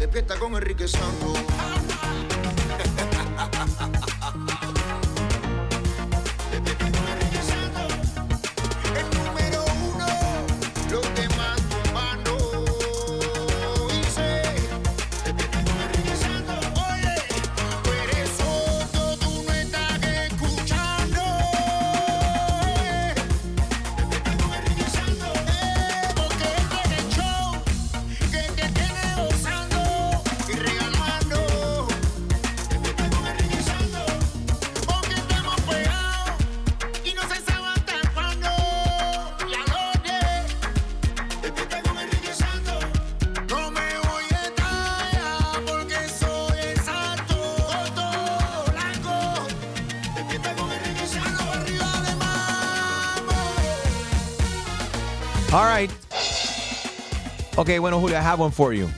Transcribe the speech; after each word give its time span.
Despierta 0.00 0.34
con 0.38 0.54
Enrique 0.54 0.88
Santos. 0.88 1.38
Ok, 57.72 57.78
bueno, 57.80 58.00
Julio, 58.00 58.16
I 58.16 58.20
have 58.24 58.42
one 58.42 58.50
for 58.52 58.72
you. 58.74 58.88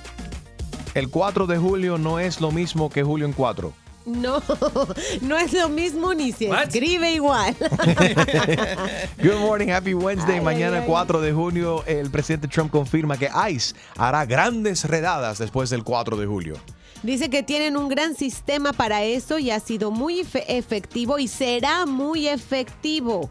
El 0.94 1.10
4 1.10 1.46
de 1.46 1.58
julio 1.58 1.98
no 1.98 2.18
es 2.18 2.40
lo 2.40 2.50
mismo 2.50 2.88
que 2.88 3.02
julio 3.02 3.26
en 3.26 3.32
4. 3.34 3.70
No, 4.06 4.42
no 5.20 5.36
es 5.36 5.52
lo 5.52 5.68
mismo 5.68 6.14
ni 6.14 6.32
se 6.32 6.48
What? 6.48 6.64
escribe 6.68 7.12
igual. 7.12 7.54
Good 9.22 9.38
morning, 9.40 9.68
happy 9.68 9.92
Wednesday. 9.94 10.36
Ay, 10.38 10.40
Mañana, 10.44 10.76
ay, 10.78 10.82
ay. 10.84 10.88
4 10.88 11.20
de 11.20 11.32
junio, 11.32 11.84
el 11.86 12.10
presidente 12.10 12.48
Trump 12.48 12.70
confirma 12.70 13.18
que 13.18 13.28
ICE 13.50 13.74
hará 13.98 14.24
grandes 14.24 14.84
redadas 14.86 15.38
después 15.38 15.68
del 15.70 15.84
4 15.84 16.16
de 16.16 16.26
julio. 16.26 16.54
Dice 17.02 17.28
que 17.28 17.42
tienen 17.42 17.76
un 17.76 17.88
gran 17.90 18.14
sistema 18.16 18.72
para 18.72 19.02
eso 19.02 19.38
y 19.38 19.50
ha 19.50 19.60
sido 19.60 19.90
muy 19.90 20.20
efe- 20.20 20.44
efectivo 20.48 21.18
y 21.18 21.28
será 21.28 21.84
muy 21.84 22.26
efectivo. 22.28 23.30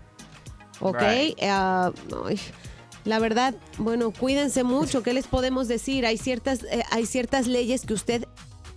¿Ok? 0.80 1.00
Right. 1.02 1.38
Ay, 1.42 2.40
la 3.04 3.20
verdad, 3.20 3.56
bueno, 3.78 4.12
cuídense 4.12 4.64
mucho. 4.64 5.04
¿Qué 5.04 5.14
les 5.14 5.28
podemos 5.28 5.68
decir? 5.68 6.06
Hay 6.06 6.18
ciertas, 6.18 6.64
eh, 6.64 6.84
hay 6.92 7.06
ciertas 7.06 7.48
leyes 7.48 7.86
que 7.86 7.94
usted 7.94 8.28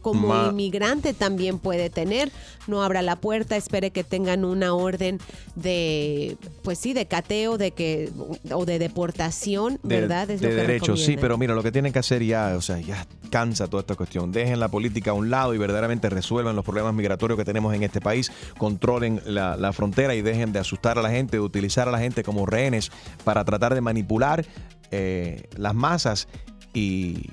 como 0.05 0.29
Ma- 0.29 0.49
inmigrante 0.51 1.15
también 1.15 1.59
puede 1.59 1.89
tener. 1.91 2.31
No 2.69 2.83
abra 2.85 3.03
la 3.03 3.17
puerta, 3.17 3.57
espere 3.57 3.91
que 3.91 4.05
tengan 4.05 4.45
una 4.45 4.75
orden 4.75 5.19
de, 5.57 6.37
pues 6.63 6.79
sí, 6.79 6.93
de 6.93 7.07
cateo, 7.07 7.59
de 7.59 7.73
que 7.73 8.11
o 8.53 8.65
de 8.67 8.79
deportación, 8.79 9.81
De, 9.83 10.01
¿verdad? 10.01 10.31
Es 10.31 10.41
de 10.41 10.49
lo 10.49 10.55
que 10.55 10.61
derechos, 10.61 11.03
sí, 11.03 11.17
pero 11.21 11.37
mira, 11.39 11.55
lo 11.55 11.63
que 11.63 11.73
tienen 11.73 11.93
que 11.93 11.99
hacer 11.99 12.23
ya, 12.23 12.55
o 12.57 12.61
sea, 12.61 12.79
ya 12.81 13.07
cansa 13.31 13.67
toda 13.67 13.81
esta 13.81 13.95
cuestión. 13.97 14.31
Dejen 14.31 14.61
la 14.61 14.69
política 14.69 15.11
a 15.11 15.15
un 15.15 15.31
lado 15.31 15.55
y 15.55 15.59
verdaderamente 15.59 16.09
resuelvan 16.11 16.55
los 16.55 16.65
problemas 16.65 16.95
migratorios 16.95 17.39
que 17.39 17.45
tenemos 17.45 17.75
en 17.75 17.83
este 17.83 18.01
país, 18.01 18.31
controlen 18.59 19.21
la, 19.27 19.57
la 19.57 19.73
frontera 19.73 20.15
y 20.15 20.23
dejen 20.23 20.53
de 20.53 20.59
asustar 20.59 20.99
a 20.99 21.03
la 21.03 21.11
gente, 21.11 21.39
de 21.39 21.41
utilizar 21.41 21.89
a 21.89 21.91
la 21.91 21.99
gente 21.99 22.23
como 22.23 22.45
rehenes 22.47 22.93
para 23.25 23.45
tratar 23.45 23.75
de 23.75 23.81
manipular 23.81 24.45
eh, 24.91 25.49
las 25.57 25.75
masas 25.75 26.29
y, 26.75 27.31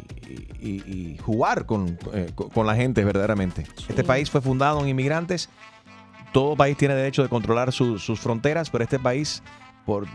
y- 0.60 0.84
y 0.86 1.18
jugar 1.24 1.66
con, 1.66 1.98
eh, 2.14 2.32
con- 2.36 2.66
la 2.68 2.76
gente 2.76 3.04
verdaderamente. 3.04 3.66
Este 3.90 4.04
país 4.04 4.30
fue 4.30 4.42
fundado 4.42 4.82
en 4.82 4.88
inmigrantes. 4.90 5.50
Todo 6.34 6.56
país 6.56 6.78
tiene 6.78 6.96
derecho 6.96 7.24
de 7.24 7.30
controlar 7.30 7.72
su- 7.72 8.00
sus 8.00 8.20
fronteras, 8.20 8.70
pero 8.70 8.84
este 8.84 9.00
país, 9.00 9.42
por 9.86 10.08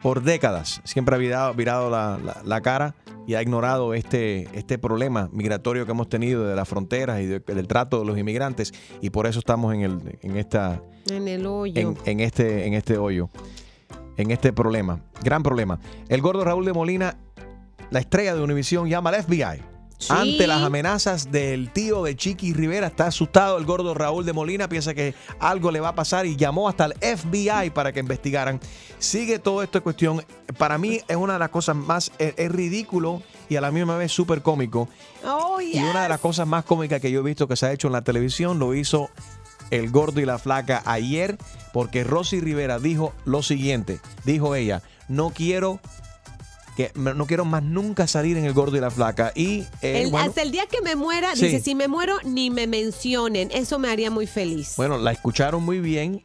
por 0.00 0.22
décadas 0.22 0.80
siempre 0.84 1.16
ha 1.16 1.18
virado, 1.18 1.54
virado 1.54 1.90
la, 1.90 2.20
la- 2.24 2.40
la 2.44 2.60
cara 2.60 2.94
y 3.26 3.34
ha 3.34 3.42
ignorado 3.42 3.94
este, 3.94 4.48
este 4.56 4.78
problema 4.78 5.28
migratorio 5.32 5.84
que 5.86 5.90
hemos 5.90 6.08
tenido 6.08 6.46
de 6.46 6.54
las 6.54 6.68
fronteras 6.68 7.20
y 7.20 7.26
de- 7.26 7.40
del 7.40 7.66
trato 7.66 7.98
de 7.98 8.06
los 8.06 8.16
inmigrantes 8.16 8.72
y 9.00 9.10
por 9.10 9.26
eso 9.26 9.40
estamos 9.40 9.74
en, 9.74 9.80
el, 9.80 10.18
en, 10.22 10.36
esta, 10.36 10.80
En 11.10 11.26
el 11.26 11.44
hoyo. 11.46 11.80
en, 11.80 11.98
en 12.04 12.20
este, 12.20 12.68
en 12.68 12.74
este 12.74 12.96
hoyo, 12.96 13.28
en 14.16 14.30
este 14.30 14.52
problema, 14.52 15.00
gran 15.24 15.42
problema. 15.42 15.80
El 16.08 16.20
gordo 16.22 16.44
Raúl 16.44 16.64
de 16.64 16.72
Molina, 16.74 17.16
la 17.90 18.00
estrella 18.00 18.34
de 18.34 18.42
Univisión, 18.42 18.88
llama 18.88 19.10
al 19.10 19.22
FBI. 19.22 19.62
Sí. 19.98 20.12
Ante 20.12 20.46
las 20.46 20.62
amenazas 20.62 21.32
del 21.32 21.72
tío 21.72 22.04
de 22.04 22.14
Chiqui 22.14 22.52
Rivera, 22.52 22.86
está 22.86 23.08
asustado 23.08 23.58
el 23.58 23.64
gordo 23.64 23.94
Raúl 23.94 24.24
de 24.24 24.32
Molina, 24.32 24.68
piensa 24.68 24.94
que 24.94 25.14
algo 25.40 25.72
le 25.72 25.80
va 25.80 25.88
a 25.88 25.94
pasar 25.96 26.24
y 26.24 26.36
llamó 26.36 26.68
hasta 26.68 26.86
el 26.86 26.92
FBI 27.16 27.70
para 27.70 27.92
que 27.92 27.98
investigaran. 27.98 28.60
Sigue 29.00 29.40
todo 29.40 29.60
esto 29.60 29.78
en 29.78 29.82
cuestión. 29.82 30.24
Para 30.56 30.78
mí 30.78 31.00
es 31.08 31.16
una 31.16 31.32
de 31.32 31.38
las 31.40 31.48
cosas 31.48 31.74
más, 31.74 32.12
es, 32.18 32.34
es 32.36 32.52
ridículo 32.52 33.22
y 33.48 33.56
a 33.56 33.60
la 33.60 33.72
misma 33.72 33.96
vez 33.96 34.12
súper 34.12 34.40
cómico. 34.40 34.88
Oh, 35.26 35.60
Y 35.60 35.78
una 35.82 36.04
de 36.04 36.08
las 36.08 36.20
cosas 36.20 36.46
más 36.46 36.64
cómicas 36.64 37.00
que 37.00 37.10
yo 37.10 37.18
he 37.20 37.24
visto 37.24 37.48
que 37.48 37.56
se 37.56 37.66
ha 37.66 37.72
hecho 37.72 37.88
en 37.88 37.94
la 37.94 38.02
televisión 38.02 38.60
lo 38.60 38.74
hizo 38.74 39.10
el 39.70 39.90
gordo 39.90 40.20
y 40.20 40.24
la 40.24 40.38
flaca 40.38 40.82
ayer, 40.86 41.38
porque 41.72 42.04
Rosy 42.04 42.40
Rivera 42.40 42.78
dijo 42.78 43.12
lo 43.24 43.42
siguiente, 43.42 44.00
dijo 44.24 44.54
ella, 44.54 44.82
no 45.08 45.30
quiero 45.30 45.80
que 46.78 46.92
no 46.94 47.26
quiero 47.26 47.44
más 47.44 47.64
nunca 47.64 48.06
salir 48.06 48.36
en 48.36 48.44
el 48.44 48.52
gordo 48.52 48.76
y 48.76 48.80
la 48.80 48.92
flaca 48.92 49.32
y 49.34 49.62
eh, 49.82 50.02
El- 50.02 50.10
bueno, 50.12 50.28
hasta 50.28 50.42
el 50.42 50.52
día 50.52 50.66
que 50.66 50.80
me 50.80 50.94
muera, 50.94 51.34
Sí. 51.34 51.46
dice, 51.46 51.58
si 51.60 51.74
me 51.74 51.88
muero, 51.88 52.14
ni 52.24 52.50
me 52.50 52.68
mencionen. 52.68 53.50
Eso 53.52 53.80
me 53.80 53.88
haría 53.90 54.12
muy 54.12 54.28
feliz. 54.28 54.74
bueno, 54.76 54.96
la 54.96 55.10
escucharon 55.10 55.64
muy 55.64 55.80
bien 55.80 56.22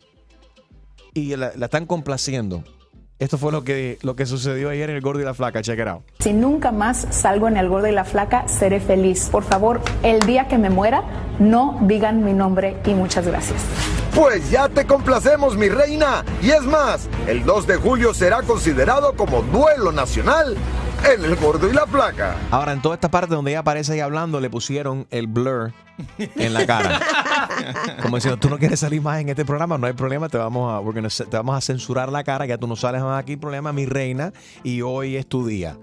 y 1.16 1.36
la, 1.36 1.54
la 1.56 1.66
están 1.66 1.88
complaciendo. 1.88 2.64
Esto 3.24 3.38
fue 3.38 3.54
lo 3.54 3.64
que, 3.64 4.00
lo 4.02 4.18
que 4.18 4.26
sucedió 4.26 4.70
ayer 4.70 4.90
en 4.90 4.98
el 4.98 5.02
gordo 5.02 5.22
y 5.22 5.24
la 5.24 5.34
flaca, 5.34 5.62
check 5.62 5.80
it 5.80 5.88
out. 5.88 6.02
Si 6.20 6.34
nunca 6.34 6.74
más 6.74 7.08
salgo 7.10 7.48
en 7.48 7.56
el 7.56 7.70
gordo 7.70 7.88
y 7.88 7.94
la 7.94 8.04
flaca, 8.04 8.50
seré 8.50 8.82
feliz. 8.82 9.30
Por 9.32 9.46
favor, 9.46 9.80
el 10.04 10.20
día 10.20 10.50
que 10.50 10.58
me 10.58 10.70
muera, 10.70 11.04
no 11.40 11.80
digan 11.84 12.26
mi 12.26 12.34
nombre 12.34 12.76
y 12.86 12.94
muchas 12.94 13.26
gracias. 13.26 13.62
Pues 14.14 14.52
ya 14.52 14.68
te 14.68 14.86
complacemos, 14.86 15.56
mi 15.56 15.70
reina. 15.70 16.26
Y 16.42 16.52
es 16.52 16.64
más, 16.64 17.08
el 17.26 17.46
2 17.46 17.66
de 17.66 17.78
julio 17.78 18.14
será 18.14 18.42
considerado 18.42 19.14
como 19.14 19.42
duelo 19.42 19.94
nacional 19.94 20.58
en 21.12 21.24
el 21.26 21.36
gordo 21.36 21.70
y 21.70 21.74
la 21.74 21.86
placa. 21.86 22.36
Ahora, 22.52 22.74
en 22.74 22.82
toda 22.82 22.96
esta 22.96 23.10
parte 23.10 23.34
donde 23.36 23.52
ella 23.52 23.60
aparece 23.60 23.94
ahí 23.94 24.00
hablando, 24.00 24.40
le 24.40 24.50
pusieron 24.50 25.06
el 25.12 25.28
blur 25.28 25.74
en 26.18 26.54
la 26.54 26.66
cara. 26.66 27.00
Como 28.02 28.18
diciendo, 28.18 28.40
tú 28.40 28.50
no 28.50 28.58
quieres 28.58 28.80
salir 28.80 29.02
más 29.02 29.20
en 29.20 29.30
este 29.30 29.46
programa, 29.46 29.78
no 29.78 29.88
hay 29.88 29.94
problema, 29.94 30.30
te 30.30 30.38
vamos 30.38 30.72
a, 30.74 30.80
we're 30.80 30.96
gonna 30.96 31.10
ce- 31.10 31.26
te 31.26 31.38
vamos 31.38 31.56
a 31.58 31.62
censurar 31.62 32.10
la 32.12 32.24
cara, 32.24 32.46
ya 32.46 32.58
tú 32.58 32.68
no 32.68 32.76
sales 32.76 33.02
más 33.02 33.20
aquí, 33.20 33.36
problema, 33.38 33.74
mi 33.74 33.86
reina, 33.86 34.34
y 34.64 34.82
hoy 34.82 35.16
es 35.18 35.28
tu 35.28 35.46
día. 35.46 35.78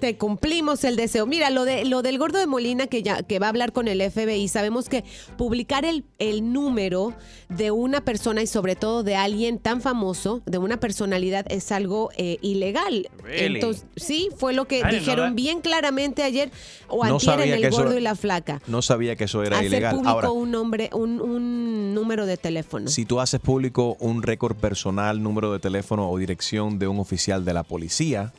Te 0.00 0.16
cumplimos 0.18 0.84
el 0.84 0.96
deseo. 0.96 1.26
Mira, 1.26 1.50
lo, 1.50 1.64
de, 1.64 1.84
lo 1.84 2.02
del 2.02 2.18
gordo 2.18 2.38
de 2.38 2.46
Molina 2.46 2.86
que, 2.86 3.02
ya, 3.02 3.22
que 3.22 3.38
va 3.38 3.46
a 3.46 3.48
hablar 3.50 3.72
con 3.72 3.88
el 3.88 4.00
FBI, 4.02 4.46
sabemos 4.48 4.88
que 4.88 5.04
publicar 5.38 5.84
el, 5.84 6.04
el 6.18 6.52
número 6.52 7.14
de 7.48 7.70
una 7.70 8.02
persona 8.04 8.42
y 8.42 8.46
sobre 8.46 8.76
todo 8.76 9.02
de 9.02 9.16
alguien 9.16 9.58
tan 9.58 9.80
famoso, 9.80 10.42
de 10.46 10.58
una 10.58 10.78
personalidad, 10.78 11.46
es 11.50 11.72
algo 11.72 12.10
eh, 12.16 12.38
ilegal. 12.42 13.08
Really? 13.22 13.54
Entonces, 13.56 13.86
sí, 13.96 14.28
fue 14.36 14.52
lo 14.52 14.66
que 14.66 14.82
dijeron 14.84 15.34
bien 15.34 15.60
claramente 15.60 16.22
ayer 16.22 16.50
o 16.88 17.04
No 17.06 17.14
antier 17.14 17.40
en 17.40 17.52
el 17.54 17.64
eso- 17.64 17.76
gordo 17.78 17.96
y 17.98 18.00
la 18.02 18.14
flaca. 18.16 18.60
No 18.66 18.82
sabía 18.82 19.16
que 19.16 19.24
eso 19.24 19.42
era 19.42 19.56
Hacer 19.56 19.68
ilegal. 19.68 19.92
público 19.94 20.10
Ahora, 20.10 20.30
un 20.30 20.50
nombre, 20.50 20.90
un, 20.92 21.20
un 21.20 21.94
número 21.94 22.26
de 22.26 22.36
teléfono. 22.36 22.88
si 22.88 23.04
tú 23.06 23.20
haces 23.20 23.40
público 23.40 23.96
un 24.00 24.22
récord 24.22 24.56
personal, 24.56 25.22
número 25.22 25.52
de 25.52 25.58
teléfono 25.58 26.10
o 26.10 26.18
dirección 26.18 26.78
de 26.78 26.86
un 26.88 26.98
oficial 27.00 27.44
de 27.44 27.54
la 27.54 27.62
policía, 27.62 28.32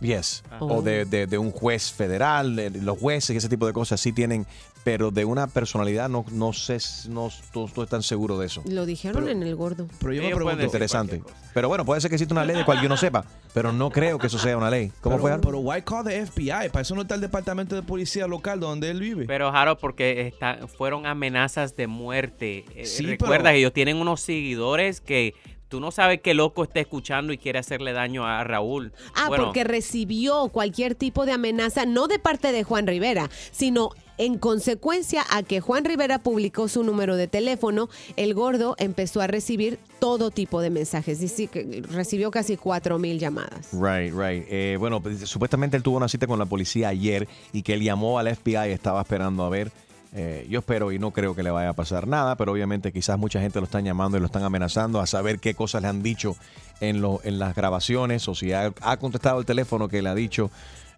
yes, 0.00 0.42
o 0.60 0.82
de, 0.82 1.04
de- 1.04 1.26
de 1.26 1.38
un 1.38 1.50
juez 1.50 1.92
federal, 1.92 2.56
de- 2.56 2.70
los 2.70 2.98
jueces 2.98 3.30
y 3.34 3.36
ese 3.38 3.48
tipo 3.48 3.66
de 3.66 3.72
cosas 3.72 4.00
sí 4.00 4.12
tienen, 4.12 4.46
pero 4.82 5.10
de 5.10 5.24
una 5.24 5.46
personalidad 5.46 6.10
no, 6.10 6.26
no 6.30 6.52
sé, 6.52 6.76
no 7.08 7.30
no 7.54 7.64
estoy 7.64 7.86
tan 7.86 8.02
seguro 8.02 8.38
de 8.38 8.46
eso. 8.46 8.62
Lo 8.66 8.84
dijeron 8.84 9.28
en 9.30 9.42
el 9.42 9.56
gordo. 9.56 9.86
Pero 9.98 10.12
yo 10.12 10.20
me 10.20 10.28
Ellos 10.28 10.36
pregunto, 10.38 10.62
Interesante. 10.64 11.22
Pero 11.54 11.68
bueno, 11.68 11.84
puede 11.86 12.00
ser 12.02 12.10
que 12.10 12.16
exista 12.16 12.34
una 12.34 12.44
ley 12.44 12.54
de 12.56 12.64
cual 12.66 12.82
yo 12.82 12.88
no 12.88 12.96
sepa, 12.98 13.24
pero 13.54 13.72
no 13.72 13.88
creo 13.90 14.18
que 14.18 14.26
eso 14.26 14.38
sea 14.38 14.56
una 14.58 14.68
ley. 14.68 14.92
¿Cómo 15.00 15.14
pero, 15.16 15.22
fue? 15.22 15.30
Harold? 15.30 15.46
pero 15.46 15.58
why 15.60 15.80
call 15.82 16.04
the 16.04 16.26
FBI? 16.26 16.68
Para 16.70 16.82
eso 16.82 16.94
no 16.94 17.02
está 17.02 17.14
el 17.14 17.20
departamento 17.22 17.74
de 17.76 17.82
policía 17.82 18.26
local 18.26 18.60
donde 18.60 18.90
él 18.90 19.00
vive. 19.00 19.24
Pero 19.26 19.50
Jaro, 19.52 19.78
porque 19.78 20.26
está- 20.26 20.66
fueron 20.66 21.06
amenazas 21.06 21.76
de 21.76 21.86
muerte. 21.86 22.64
Eh, 22.74 22.84
Sí, 22.84 23.06
Recuerda 23.06 23.36
pero- 23.44 23.50
que 23.52 23.58
ellos 23.60 23.72
tienen 23.72 23.96
unos 23.96 24.20
seguidores 24.20 25.00
que 25.00 25.34
tú 25.68 25.80
no 25.80 25.90
sabes 25.90 26.20
qué 26.20 26.34
loco 26.34 26.64
está 26.64 26.80
escuchando 26.80 27.32
y 27.32 27.38
quiere 27.38 27.58
hacerle 27.58 27.92
daño 27.92 28.26
a 28.26 28.44
Raúl. 28.44 28.92
Ah, 29.14 29.28
Bueno, 29.28 29.44
porque 29.44 29.64
recibió 29.64 30.48
cualquier 30.48 30.94
tipo 30.94 31.26
de 31.26 31.32
amenaza, 31.32 31.86
no 31.86 32.06
de 32.06 32.18
parte 32.18 32.52
de 32.52 32.64
Juan 32.64 32.86
Rivera, 32.86 33.28
sino 33.50 33.90
En 34.16 34.38
consecuencia 34.38 35.24
a 35.28 35.42
que 35.42 35.60
Juan 35.60 35.84
Rivera 35.84 36.20
publicó 36.20 36.68
su 36.68 36.84
número 36.84 37.16
de 37.16 37.26
teléfono, 37.26 37.88
el 38.14 38.32
gordo 38.32 38.76
empezó 38.78 39.20
a 39.20 39.26
recibir 39.26 39.80
todo 39.98 40.30
tipo 40.30 40.60
de 40.60 40.70
mensajes. 40.70 41.18
Dice 41.18 41.48
que 41.48 41.82
recibió 41.90 42.30
casi 42.30 42.56
4 42.56 42.96
mil 43.00 43.18
llamadas. 43.18 43.70
Right, 43.72 44.14
right. 44.14 44.46
Eh, 44.48 44.76
bueno, 44.78 45.02
pues, 45.02 45.28
supuestamente 45.28 45.76
él 45.76 45.82
tuvo 45.82 45.96
una 45.96 46.06
cita 46.08 46.28
con 46.28 46.38
la 46.38 46.46
policía 46.46 46.90
ayer 46.90 47.26
y 47.52 47.62
que 47.62 47.74
él 47.74 47.82
llamó 47.82 48.20
al 48.20 48.28
FBI 48.36 48.68
y 48.68 48.72
estaba 48.72 49.00
esperando 49.00 49.42
a 49.42 49.48
ver. 49.48 49.72
Eh, 50.16 50.46
yo 50.48 50.60
espero 50.60 50.92
y 50.92 50.98
no 51.00 51.10
creo 51.10 51.34
que 51.34 51.42
le 51.42 51.50
vaya 51.50 51.70
a 51.70 51.72
pasar 51.72 52.06
nada, 52.06 52.36
pero 52.36 52.52
obviamente 52.52 52.92
quizás 52.92 53.18
mucha 53.18 53.40
gente 53.40 53.58
lo 53.58 53.64
están 53.64 53.84
llamando 53.84 54.16
y 54.16 54.20
lo 54.20 54.26
están 54.26 54.44
amenazando 54.44 55.00
a 55.00 55.06
saber 55.06 55.40
qué 55.40 55.54
cosas 55.54 55.82
le 55.82 55.88
han 55.88 56.04
dicho 56.04 56.36
en, 56.80 57.00
lo, 57.00 57.20
en 57.24 57.40
las 57.40 57.54
grabaciones 57.56 58.28
o 58.28 58.34
si 58.36 58.52
ha, 58.52 58.72
ha 58.80 58.96
contestado 58.98 59.40
el 59.40 59.44
teléfono 59.46 59.88
que 59.88 60.02
le 60.02 60.08
ha 60.08 60.14
dicho. 60.14 60.50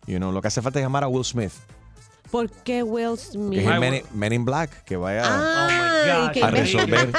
You 0.06 0.18
know, 0.18 0.32
lo 0.32 0.42
que 0.42 0.48
hace 0.48 0.60
falta 0.60 0.78
es 0.78 0.84
llamar 0.84 1.02
a 1.02 1.08
Will 1.08 1.24
Smith, 1.24 1.52
¿Por 2.30 2.50
qué 2.50 2.82
Will 2.82 3.16
que 3.16 3.16
Smith? 3.16 3.58
es 3.60 3.80
Men, 3.80 4.02
Men 4.12 4.32
in 4.32 4.44
Black, 4.44 4.84
que 4.84 4.96
vaya 4.96 5.22
Ay, 5.24 6.32
que 6.32 6.42
a 6.44 6.50
resolver. 6.50 7.10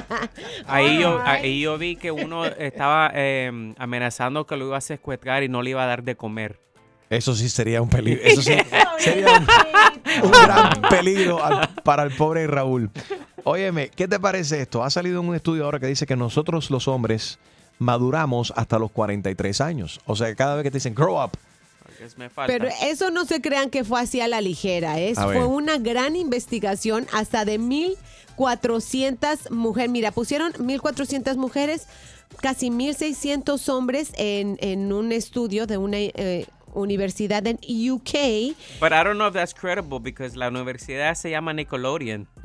Ahí 0.66 1.00
yo, 1.00 1.20
ahí 1.24 1.60
yo 1.60 1.76
vi 1.78 1.96
que 1.96 2.10
uno 2.10 2.44
estaba 2.46 3.10
eh, 3.14 3.74
amenazando 3.78 4.46
que 4.46 4.56
lo 4.56 4.66
iba 4.66 4.76
a 4.76 4.80
secuestrar 4.80 5.42
y 5.42 5.48
no 5.48 5.62
le 5.62 5.70
iba 5.70 5.82
a 5.82 5.86
dar 5.86 6.02
de 6.02 6.16
comer. 6.16 6.58
Eso 7.16 7.34
sí 7.34 7.48
sería 7.48 7.80
un 7.82 7.88
peligro. 7.88 8.20
Eso 8.24 8.42
sí 8.42 8.52
sería 8.98 9.38
un, 9.38 10.24
un 10.26 10.30
gran 10.30 10.82
peligro 10.90 11.42
al- 11.44 11.68
para 11.82 12.02
el 12.02 12.10
pobre 12.14 12.46
Raúl. 12.46 12.90
Óyeme, 13.44 13.90
¿qué 13.94 14.08
te 14.08 14.18
parece 14.18 14.60
esto? 14.62 14.82
Ha 14.82 14.90
salido 14.90 15.20
un 15.20 15.34
estudio 15.34 15.64
ahora 15.64 15.78
que 15.78 15.86
dice 15.86 16.06
que 16.06 16.16
nosotros 16.16 16.70
los 16.70 16.88
hombres 16.88 17.38
maduramos 17.78 18.52
hasta 18.56 18.78
los 18.78 18.90
43 18.90 19.60
años. 19.60 20.00
O 20.06 20.16
sea, 20.16 20.34
cada 20.34 20.54
vez 20.56 20.62
que 20.64 20.70
te 20.70 20.78
dicen 20.78 20.94
grow 20.94 21.22
up, 21.22 21.32
Porque 21.82 22.08
me 22.16 22.30
falta. 22.30 22.50
Pero 22.52 22.68
eso 22.84 23.10
no 23.10 23.24
se 23.26 23.40
crean 23.42 23.68
que 23.68 23.84
fue 23.84 24.00
así 24.00 24.20
a 24.22 24.28
la 24.28 24.40
ligera. 24.40 24.92
A 24.92 24.96
ver. 24.96 25.14
fue 25.16 25.44
una 25.44 25.76
gran 25.78 26.16
investigación 26.16 27.06
hasta 27.12 27.44
de 27.44 27.60
1.400 28.38 29.50
mujeres. 29.50 29.90
Mira, 29.90 30.10
pusieron 30.12 30.52
1.400 30.54 31.36
mujeres, 31.36 31.86
casi 32.40 32.70
1.600 32.70 33.68
hombres 33.68 34.12
en, 34.16 34.56
en 34.60 34.92
un 34.92 35.12
estudio 35.12 35.66
de 35.66 35.76
una 35.78 35.98
eh, 35.98 36.46
universidad 36.74 37.46
en 37.46 37.56
UK. 37.56 38.54
But 38.80 38.92
I 38.92 39.02
don't 39.04 39.16
know 39.16 39.28
if 39.28 39.34
that's 39.34 39.54
credible 39.54 40.00
because 40.00 40.36
la 40.36 40.48
universidad 40.48 41.14
se 41.14 41.30
llama 41.30 41.52
Nickelodeon. 41.52 42.26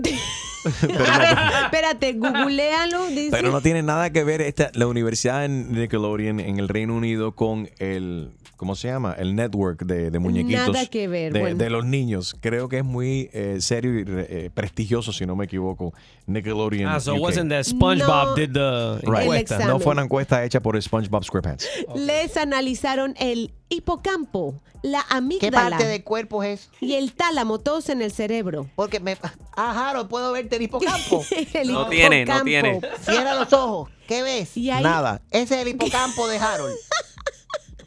A 0.65 1.19
ver, 1.19 1.37
espérate, 1.63 2.13
googlealo. 2.13 3.07
Dice. 3.07 3.31
pero 3.31 3.51
no 3.51 3.61
tiene 3.61 3.81
nada 3.81 4.09
que 4.09 4.23
ver 4.23 4.41
esta, 4.41 4.71
la 4.73 4.87
universidad 4.87 5.45
en 5.45 5.71
Nickelodeon 5.71 6.39
en 6.39 6.59
el 6.59 6.67
Reino 6.67 6.95
Unido 6.95 7.33
con 7.33 7.69
el, 7.79 8.31
¿cómo 8.59 8.75
se 8.75 8.89
llama? 8.89 9.15
El 9.17 9.35
network 9.35 9.83
de, 9.85 10.11
de 10.11 10.19
muñequitos. 10.19 10.67
Nada 10.67 10.85
que 10.87 11.07
ver, 11.07 11.31
De, 11.31 11.39
bueno. 11.39 11.55
de 11.57 11.69
los 11.69 11.85
niños. 11.85 12.35
Creo 12.41 12.67
que 12.67 12.79
es 12.79 12.83
muy 12.83 13.29
eh, 13.31 13.57
serio 13.61 13.97
y 13.99 14.03
eh, 14.05 14.51
prestigioso, 14.53 15.13
si 15.13 15.25
no 15.25 15.35
me 15.37 15.45
equivoco. 15.45 15.93
Nickelodeon. 16.27 16.91
Ah, 16.91 16.99
so 16.99 17.15
UK. 17.15 17.21
wasn't 17.21 17.49
that 17.49 17.63
SpongeBob 17.63 18.27
No. 18.27 18.35
did 18.35 18.51
the 18.51 18.99
Right. 19.09 19.21
encuesta. 19.23 19.59
No 19.65 19.79
fue 19.79 19.93
una 19.93 20.03
encuesta 20.03 20.43
hecha 20.43 20.59
por 20.59 20.79
SpongeBob 20.79 21.23
SquarePants. 21.23 21.65
Les 21.95 22.35
analizaron 22.35 23.15
el 23.17 23.53
hipocampo, 23.69 24.61
la 24.83 24.99
¿Qué 25.09 25.15
amígdala 25.15 25.69
parte 25.69 25.85
del 25.85 26.03
cuerpo 26.03 26.43
es? 26.43 26.69
y 26.81 26.95
el 26.95 27.13
tálamo, 27.13 27.59
todos 27.59 27.87
en 27.89 28.01
el 28.01 28.11
cerebro. 28.11 28.67
Porque 28.75 28.99
me. 28.99 29.17
Ah, 29.55 29.89
Harold, 29.89 30.09
puedo 30.09 30.33
verte 30.33 30.57
el 30.57 30.63
hipocampo. 30.63 31.23
El 31.53 31.71
No 31.71 31.87
tiene, 31.87 32.25
no 32.25 32.43
tiene. 32.43 32.81
Cierra 33.01 33.35
los 33.35 33.51
ojos. 33.53 33.89
¿Qué 34.07 34.21
ves? 34.23 34.57
Y 34.57 34.69
ahí, 34.69 34.83
Nada. 34.83 35.21
Ese 35.31 35.55
es 35.55 35.61
el 35.61 35.67
hipocampo 35.69 36.27
de 36.27 36.37
Harold. 36.39 36.73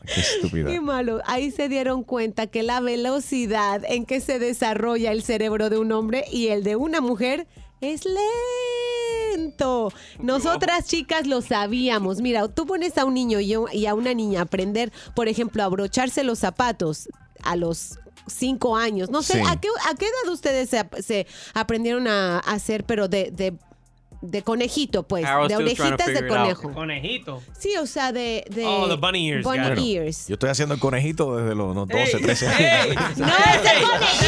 Qué 0.04 0.20
estúpida. 0.20 0.69
Qué 0.70 0.81
malo. 0.81 1.20
Ahí 1.26 1.50
se 1.50 1.69
dieron 1.69 2.02
cuenta 2.04 2.46
que 2.46 2.62
la 2.62 2.81
velocidad 2.81 3.82
en 3.87 4.04
que 4.06 4.20
se 4.20 4.38
desarrolla 4.38 5.12
el 5.12 5.22
cerebro 5.22 5.70
de 5.70 5.78
un 5.78 5.93
hombre 5.93 6.25
y 6.32 6.49
el 6.49 6.62
de 6.64 6.76
una 6.76 7.00
mujer 7.00 7.46
es 7.81 8.02
lento. 9.34 9.93
Nosotras 10.20 10.87
chicas 10.87 11.26
lo 11.26 11.40
sabíamos. 11.43 12.20
Mira, 12.20 12.46
tú 12.49 12.66
pones 12.66 12.96
a 12.99 13.04
un 13.04 13.14
niño 13.14 13.40
y 13.40 13.87
a- 13.87 13.94
una 13.94 14.14
niña 14.14 14.40
a 14.40 14.43
aprender, 14.44 14.93
por 15.14 15.28
ejemplo, 15.28 15.62
a 15.62 15.66
abrocharse 15.66 16.22
los 16.25 16.38
zapatos 16.38 17.08
a 17.43 17.56
los 17.56 17.98
cinco 18.26 18.76
años. 18.76 19.10
No 19.10 19.22
sé, 19.22 19.34
Sí. 19.34 19.40
¿a, 19.48 19.60
qué, 19.60 19.69
a 19.90 19.94
qué 19.96 20.05
edad 20.06 20.32
ustedes 20.32 20.70
se, 20.70 20.78
ap- 20.78 21.00
se 21.00 21.26
aprendieron 21.55 22.06
a 22.08 22.38
hacer, 22.38 22.84
pero 22.84 23.08
de... 23.08 23.31
de 23.31 23.55
de 24.22 24.42
conejito, 24.42 25.02
pues, 25.02 25.24
I 25.24 25.34
was 25.36 25.48
de 25.48 25.54
still 25.54 25.66
trying 25.74 25.76
to 25.76 25.82
orejitas 25.94 26.06
de 26.06 26.12
figure 26.14 26.28
it 26.28 26.32
out. 26.32 26.56
conejo. 26.56 26.72
Conejito. 26.74 27.42
Sí, 27.58 27.76
o 27.76 27.86
sea, 27.86 28.12
de, 28.12 28.44
de 28.50 28.64
Oh, 28.64 28.88
the 28.88 28.94
bunny 28.96 29.28
ears, 29.28 29.44
bunny 29.44 29.69
got 29.69 29.78
it. 29.78 29.84
ears. 29.84 30.28
Yo 30.28 30.34
estoy 30.34 30.48
haciendo 30.50 30.74
el 30.74 30.80
conejito 30.80 31.36
desde 31.36 31.54
los 31.54 31.74
no, 31.74 31.86
12, 31.86 32.19
13 32.19 32.46
años. 32.48 32.58
Hey, 32.60 32.94
No, 33.16 33.26
ese 33.26 33.84
conejito. 33.84 34.26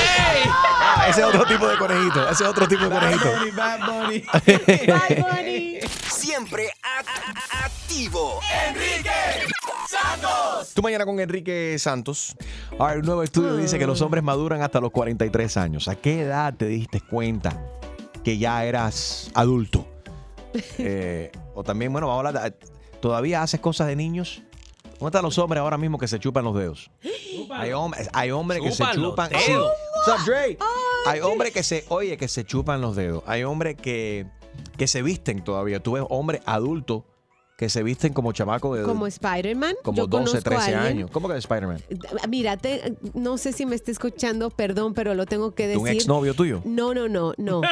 Ah, 0.52 1.06
ese 1.08 1.20
es 1.20 1.26
otro 1.26 1.44
tipo 1.46 1.66
de 1.68 1.76
conejito. 1.78 2.28
Ese 2.28 2.44
es 2.44 2.50
otro 2.50 2.68
tipo 2.68 2.84
de 2.84 2.90
conejito. 2.90 3.24
Bunny, 3.38 3.50
Bad 3.52 3.80
Bunny. 3.86 4.24
Bye, 4.86 5.22
Bunny. 5.22 5.78
Siempre 6.10 6.68
a- 6.82 6.98
a- 6.98 7.62
a- 7.62 7.66
activo. 7.66 8.40
Tú 10.74 10.82
mañana 10.82 11.04
con 11.04 11.20
Enrique 11.20 11.76
Santos. 11.78 12.34
Ahora, 12.78 12.94
un 12.94 13.02
nuevo 13.02 13.22
estudio 13.22 13.54
dice 13.56 13.78
que 13.78 13.86
los 13.86 14.00
hombres 14.00 14.24
maduran 14.24 14.62
hasta 14.62 14.80
los 14.80 14.90
43 14.90 15.56
años. 15.56 15.86
¿A 15.88 15.94
qué 15.94 16.22
edad 16.22 16.52
te 16.54 16.66
diste 16.66 17.00
cuenta 17.00 17.56
que 18.24 18.38
ya 18.38 18.64
eras 18.64 19.30
adulto? 19.34 19.86
Eh, 20.78 21.32
o 21.56 21.64
también, 21.64 21.90
bueno, 21.92 22.06
vamos 22.06 22.24
a 22.24 22.28
hablar 22.28 22.52
de- 22.52 22.66
¿Todavía 23.00 23.42
haces 23.42 23.58
cosas 23.60 23.88
de 23.88 23.96
niños? 23.96 24.42
¿Dónde 25.00 25.06
están 25.08 25.24
los 25.24 25.36
hombres 25.38 25.60
ahora 25.60 25.76
mismo 25.76 25.98
que 25.98 26.06
se 26.06 26.18
chupan 26.20 26.44
los 26.44 26.54
dedos? 26.56 26.90
Hay, 27.50 27.72
hombres, 27.72 28.08
hay 28.12 28.30
hombres 28.30 28.62
que 28.62 28.70
se 28.70 28.78
Chupan 28.84 29.02
los 29.02 29.10
chupan. 29.10 29.30
dedos. 29.30 29.44
Sí. 29.44 29.52
What's 29.52 30.20
up, 30.20 30.26
Dre? 30.26 30.58
Hay 31.06 31.20
hombres 31.20 31.52
que 31.52 31.62
se, 31.64 31.84
oye, 31.88 32.16
que 32.16 32.28
se 32.28 32.44
chupan 32.44 32.80
los 32.80 32.94
dedos. 32.96 33.22
Hay 33.26 33.42
hombres 33.42 33.76
que, 33.76 34.26
que 34.78 34.86
se 34.86 35.02
visten 35.02 35.42
todavía. 35.42 35.80
Tú 35.82 35.92
ves 35.92 36.04
hombres 36.08 36.40
adultos 36.46 37.02
que 37.56 37.68
se 37.68 37.84
visten 37.84 38.12
como 38.12 38.32
chamacos 38.32 38.76
de 38.78 38.82
Como 38.84 39.06
Spider-Man. 39.06 39.76
como 39.84 39.96
Yo 39.96 40.06
12, 40.08 40.24
conozco 40.24 40.38
a 40.38 40.40
13 40.42 40.74
alguien. 40.74 40.96
años. 40.98 41.10
¿Cómo 41.12 41.28
que 41.28 41.34
de 41.34 41.38
Spider-Man? 41.38 41.80
Mira, 42.28 42.56
te- 42.56 42.96
no 43.14 43.38
sé 43.38 43.52
si 43.52 43.64
me 43.64 43.76
está 43.76 43.92
escuchando, 43.92 44.50
perdón, 44.50 44.92
pero 44.92 45.14
lo 45.14 45.24
tengo 45.26 45.54
que 45.54 45.68
¿De 45.68 45.76
un 45.76 45.84
decir. 45.84 45.98
exnovio 46.00 46.34
tuyo? 46.34 46.62
No, 46.64 46.94
no, 46.94 47.08
no, 47.08 47.32
no. 47.36 47.60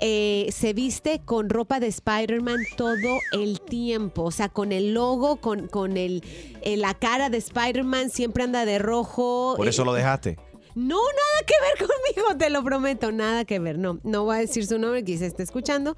Eh, 0.00 0.48
se 0.52 0.72
viste 0.74 1.22
con 1.24 1.48
ropa 1.48 1.78
de 1.80 1.86
Spider-Man 1.86 2.58
todo 2.76 2.96
el 3.32 3.60
tiempo. 3.60 4.24
O 4.24 4.30
sea, 4.32 4.48
con 4.48 4.72
el 4.72 4.92
logo, 4.92 5.36
con, 5.36 5.68
con 5.68 5.96
el, 5.96 6.22
eh, 6.62 6.76
la 6.76 6.94
cara 6.94 7.30
de 7.30 7.38
Spider-Man, 7.38 8.10
siempre 8.10 8.42
anda 8.42 8.66
de 8.66 8.78
rojo. 8.80 9.54
Por 9.56 9.68
eso 9.68 9.82
Eh, 9.82 9.84
lo 9.86 9.94
dejaste. 9.94 10.36
No, 10.74 10.96
nada 10.96 11.46
que 11.46 11.54
ver 11.62 11.88
conmigo, 11.88 12.36
te 12.36 12.50
lo 12.50 12.62
prometo, 12.64 13.12
nada 13.12 13.44
que 13.44 13.60
ver. 13.60 13.78
No, 13.78 14.00
no 14.02 14.24
voy 14.24 14.36
a 14.36 14.40
decir 14.40 14.66
su 14.66 14.78
nombre, 14.78 15.04
quizá 15.04 15.24
esté 15.26 15.44
escuchando, 15.44 15.96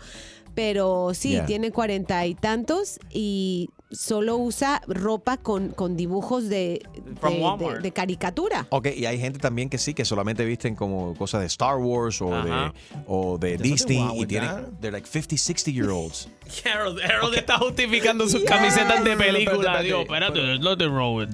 pero 0.56 1.12
sí, 1.14 1.34
Ya. 1.34 1.46
tiene 1.46 1.70
cuarenta 1.70 2.26
y 2.26 2.34
tantos 2.34 2.98
y 3.12 3.68
solo 3.92 4.36
usa 4.38 4.82
ropa 4.88 5.36
con, 5.36 5.68
con 5.68 5.96
dibujos 5.96 6.48
de, 6.48 6.82
de- 7.22 7.66
de- 7.74 7.80
de 7.82 7.92
caricatura. 7.92 8.66
Ok, 8.70 8.88
y 8.96 9.04
hay 9.06 9.20
gente 9.20 9.38
también 9.38 9.68
que 9.68 9.78
sí, 9.78 9.94
que 9.94 10.04
solamente 10.04 10.44
visten 10.44 10.75
como 10.75 11.14
cosas 11.14 11.42
de 11.42 11.46
Star 11.46 11.76
Wars 11.76 12.20
o 12.20 12.30
de, 12.30 12.50
Ajá. 12.50 12.75
o 13.06 13.38
de 13.38 13.58
There's 13.58 13.82
nothing 13.82 13.96
Disney 14.08 14.20
y 14.22 14.26
tienen, 14.26 14.50
they're 14.80 14.90
like 14.90 15.06
50, 15.06 15.36
60 15.36 15.70
year 15.70 15.90
olds. 15.90 16.28
Harold, 16.64 17.00
Harold 17.02 17.34
está 17.34 17.58
justificando 17.58 18.26
sus 18.28 18.42
camisetas 18.44 19.02
de 19.04 19.16
película. 19.16 19.80
Dios, 19.82 20.00
espérate, 20.02 20.40
that. 20.40 20.60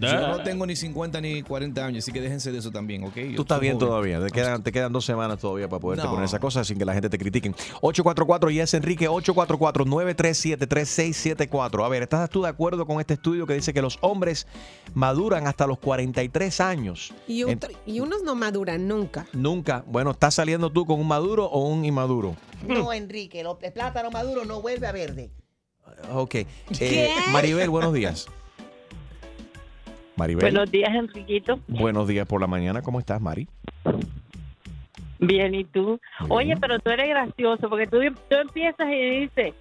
Yo 0.01 0.29
no 0.29 0.43
tengo 0.43 0.67
ni 0.67 0.77
50 0.77 1.21
ni 1.21 1.43
40 1.43 1.85
años, 1.85 2.05
así 2.05 2.13
que 2.13 2.21
déjense 2.21 2.53
de 2.53 2.59
eso 2.59 2.71
también, 2.71 3.05
¿ok? 3.05 3.17
Yo 3.17 3.37
Tú 3.37 3.43
estás 3.43 3.61
bien 3.61 3.75
joven. 3.75 3.89
todavía, 3.89 4.21
te 4.25 4.31
quedan, 4.31 4.63
te 4.63 4.73
quedan 4.73 4.93
dos 4.93 5.05
semanas 5.05 5.39
todavía 5.39 5.69
para 5.69 5.81
poderte 5.81 6.05
No. 6.05 6.11
poner 6.11 6.25
esas 6.27 6.41
cosas 6.41 6.67
sin 6.67 6.79
que 6.79 6.85
la 6.85 6.95
gente 6.95 7.09
te 7.11 7.19
critiquen. 7.19 7.55
844 7.81 8.51
y 8.51 8.61
es 8.61 8.75
Enrique, 8.75 9.09
844-937-3674. 9.09 11.85
A 11.85 11.89
ver, 11.89 12.03
¿estás 12.03 12.29
tú 12.31 12.43
de 12.43 12.49
acuerdo 12.49 12.87
con 12.87 13.01
este 13.01 13.15
estudio 13.15 13.47
que 13.47 13.55
dice 13.55 13.73
que 13.73 13.83
los 13.83 13.99
hombres 14.01 14.47
maduran 14.95 15.47
hasta 15.47 15.67
los 15.67 15.79
43 15.79 16.61
años? 16.61 17.13
Y, 17.27 17.45
y 17.87 18.01
unos 18.01 18.23
no 18.23 18.35
maduran 18.35 18.87
nunca. 18.89 19.27
Nunca. 19.33 19.85
Bueno, 19.87 20.11
¿estás 20.13 20.35
saliendo 20.35 20.71
tú 20.71 20.87
con 20.87 21.01
un 21.01 21.09
maduro 21.09 21.47
o 21.47 21.67
un 21.67 21.85
inmaduro? 21.85 22.37
No, 22.67 22.93
Enrique, 22.93 23.41
el 23.41 23.73
plátano 23.73 24.11
maduro 24.11 24.45
no 24.45 24.61
vuelve 24.63 24.87
a 24.87 24.93
verde. 25.07 25.31
Ok. 26.13 26.35
Eh. 26.81 27.09
Maribel, 27.33 27.71
buenos 27.71 27.93
días. 27.93 28.29
Maribel. 30.17 30.43
Buenos 30.43 30.71
días, 30.71 30.91
Enriquito. 30.95 31.59
Buenos 31.67 32.07
días 32.07 32.27
por 32.27 32.41
la 32.41 32.47
mañana. 32.47 32.83
¿Cómo 32.83 33.01
estás, 33.01 33.21
Mari? 33.21 33.49
Bien, 35.19 35.55
¿y 35.55 35.65
tú? 35.65 36.01
Oye, 36.29 36.57
pero 36.61 36.79
tú 36.79 36.91
eres 36.91 37.09
gracioso 37.09 37.69
porque 37.69 37.87
tú, 37.87 37.99
tú 38.29 38.37
empiezas 38.37 38.89
y 38.89 39.21
dices, 39.21 39.55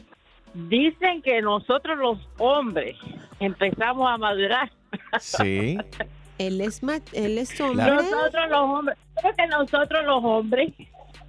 dicen 0.53 1.21
que 1.21 1.41
nosotros 1.41 1.97
los 1.97 2.17
hombres 2.37 2.95
empezamos 3.39 4.07
a 4.09 4.17
madurar. 4.17 4.71
Sí. 5.19 5.77
Él 6.37 6.59
es, 6.59 6.81
él 7.13 7.37
es 7.37 7.61
hombre. 7.61 7.85
Nosotros 7.85 8.49
los 8.49 8.61
hombres, 8.61 8.97
creo 9.13 9.33
que 9.35 9.45
nosotros 9.45 10.03
los 10.05 10.23
hombres, 10.23 10.73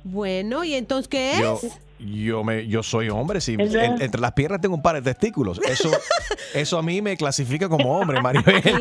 Bueno, 0.04 0.64
¿y 0.64 0.72
entonces 0.72 1.06
qué 1.06 1.32
es? 1.32 1.40
Yo, 1.40 1.58
Yo 2.04 2.42
me, 2.42 2.66
yo 2.66 2.82
soy 2.82 3.08
hombre, 3.10 3.40
sí. 3.40 3.54
En- 3.58 4.02
entre 4.02 4.20
las 4.20 4.32
piernas 4.32 4.60
tengo 4.60 4.74
un 4.74 4.82
par 4.82 4.96
de 4.96 5.02
testículos. 5.02 5.60
Eso, 5.68 5.90
eso 6.54 6.78
a 6.78 6.82
mí 6.82 7.00
me 7.00 7.16
clasifica 7.16 7.68
como 7.68 7.96
hombre, 7.98 8.20
Maribel. 8.20 8.56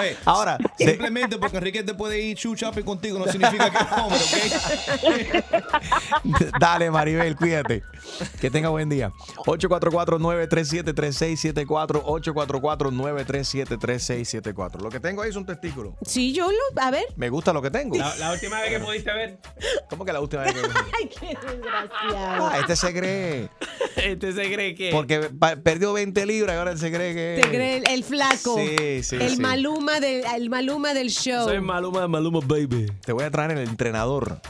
Oye, 0.00 0.16
Ahora, 0.24 0.56
simplemente 0.78 1.38
porque 1.38 1.56
Enrique 1.56 1.82
te 1.82 1.94
puede 1.94 2.20
ir 2.20 2.36
shopping 2.36 2.82
contigo 2.84 3.18
no 3.18 3.26
significa 3.30 3.70
que 3.70 3.78
es 3.78 3.92
hombre, 3.96 4.18
¿ok? 5.02 5.44
dale, 6.60 6.90
Maribel, 6.90 7.36
cuídate. 7.36 7.82
Que 8.40 8.50
tenga 8.50 8.68
buen 8.70 8.88
día. 8.88 9.12
844-937-3674. 9.46 12.02
844-937-3674. 12.04 14.80
Lo 14.80 14.88
que 14.90 15.00
tengo 15.00 15.22
ahí 15.22 15.30
es 15.30 15.36
un 15.36 15.46
testículo. 15.46 15.96
Sí, 16.02 16.32
yo 16.32 16.50
lo. 16.50 16.58
A 16.82 16.90
ver. 16.90 17.04
Me 17.16 17.28
gusta 17.28 17.52
lo 17.52 17.62
que 17.62 17.70
tengo. 17.70 17.96
La, 17.96 18.14
la 18.16 18.32
última 18.32 18.60
vez 18.60 18.70
que 18.70 18.80
pudiste 18.80 19.12
ver. 19.12 19.38
¿Cómo 19.88 20.04
que 20.04 20.12
la 20.12 20.20
última 20.20 20.42
vez 20.42 20.54
que 20.54 20.60
Ay, 20.98 21.08
qué 21.08 21.36
desgraciado. 21.46 22.46
Ah, 22.48 22.58
este 22.60 22.74
se 22.76 22.92
cree. 22.92 23.48
Este 23.96 24.32
se 24.32 24.52
cree 24.52 24.74
que. 24.74 24.90
Porque 24.92 25.20
perdió 25.62 25.92
20 25.92 26.26
libras 26.26 26.54
y 26.54 26.58
ahora 26.58 26.72
él 26.72 26.78
se 26.78 26.90
cree 26.92 27.14
que. 27.14 27.40
Te 27.42 27.48
cree 27.48 27.76
el, 27.78 27.86
el 27.88 28.04
flaco. 28.04 28.56
Sí, 28.56 29.02
sí, 29.02 29.16
El 29.16 29.30
sí. 29.36 29.40
maluma 29.40 30.00
del, 30.00 30.24
el 30.36 30.50
maluma 30.50 30.94
del 30.94 31.10
show. 31.10 31.44
Soy 31.44 31.60
Maluma, 31.60 32.08
Maluma, 32.08 32.40
baby. 32.44 32.86
Te 33.04 33.12
voy 33.12 33.24
a 33.24 33.30
traer 33.30 33.52
el 33.52 33.58
entrenador. 33.68 34.40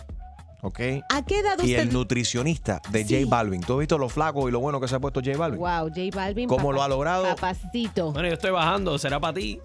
¿Ok? 0.63 0.81
¿A 1.09 1.25
qué 1.25 1.39
edad 1.41 1.57
Y 1.63 1.71
usted? 1.71 1.79
el 1.81 1.93
nutricionista 1.93 2.83
de 2.91 3.05
Sí. 3.05 3.15
J 3.23 3.31
Balvin. 3.31 3.61
¿Tú 3.63 3.73
has 3.75 3.79
visto 3.79 3.97
lo 3.99 4.09
flaco 4.09 4.49
y 4.49 4.53
lo 4.53 4.61
bueno 4.61 4.81
que 4.81 4.89
se 4.89 4.95
ha 4.97 5.01
puesto 5.01 5.21
J 5.25 5.37
Balvin? 5.39 5.59
Wow, 5.59 5.89
J 5.89 6.01
Balvin. 6.15 6.49
¿Cómo 6.49 6.73
lo 6.73 6.83
ha 6.83 6.89
logrado? 6.89 7.25
Papacito. 7.25 8.13
Bueno, 8.13 8.29
yo 8.29 8.35
estoy 8.35 8.51
bajando, 8.51 8.99
será 8.99 9.19
para 9.21 9.35
ti. 9.35 9.59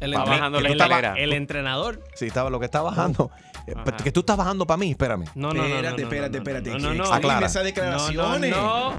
El, 0.00 0.14
Va 0.14 0.24
bajando 0.24 0.60
la 0.60 0.68
el- 0.68 0.74
escalera. 0.74 1.14
el 1.16 1.32
entrenador. 1.32 2.02
Sí, 2.14 2.26
estaba 2.26 2.50
lo 2.50 2.58
que 2.58 2.66
está 2.66 2.82
bajando. 2.82 3.30
Eh, 3.66 3.74
Ajá. 3.76 3.96
Que 3.96 4.10
tú 4.10 4.20
estás 4.20 4.36
bajando 4.36 4.66
para 4.66 4.76
mí, 4.78 4.90
espérame. 4.90 5.24
No, 5.36 5.52
no, 5.52 5.54
no, 5.54 5.60
no, 5.62 5.64
Espérate, 5.68 5.90
no, 5.90 5.96
no, 5.96 6.02
espérate, 6.02 6.30
no, 6.32 6.38
espérate. 6.38 6.70
No, 6.70 6.78
no, 6.78 6.94
no. 7.04 7.12
Aclara. 7.14 7.46
esas 7.46 7.54
No, 7.54 7.60
no, 7.60 7.66
declaraciones. 7.66 8.50
no. 8.50 8.92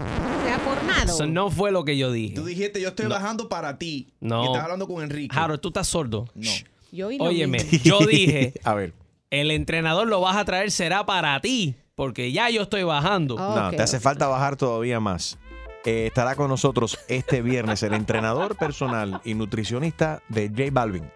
Se 0.45 0.51
ha 0.51 0.59
formado. 0.59 1.13
Eso 1.13 1.25
no 1.27 1.51
fue 1.51 1.71
lo 1.71 1.83
que 1.83 1.97
yo 1.97 2.11
dije. 2.11 2.35
Tú 2.35 2.45
dijiste, 2.45 2.79
yo 2.81 2.89
estoy 2.89 3.07
bajando 3.07 3.49
para 3.49 3.77
ti. 3.77 4.07
No. 4.21 4.43
Y 4.43 4.47
estás 4.47 4.63
hablando 4.63 4.87
con 4.87 5.03
Enrique. 5.03 5.35
Harold, 5.37 5.59
tú 5.59 5.67
estás 5.69 5.87
sordo. 5.87 6.27
No. 6.33 6.49
Yo 6.93 7.07
Óyeme, 7.19 7.57
yo 7.83 7.99
dije, 8.05 8.53
A 8.63 8.73
ver. 8.75 8.93
El 9.41 9.49
entrenador 9.51 10.07
lo 10.07 10.21
vas 10.21 10.37
a 10.37 10.45
traer 10.45 10.69
será 10.71 11.05
para 11.05 11.39
ti, 11.41 11.75
porque 11.95 12.31
ya 12.31 12.49
yo 12.51 12.61
estoy 12.61 12.83
bajando. 12.83 13.35
Oh. 13.35 13.55
No, 13.59 13.71
te 13.71 13.81
hace 13.81 13.99
falta 13.99 14.27
bajar 14.27 14.55
todavía 14.57 14.99
más. 14.99 15.39
Eh, 15.85 16.05
estará 16.07 16.35
con 16.35 16.49
nosotros 16.49 16.99
este 17.07 17.41
viernes 17.41 17.81
el 17.83 17.93
entrenador 17.93 18.55
personal 18.55 19.21
y 19.25 19.33
nutricionista 19.33 20.21
de 20.29 20.49
J 20.49 20.63
Balvin. 20.71 21.09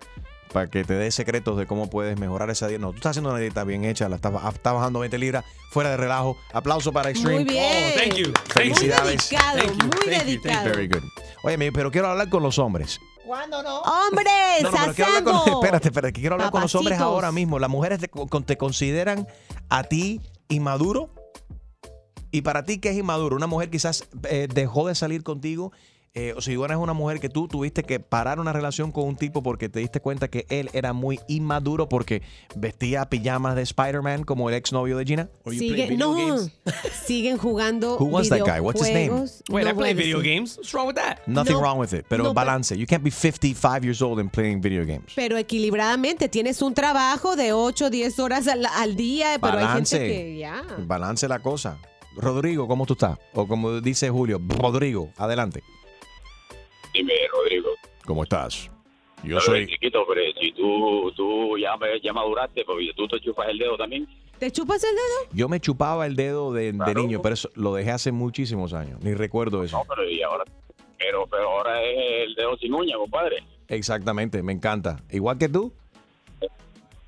Para 0.52 0.68
que 0.68 0.84
te 0.84 0.94
dé 0.96 1.12
secretos 1.12 1.58
de 1.58 1.68
cómo 1.68 1.90
puedes 1.90 2.18
mejorar 2.18 2.50
esa 2.50 2.68
dieta. 2.68 2.82
No, 2.82 2.90
tú 2.92 2.96
estás 2.98 3.12
haciendo 3.12 3.30
una 3.30 3.40
dieta 3.40 3.64
bien 3.66 3.86
hecha, 3.86 4.10
la 4.10 4.16
estás, 4.16 4.32
ba- 4.34 4.50
estás 4.50 4.74
bajando 4.74 5.00
20 5.00 5.18
libras, 5.20 5.46
fuera 5.72 5.92
de 5.92 5.98
relajo. 5.98 6.38
Aplauso 6.54 6.92
para 6.92 7.10
Extreme. 7.12 7.36
Muy 7.36 7.44
bien. 7.44 7.94
Oh, 7.94 8.00
thank 8.00 8.14
you. 8.16 8.28
Muy 8.30 8.34
Felicidades. 8.54 9.30
dedicado, 9.30 9.58
Thank 9.60 9.68
you, 9.70 9.76
muy 9.76 9.90
thank 9.90 10.04
you, 10.04 10.12
thank 10.12 10.26
you. 10.26 10.26
dedicado. 10.42 10.66
Very 10.70 10.88
good. 10.88 11.04
Oye, 11.44 11.72
pero 11.72 11.92
quiero 11.92 12.08
hablar 12.08 12.30
con 12.30 12.42
los 12.44 12.58
hombres. 12.60 13.00
¿Cuándo 13.28 13.62
no? 13.62 13.82
¡Hombres! 13.82 14.64
No, 14.64 14.72
no, 14.72 14.78
pero 14.78 14.94
quiero 14.94 15.10
hablar 15.10 15.24
con, 15.24 15.36
¡Hacemos! 15.36 15.48
espérate, 15.64 15.88
espérate, 15.90 16.14
que 16.14 16.22
quiero 16.22 16.36
hablar 16.36 16.50
con 16.50 16.62
los 16.62 16.74
hombres 16.76 16.98
ahora 17.00 17.32
mismo. 17.34 17.60
Las 17.60 17.70
mujeres 17.70 18.00
te 18.00 18.58
consideran 18.58 19.28
a 19.68 19.84
ti 19.84 20.22
inmaduro. 20.48 21.10
Y 22.32 22.42
para 22.42 22.64
ti, 22.64 22.80
¿qué 22.80 22.90
es 22.90 22.98
inmaduro? 22.98 23.36
Una 23.36 23.48
mujer 23.48 23.70
quizás 23.70 24.08
eh, 24.30 24.48
dejó 24.54 24.88
de 24.88 24.96
salir 24.96 25.24
contigo. 25.24 25.74
Eh, 26.14 26.34
o 26.36 26.42
si 26.42 26.56
tú 26.56 26.66
eres 26.66 26.78
una 26.78 26.94
mujer 26.94 27.20
que 27.20 27.30
tú 27.30 27.48
tuviste 27.48 27.84
que 27.84 28.00
parar 28.00 28.40
una 28.40 28.52
relación 28.52 28.92
con 28.92 29.04
un 29.06 29.16
tipo 29.18 29.44
porque 29.44 29.70
te 29.70 29.80
diste 29.80 30.00
cuenta 30.00 30.28
que 30.30 30.48
él 30.50 30.70
era 30.74 30.92
muy 30.94 31.20
inmaduro 31.28 31.88
porque 31.90 32.24
vestía 32.56 33.08
pijamas 33.08 33.56
de 33.56 33.62
Spider-Man 33.62 34.24
como 34.24 34.50
el 34.50 34.56
exnovio 34.56 34.98
de 34.98 35.06
Gina. 35.06 35.30
Sigue, 35.50 35.96
no, 35.96 36.16
games. 36.16 36.52
siguen 37.06 37.38
jugando 37.38 37.98
Who 38.00 38.06
was 38.06 38.30
that 38.30 38.40
guy? 38.40 38.60
What's 38.60 38.82
his 38.82 38.88
name? 38.90 39.10
videojuegos. 39.10 39.44
Wait, 39.50 39.64
No 39.66 39.70
I 39.70 39.74
play 39.74 39.94
video 39.94 40.20
games. 40.22 40.58
What's 40.58 40.74
wrong 40.74 40.88
with 40.88 40.96
that? 40.96 41.20
Nothing 41.28 41.54
No, 41.58 41.62
wrong 41.62 41.78
with 41.80 41.94
it. 41.94 42.06
Pero 42.10 42.24
no, 42.24 42.30
pero- 42.30 42.34
balance. 42.34 42.76
You 42.76 42.88
can't 42.88 43.04
be 43.04 43.12
55 43.12 43.84
years 43.84 44.02
old 44.02 44.20
and 44.20 44.32
playing 44.32 44.60
video 44.62 44.86
games. 44.86 45.12
Pero 45.16 45.38
equilibradamente, 45.38 46.30
tienes 46.30 46.62
un 46.64 46.74
trabajo 46.74 47.36
de 47.36 47.54
8, 47.54 47.90
10 47.92 48.20
horas 48.20 48.48
al, 48.48 48.66
al 48.66 48.96
día, 48.96 49.38
pero 49.40 49.60
hay 49.60 49.66
Balance. 49.66 50.00
gente 50.00 50.14
que 50.14 50.38
ya. 50.40 50.64
Balance 50.80 51.28
la 51.28 51.40
cosa. 51.40 51.78
Rodrigo, 52.16 52.68
¿cómo 52.68 52.88
tú 52.88 52.94
estás? 52.94 53.20
O 53.36 53.48
como 53.48 53.80
dice 53.82 54.10
Julio, 54.10 54.42
Rodrigo, 54.48 55.12
adelante. 55.18 55.62
Dime, 56.98 57.14
Rodrigo. 57.32 57.70
¿Cómo 58.06 58.24
estás? 58.24 58.70
Yo 59.24 59.38
Pero, 59.38 59.42
soy. 59.42 59.68
Chiquito, 59.68 60.06
pero 60.08 60.22
si 60.40 60.52
tú, 60.54 61.12
tú 61.16 61.58
ya, 61.58 61.76
me- 61.78 62.00
ya 62.02 62.12
maduraste, 62.14 62.64
porque 62.66 62.92
tú 62.96 63.08
te 63.08 63.20
chupas 63.20 63.48
el 63.50 63.58
dedo 63.60 63.78
también. 63.78 64.08
¿Te 64.40 64.52
chupas 64.52 64.84
el 64.84 64.92
dedo? 64.96 65.32
Yo 65.34 65.50
me 65.50 65.60
chupaba 65.60 66.06
el 66.06 66.16
dedo 66.16 66.54
de, 66.54 66.72
de 66.72 66.78
Claro. 66.78 67.02
niño, 67.02 67.22
pero 67.22 67.34
eso 67.34 67.50
lo 67.56 67.74
dejé 67.74 67.92
hace 67.92 68.12
muchísimos 68.12 68.74
años. 68.74 69.00
Ni 69.02 69.14
recuerdo 69.14 69.64
eso. 69.64 69.78
No, 69.78 69.84
pero 69.88 70.10
y 70.10 70.22
ahora, 70.22 70.44
pero, 70.98 71.26
pero 71.28 71.50
ahora 71.50 71.84
es 71.84 72.28
el 72.28 72.36
dedo 72.36 72.56
sin 72.58 72.74
uña, 72.74 72.96
compadre. 72.98 73.38
Exactamente, 73.68 74.42
me 74.44 74.54
encanta. 74.54 74.98
Igual 75.12 75.38
que 75.38 75.50
tú, 75.50 75.74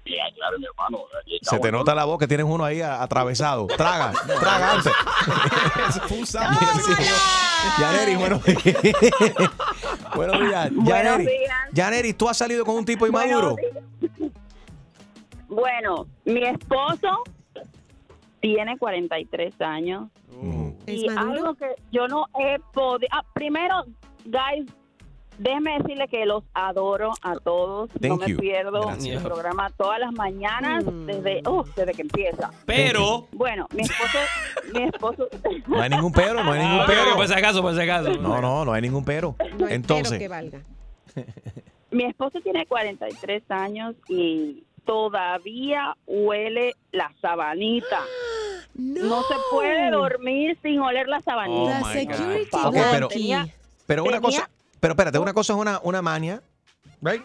Ya, 0.09 0.31
claro, 0.33 0.57
mi 0.57 0.65
hermano. 0.65 1.03
aquí 1.21 1.37
se 1.41 1.59
te 1.59 1.71
nota 1.71 1.93
la 1.93 2.05
voz 2.05 2.17
que 2.17 2.27
tienes 2.27 2.45
uno 2.47 2.65
ahí 2.65 2.81
atravesado. 2.81 3.67
Traga, 3.77 4.11
traga 4.39 4.73
antes. 4.73 4.91
Yaneri, 7.79 8.15
buenos 8.15 8.41
Buenos 10.15 10.39
días. 10.39 10.73
Buenos 10.73 10.89
Yaneri, 10.89 11.25
días. 11.25 11.51
Yaneri, 11.73 12.13
¿tú 12.13 12.29
has 12.29 12.37
salido 12.37 12.65
con 12.65 12.75
un 12.75 12.85
tipo 12.85 13.05
inmaduro? 13.05 13.55
Bueno, 15.47 16.07
mi 16.25 16.43
esposo 16.43 17.23
tiene 18.39 18.77
43 18.77 19.61
años. 19.61 20.09
¿Es 20.85 21.03
y 21.03 21.07
algo 21.09 21.53
que 21.55 21.67
yo 21.91 22.07
no 22.07 22.25
he 22.39 22.57
podido... 22.73 23.07
Ah, 23.11 23.23
primero, 23.33 23.83
guys, 24.25 24.65
déjeme 25.39 25.79
decirle 25.79 26.07
que 26.07 26.25
los 26.25 26.43
adoro 26.53 27.11
a 27.21 27.35
todos. 27.37 27.89
no 27.99 28.17
me 28.17 28.27
you. 28.27 28.37
pierdo 28.37 28.81
Gracias. 28.81 29.15
el 29.17 29.23
programa 29.23 29.69
todas 29.77 29.99
las 29.99 30.11
mañanas 30.13 30.83
Mm. 30.85 31.05
desde, 31.07 31.41
uh, 31.49 31.63
desde 31.75 31.93
que 31.93 32.01
empieza. 32.03 32.51
Pero. 32.65 33.27
Bueno, 33.31 33.67
mi 33.73 33.81
esposo... 33.81 34.17
mi 34.73 34.83
esposo 34.83 35.27
No 35.67 35.81
hay 35.81 35.89
ningún 35.89 36.11
pero, 36.11 36.43
no 36.43 36.51
hay 36.51 36.59
ningún 36.61 36.85
pero. 36.87 37.15
por 37.15 37.27
si 37.27 37.33
acaso, 37.33 37.61
por 37.61 37.73
si 37.75 37.81
acaso. 37.81 38.13
No, 38.17 38.39
no, 38.41 38.65
no 38.65 38.73
hay 38.73 38.81
ningún 38.81 39.03
pero. 39.03 39.35
No 39.57 39.65
hay 39.65 39.73
Entonces, 39.75 40.09
pero 40.09 40.19
que 40.19 40.27
valga. 40.27 40.59
Mi 41.91 42.03
esposo 42.05 42.39
tiene 42.41 42.65
43 42.67 43.43
años 43.49 43.95
y 44.07 44.63
todavía 44.85 45.95
huele 46.05 46.75
la 46.91 47.11
sabanita. 47.21 48.01
No, 48.75 49.03
No 49.09 49.23
se 49.23 49.35
puede 49.51 49.89
dormir 49.91 50.57
sin 50.61 50.79
oler 50.81 51.07
la 51.07 51.19
sabanita. 51.21 51.79
Oh, 51.81 51.87
La 51.87 51.93
security 51.93 52.49
Ok, 52.51 52.65
Ok, 52.65 52.73
guard 52.75 52.91
pero- 52.91 53.05
aquí. 53.07 53.15
Tenía- 53.15 53.47
pero 53.87 54.03
una 54.03 54.21
tenía- 54.21 54.21
cosa, 54.21 54.49
pero 54.79 54.93
espérate, 54.93 55.19
una 55.19 55.33
cosa 55.33 55.53
es 55.53 55.59
una, 55.59 55.79
una 55.83 56.01
maña, 56.01 56.41
right? 57.01 57.23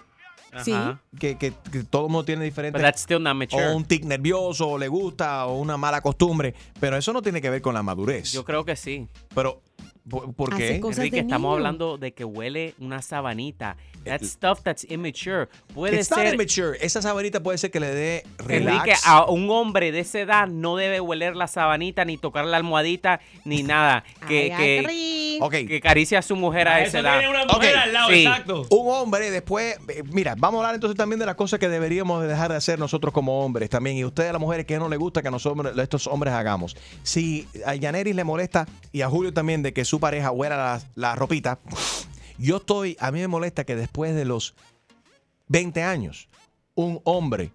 Sí. 0.62 0.72
Que, 1.18 1.36
que 1.36 1.50
todo 1.90 2.06
el 2.06 2.12
mundo 2.12 2.24
tiene 2.24 2.44
diferente. 2.44 2.78
But 2.78 2.84
that's 2.84 3.02
still 3.02 3.20
not 3.20 3.34
mature. 3.34 3.66
O 3.66 3.76
un 3.76 3.84
tic 3.84 4.04
nervioso, 4.04 4.68
o 4.68 4.78
le 4.78 4.88
gusta, 4.88 5.46
o 5.46 5.58
una 5.58 5.76
mala 5.76 6.00
costumbre. 6.00 6.54
Pero 6.78 6.96
eso 6.96 7.12
no 7.12 7.22
tiene 7.22 7.40
que 7.40 7.50
ver 7.50 7.60
con 7.60 7.74
la 7.74 7.82
madurez. 7.82 8.32
Yo 8.32 8.44
creo 8.44 8.64
que 8.64 8.76
sí. 8.76 9.08
Pero, 9.34 9.62
¿por, 10.08 10.56
qué? 10.56 10.76
Enrique, 10.76 11.20
estamos 11.20 11.40
niño. 11.48 11.52
hablando 11.52 11.98
de 11.98 12.12
que 12.12 12.24
huele 12.24 12.74
una 12.78 13.02
sabanita. 13.02 13.76
That's 14.04 14.32
stuff 14.32 14.60
that's 14.62 14.84
immature. 14.90 15.48
Puede 15.74 15.96
It's 15.96 16.10
not 16.10 16.20
ser. 16.20 16.34
immature. 16.34 16.76
Esa 16.80 17.00
sabanita 17.00 17.42
puede 17.42 17.56
ser 17.56 17.70
que 17.70 17.80
le 17.80 17.94
dé 17.94 18.24
Enrique, 18.40 18.58
relax. 18.58 19.06
a 19.06 19.24
un 19.30 19.48
hombre 19.50 19.92
de 19.92 20.00
esa 20.00 20.20
edad 20.20 20.46
no 20.46 20.76
debe 20.76 21.00
hueler 21.00 21.34
la 21.34 21.46
sabanita, 21.46 22.04
ni 22.04 22.18
tocar 22.18 22.44
la 22.44 22.58
almohadita, 22.58 23.20
ni 23.46 23.62
nada. 23.62 24.04
Que, 24.28 24.52
Ay, 24.52 25.66
que, 25.66 25.76
acaricie 25.78 26.18
a 26.18 26.22
su 26.22 26.36
mujer 26.36 26.68
a 26.68 26.82
esa 26.82 27.00
edad. 27.00 27.28
una 27.28 27.46
mujer 27.46 27.76
al 27.76 27.92
lado, 27.94 28.10
sí. 28.10 28.26
exacto. 28.26 28.66
Un 28.70 28.94
hombre 28.94 29.30
después, 29.30 29.78
eh, 29.88 30.02
mira, 30.12 30.34
vamos 30.36 30.58
a 30.58 30.60
hablar 30.64 30.74
entonces 30.74 30.96
también 30.98 31.18
de 31.18 31.26
las 31.26 31.34
cosas 31.34 31.58
que 31.58 31.68
deberíamos 31.70 32.20
de 32.20 32.28
dejar 32.28 32.50
de 32.50 32.56
hacer 32.56 32.78
nosotros 32.78 33.12
como 33.14 33.42
hombres 33.42 33.70
también. 33.70 33.96
Y 33.96 34.04
ustedes, 34.04 34.32
las 34.32 34.40
mujeres, 34.40 34.66
que 34.66 34.78
no 34.78 34.88
les 34.90 34.98
gusta 34.98 35.22
que 35.22 35.30
nosotros, 35.30 35.72
estos 35.78 36.06
hombres 36.08 36.34
hagamos. 36.34 36.76
Si 37.02 37.48
a 37.64 37.74
Yaneris 37.74 38.14
le 38.14 38.24
molesta 38.24 38.66
y 38.92 39.00
a 39.00 39.08
Julio 39.08 39.32
también 39.32 39.62
de 39.62 39.72
que 39.72 39.84
su 39.86 39.93
pareja 40.00 40.30
huela 40.30 40.56
la, 40.56 40.82
la 40.94 41.14
ropita, 41.14 41.58
yo 42.38 42.56
estoy, 42.58 42.96
a 43.00 43.10
mí 43.10 43.20
me 43.20 43.28
molesta 43.28 43.64
que 43.64 43.76
después 43.76 44.14
de 44.14 44.24
los 44.24 44.54
20 45.48 45.82
años, 45.82 46.28
un 46.74 47.00
hombre 47.04 47.50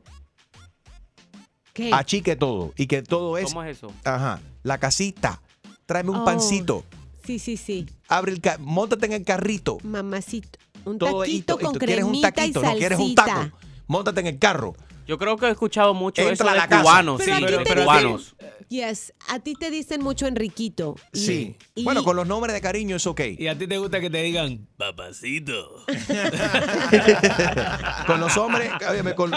¿Qué? 1.73 1.91
achique 1.93 2.35
todo 2.35 2.73
y 2.75 2.87
que 2.87 3.01
todo 3.03 3.37
es, 3.37 3.45
¿Cómo 3.45 3.63
es 3.63 3.77
eso? 3.77 3.91
ajá, 4.03 4.39
la 4.63 4.77
casita, 4.77 5.41
tráeme 5.85 6.11
un 6.11 6.17
Oh. 6.17 6.25
pancito, 6.25 6.83
Sí, 7.25 7.37
sí, 7.39 7.57
sí. 7.57 7.85
abre 8.07 8.31
el, 8.33 8.41
montate 8.59 9.05
en 9.05 9.13
el 9.13 9.23
carrito, 9.23 9.77
Mamacito. 9.83 10.57
Un 10.85 10.97
todo 10.97 11.19
taquito 11.21 11.53
esto, 11.53 11.61
y 11.61 11.63
con 11.65 11.73
tú 11.73 11.79
quieres 11.79 12.03
un 12.05 12.11
cremita 12.11 12.31
taquito, 12.31 12.61
y 12.61 12.65
no 12.65 12.73
quieres 12.75 12.99
un 12.99 13.15
taco, 13.15 13.29
salsita. 13.29 13.57
montate 13.87 14.19
en 14.21 14.27
el 14.27 14.39
carro. 14.39 14.75
Yo 15.09 15.17
creo 15.17 15.37
que 15.37 15.47
he 15.47 15.49
escuchado 15.49 15.95
mucho 15.95 16.21
Entra 16.21 16.33
eso 16.35 16.47
a 16.47 16.51
de 16.53 16.57
la 16.59 16.67
casa. 16.67 16.83
cubanos, 16.83 17.19
Pero 17.25 17.35
sí, 17.37 17.43
a 17.43 17.47
ti 17.47 17.51
de 17.51 17.57
te 17.57 17.63
dicen- 17.71 17.83
cubanos. 17.83 18.35
Yes, 18.69 19.13
a 19.27 19.39
ti 19.39 19.55
te 19.55 19.71
dicen 19.71 20.03
mucho 20.03 20.27
Enriquito. 20.27 20.95
Y- 21.13 21.19
Sí. 21.19 21.55
y- 21.73 21.83
Bueno, 21.83 22.03
con 22.03 22.15
los 22.15 22.27
nombres 22.27 22.53
de 22.53 22.61
cariño 22.61 22.95
es 22.95 23.07
ok. 23.07 23.21
Y 23.39 23.47
a 23.47 23.57
ti 23.57 23.65
te 23.65 23.79
gusta 23.79 23.99
que 23.99 24.11
te 24.11 24.21
digan, 24.21 24.67
papacito. 24.77 25.83
con 28.05 28.19
los 28.19 28.37
hombres, 28.37 28.69
óyeme, 28.87 29.15
con, 29.15 29.31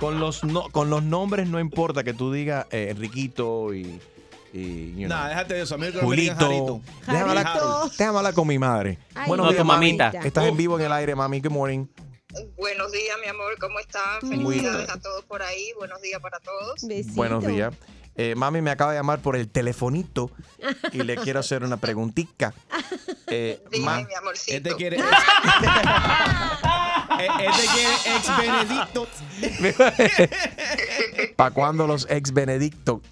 con 0.00 0.18
los 0.18 0.42
no- 0.44 0.70
con 0.70 0.88
los 0.88 1.02
nombres 1.02 1.46
no 1.48 1.60
importa 1.60 2.02
que 2.02 2.14
tú 2.14 2.32
digas 2.32 2.64
eh, 2.70 2.88
Enriquito 2.90 3.74
y 3.74 4.00
y 4.52 4.96
you 5.00 5.06
Nah, 5.06 5.18
know, 5.20 5.28
déjate 5.28 5.54
de 5.54 5.62
eso. 5.62 5.76
A 5.76 5.78
mí 5.78 5.86
el 5.86 5.92
que 5.92 6.02
me 6.04 6.16
digan 6.16 6.36
Julito. 6.38 6.46
Jarito. 6.46 6.80
Déjame 7.06 7.20
hablar, 7.30 7.46
Jarito. 7.46 7.90
déjame 7.98 8.18
hablar 8.18 8.34
con 8.34 8.48
mi 8.48 8.58
madre. 8.58 8.98
Ay, 9.14 9.30
no, 9.30 9.44
días, 9.44 9.56
tu 9.58 9.64
mami. 9.64 9.92
mamita. 9.92 10.08
Estás 10.24 10.46
en 10.46 10.56
vivo 10.56 10.76
en 10.78 10.86
el 10.86 10.92
aire, 10.92 11.14
mami. 11.14 11.40
Good 11.40 11.52
morning. 11.52 11.86
Buenos 12.56 12.92
días, 12.92 13.16
mi 13.22 13.28
amor, 13.28 13.58
¿cómo 13.58 13.78
están? 13.80 14.18
Muy 14.22 14.56
Felicidades 14.56 14.88
a 14.90 15.00
todos 15.00 15.24
por 15.24 15.42
ahí. 15.42 15.72
Buenos 15.78 16.00
días 16.00 16.20
para 16.20 16.38
todos. 16.40 16.86
Besito. 16.86 17.14
Buenos 17.16 17.44
días. 17.46 17.74
Eh, 18.16 18.34
mami 18.36 18.60
me 18.60 18.70
acaba 18.70 18.92
de 18.92 18.98
llamar 18.98 19.20
por 19.20 19.34
el 19.36 19.48
telefonito 19.48 20.30
y 20.92 20.98
le 21.02 21.16
quiero 21.16 21.40
hacer 21.40 21.62
una 21.64 21.76
preguntita. 21.78 22.54
Eh, 23.32 23.62
Dime, 23.70 23.84
ma- 23.84 24.02
mi 24.02 24.12
amorcito. 24.12 24.56
Este 24.56 24.74
quiere. 24.74 24.96
Eh, 27.20 27.28
este 27.48 27.66
quiere 27.68 27.94
ex 28.16 28.36
Benedicto. 28.38 29.06
¿Para 31.36 31.50
cuándo 31.52 31.86
los 31.86 32.06
ex 32.10 32.32
Benedicto? 32.32 33.02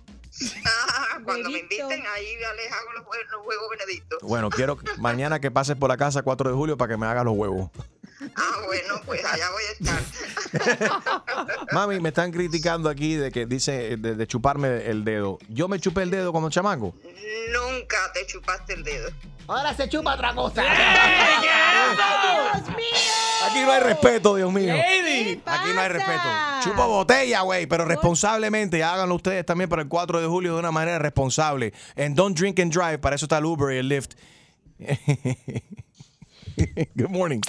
Ah, 0.64 1.18
cuando 1.24 1.50
me 1.50 1.56
Benedicto. 1.58 1.84
inviten, 1.84 2.04
ahí 2.14 2.26
ya 2.40 2.52
les 2.54 2.72
hago 2.72 2.92
los, 2.96 3.04
juegos 3.44 3.68
benedictos. 3.78 4.18
Bueno, 4.22 4.50
quiero 4.50 4.78
mañana 4.98 5.38
que 5.40 5.50
pases 5.52 5.76
por 5.76 5.88
la 5.88 5.96
casa 5.96 6.22
4 6.22 6.50
de 6.50 6.56
julio 6.56 6.76
para 6.76 6.94
que 6.94 6.96
me 6.96 7.06
haga 7.06 7.22
los 7.22 7.34
huevos. 7.36 7.70
Ah, 8.34 8.62
bueno, 8.66 9.00
pues 9.06 9.24
allá 9.24 9.46
voy 9.50 9.62
a 9.64 9.72
estar. 9.72 11.66
Mami, 11.72 12.00
me 12.00 12.08
están 12.08 12.32
criticando 12.32 12.88
aquí 12.88 13.14
de 13.14 13.30
que 13.30 13.46
dice 13.46 13.96
de, 13.96 14.14
de 14.16 14.26
chuparme 14.26 14.86
el 14.86 15.04
dedo. 15.04 15.38
Yo 15.48 15.68
me 15.68 15.78
chupé 15.78 16.02
el 16.02 16.10
dedo 16.10 16.32
como 16.32 16.50
chamaco. 16.50 16.94
Nunca 17.52 17.96
te 18.12 18.26
chupaste 18.26 18.74
el 18.74 18.82
dedo. 18.82 19.10
Ahora 19.46 19.72
se 19.74 19.88
chupa 19.88 20.14
otra 20.14 20.34
cosa. 20.34 20.62
Aquí 23.46 23.60
no 23.60 23.72
hay 23.72 23.80
respeto, 23.80 24.34
Dios 24.34 24.52
mío. 24.52 24.74
Lady. 24.74 25.40
Aquí 25.46 25.72
no 25.74 25.80
hay 25.80 25.88
respeto. 25.88 26.28
Chupa 26.62 26.86
botella, 26.86 27.40
güey, 27.42 27.66
pero 27.66 27.84
responsablemente. 27.84 28.82
Háganlo 28.84 29.14
ustedes 29.14 29.46
también 29.46 29.70
para 29.70 29.82
el 29.82 29.88
4 29.88 30.20
de 30.20 30.26
julio 30.26 30.54
de 30.54 30.58
una 30.58 30.70
manera 30.72 30.98
responsable. 30.98 31.72
And 31.96 32.14
don't 32.14 32.36
drink 32.36 32.58
and 32.60 32.72
drive. 32.72 32.98
Para 32.98 33.16
eso 33.16 33.24
está 33.26 33.38
el 33.38 33.46
Uber 33.46 33.74
y 33.74 33.78
el 33.78 33.88
Lyft. 33.88 34.14
Good 36.96 37.10
morning. 37.10 37.42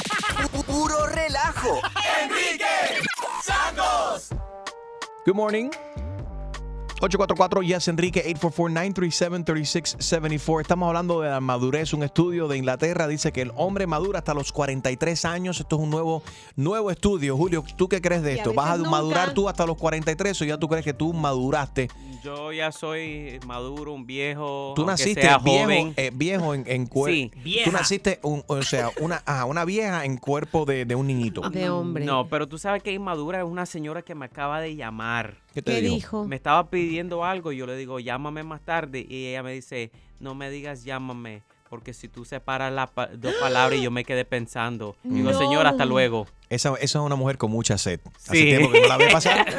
Puro 0.67 1.07
relajo. 1.09 1.81
Good 5.25 5.35
morning. 5.35 5.71
844 7.01 7.62
Yes 7.63 7.88
Enrique 7.88 8.24
844-937-3674. 8.36 10.62
Estamos 10.62 10.88
hablando 10.88 11.22
de 11.22 11.29
la 11.29 11.39
madurez. 11.39 11.94
Un 11.94 12.03
estudio 12.03 12.48
de 12.50 12.58
Inglaterra 12.58 13.08
dice 13.08 13.32
que 13.32 13.41
el 13.41 13.51
hombre 13.56 13.88
madura 13.88 14.20
hasta 14.20 14.34
los 14.34 14.51
43 14.51 15.24
años. 15.25 15.60
Esto 15.62 15.77
es 15.77 15.82
un 15.82 15.89
nuevo, 15.89 16.22
nuevo 16.58 16.91
estudio. 16.91 17.38
Julio, 17.38 17.63
¿tú 17.77 17.88
qué 17.88 18.01
crees 18.01 18.22
de 18.22 18.34
esto? 18.34 18.53
¿Vas 18.53 18.72
a 18.72 18.77
madurar 18.89 19.34
tú 19.34 19.48
hasta 19.48 19.65
los 19.65 19.77
43 19.77 20.41
o 20.41 20.46
ya 20.46 20.58
tú 20.58 20.68
crees 20.68 20.84
que 20.84 20.94
tú 20.94 21.13
maduraste? 21.13 21.88
Yo 22.22 22.51
ya 22.51 22.70
soy 22.74 23.39
maduro, 23.48 23.94
un 23.94 24.06
viejo. 24.06 24.74
Tú 24.75 24.86
naciste 24.86 25.22
sea 25.22 25.38
viejo, 25.38 25.63
joven. 25.63 25.94
eh, 25.96 26.12
viejo 26.13 26.53
en, 26.53 26.65
en 26.68 26.86
cuerpo. 26.86 27.15
Sí, 27.15 27.32
Tú 27.63 27.72
naciste, 27.72 28.20
un- 28.24 28.44
o 28.48 28.62
sea, 28.62 28.91
una, 29.00 29.24
ajá, 29.25 29.46
una 29.46 29.63
vieja 29.63 30.03
en 30.03 30.18
cuerpo 30.18 30.65
de, 30.65 30.84
de 30.84 30.96
un 30.96 31.08
niñito. 31.08 31.50
De 31.50 31.70
hombre. 31.70 32.03
No, 32.03 32.27
pero 32.27 32.46
tú 32.48 32.58
sabes 32.58 32.84
que 32.84 32.91
inmadura 32.91 33.38
es 33.39 33.46
una 33.46 33.65
señora 33.65 34.01
que 34.01 34.15
me 34.15 34.25
acaba 34.25 34.60
de 34.60 34.75
llamar. 34.75 35.38
¿Qué 35.59 35.63
te 35.63 35.71
¿Qué 35.73 35.81
digo? 35.81 35.95
dijo? 35.95 36.25
Me 36.25 36.35
estaba 36.37 36.69
pidiendo 36.69 37.25
algo 37.25 37.51
y 37.51 37.57
yo 37.57 37.65
le 37.65 37.75
digo, 37.75 37.99
llámame 37.99 38.43
más 38.43 38.61
tarde. 38.61 39.05
Y 39.07 39.27
ella 39.27 39.43
me 39.43 39.51
dice, 39.53 39.91
no 40.19 40.33
me 40.35 40.49
digas 40.49 40.83
llámame, 40.85 41.41
porque 41.69 41.93
si 41.93 42.07
tú 42.07 42.23
separas 42.25 42.71
las 42.71 42.89
pa- 42.91 43.07
dos 43.07 43.33
palabras 43.39 43.77
y 43.79 43.83
yo 43.83 43.91
me 43.91 44.03
quedé 44.05 44.23
pensando. 44.25 44.95
Digo, 45.03 45.31
No. 45.31 45.37
señora, 45.37 45.71
hasta 45.71 45.85
luego. 45.85 46.27
Esa, 46.50 46.70
esa 46.75 47.00
es 47.00 47.06
una 47.06 47.15
mujer 47.15 47.38
con 47.38 47.51
mucha 47.51 47.77
sed. 47.77 48.00
Hace 48.27 48.38
Sí. 48.38 48.44
tiempo 48.46 48.72
que 48.72 48.82
no 48.82 48.88
la 48.88 48.98
ve 48.98 49.10
pasar. 49.12 49.46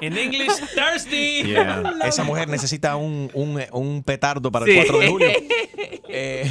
En 0.00 0.16
English, 0.16 0.52
thirsty. 0.76 1.42
Yeah. 1.42 1.82
Esa 2.04 2.22
mujer 2.22 2.46
necesita 2.48 2.94
un, 2.94 3.30
un, 3.34 3.60
un 3.72 4.02
petardo 4.04 4.52
para 4.52 4.64
Sí. 4.64 4.72
el 4.72 4.86
4 4.86 4.98
de 5.00 5.08
julio. 5.08 5.28
Eh, 6.10 6.50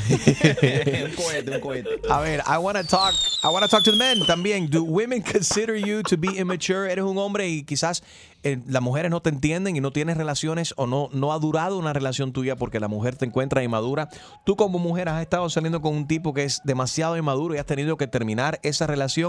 un 1.10 1.16
cohete, 1.16 1.52
un 1.52 1.60
cohete. 1.60 1.90
a 2.10 2.20
ver, 2.20 2.42
I 2.48 2.58
want 2.58 2.78
to 2.78 2.84
talk, 2.86 3.14
I 3.44 3.48
want 3.48 3.64
to 3.64 3.68
talk 3.68 3.84
to 3.84 3.92
the 3.92 3.98
men 3.98 4.24
también. 4.28 4.70
Do 4.70 4.84
women 4.84 5.22
consider 5.24 5.76
you 5.76 6.04
to 6.04 6.16
be 6.16 6.28
immature? 6.40 6.90
Eres 6.92 7.04
un 7.04 7.18
hombre 7.18 7.50
y 7.50 7.64
quizás 7.64 8.04
eh, 8.44 8.60
las 8.68 8.84
mujeres 8.84 9.10
no 9.10 9.20
te 9.22 9.30
entienden 9.30 9.76
y 9.76 9.82
no 9.82 9.92
tienes 9.92 10.16
relaciones 10.16 10.76
o 10.78 10.86
no, 10.86 11.10
no 11.12 11.34
ha 11.34 11.40
durado 11.40 11.78
una 11.80 11.92
relación 11.92 12.34
tuya 12.34 12.56
porque 12.56 12.80
la 12.80 12.88
mujer 12.88 13.16
te 13.16 13.26
encuentra 13.26 13.64
inmadura. 13.64 14.10
Tú 14.46 14.56
como 14.56 14.78
mujer 14.78 15.10
has 15.10 15.22
estado 15.24 15.50
saliendo 15.50 15.82
con 15.82 15.96
un 15.96 16.08
tipo 16.08 16.36
que 16.36 16.44
es 16.44 16.62
demasiado 16.64 17.18
inmaduro 17.18 17.56
y 17.56 17.58
has 17.58 17.66
tenido 17.66 17.98
que 17.98 18.06
terminar 18.06 18.60
esa 18.62 18.86
relación. 18.86 19.27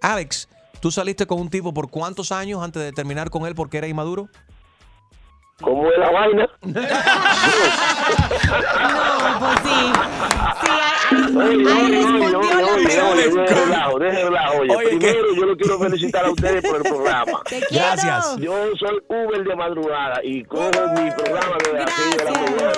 Alex, 0.00 0.48
¿tú 0.80 0.90
saliste 0.90 1.26
con 1.26 1.40
un 1.40 1.50
tipo 1.50 1.72
por 1.72 1.90
cuántos 1.90 2.32
años 2.32 2.62
antes 2.62 2.82
de 2.82 2.92
terminar 2.92 3.30
con 3.30 3.46
él 3.46 3.54
porque 3.54 3.78
era 3.78 3.86
inmaduro? 3.86 4.28
¿Cómo 5.60 5.88
es 5.90 5.98
la 5.98 6.10
vaina? 6.10 6.48
No, 8.72 9.38
pues 9.38 9.58
sí. 9.62 9.92
Sí, 10.62 10.70
Oye, 11.36 11.56
de 11.56 13.28
de 14.04 14.98
primero 14.98 15.34
yo 15.34 15.44
lo 15.46 15.56
quiero 15.56 15.78
felicitar 15.78 16.24
a 16.24 16.30
ustedes 16.30 16.62
por 16.62 16.76
el 16.76 16.82
programa. 16.82 17.42
Te. 17.48 17.60
Gracias. 17.70 18.36
Yo 18.38 18.54
soy 18.76 18.98
Uber 19.08 19.44
de 19.44 19.56
madrugada 19.56 20.20
y 20.22 20.42
cojo 20.44 20.70
mi 20.70 21.10
programa 21.10 21.56
desde 21.62 21.78
las 21.78 22.16
de 22.16 22.24
la 22.24 22.32
mañana. 22.32 22.72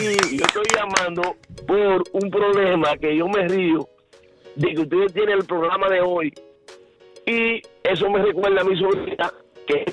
Y 0.00 0.38
yo 0.38 0.44
estoy 0.44 0.64
llamando 0.74 1.36
por 1.66 2.02
un 2.12 2.30
problema 2.30 2.96
que 2.96 3.16
yo 3.16 3.28
me 3.28 3.46
río 3.46 3.88
de 4.56 4.74
que 4.74 4.80
ustedes 4.80 5.12
tienen 5.12 5.38
el 5.38 5.46
programa 5.46 5.88
de 5.88 6.00
hoy. 6.00 6.32
Y 7.26 7.62
eso 7.82 8.10
me 8.10 8.22
recuerda 8.22 8.60
a 8.60 8.64
mi 8.64 8.76
sobrina 8.76 9.32
que 9.66 9.84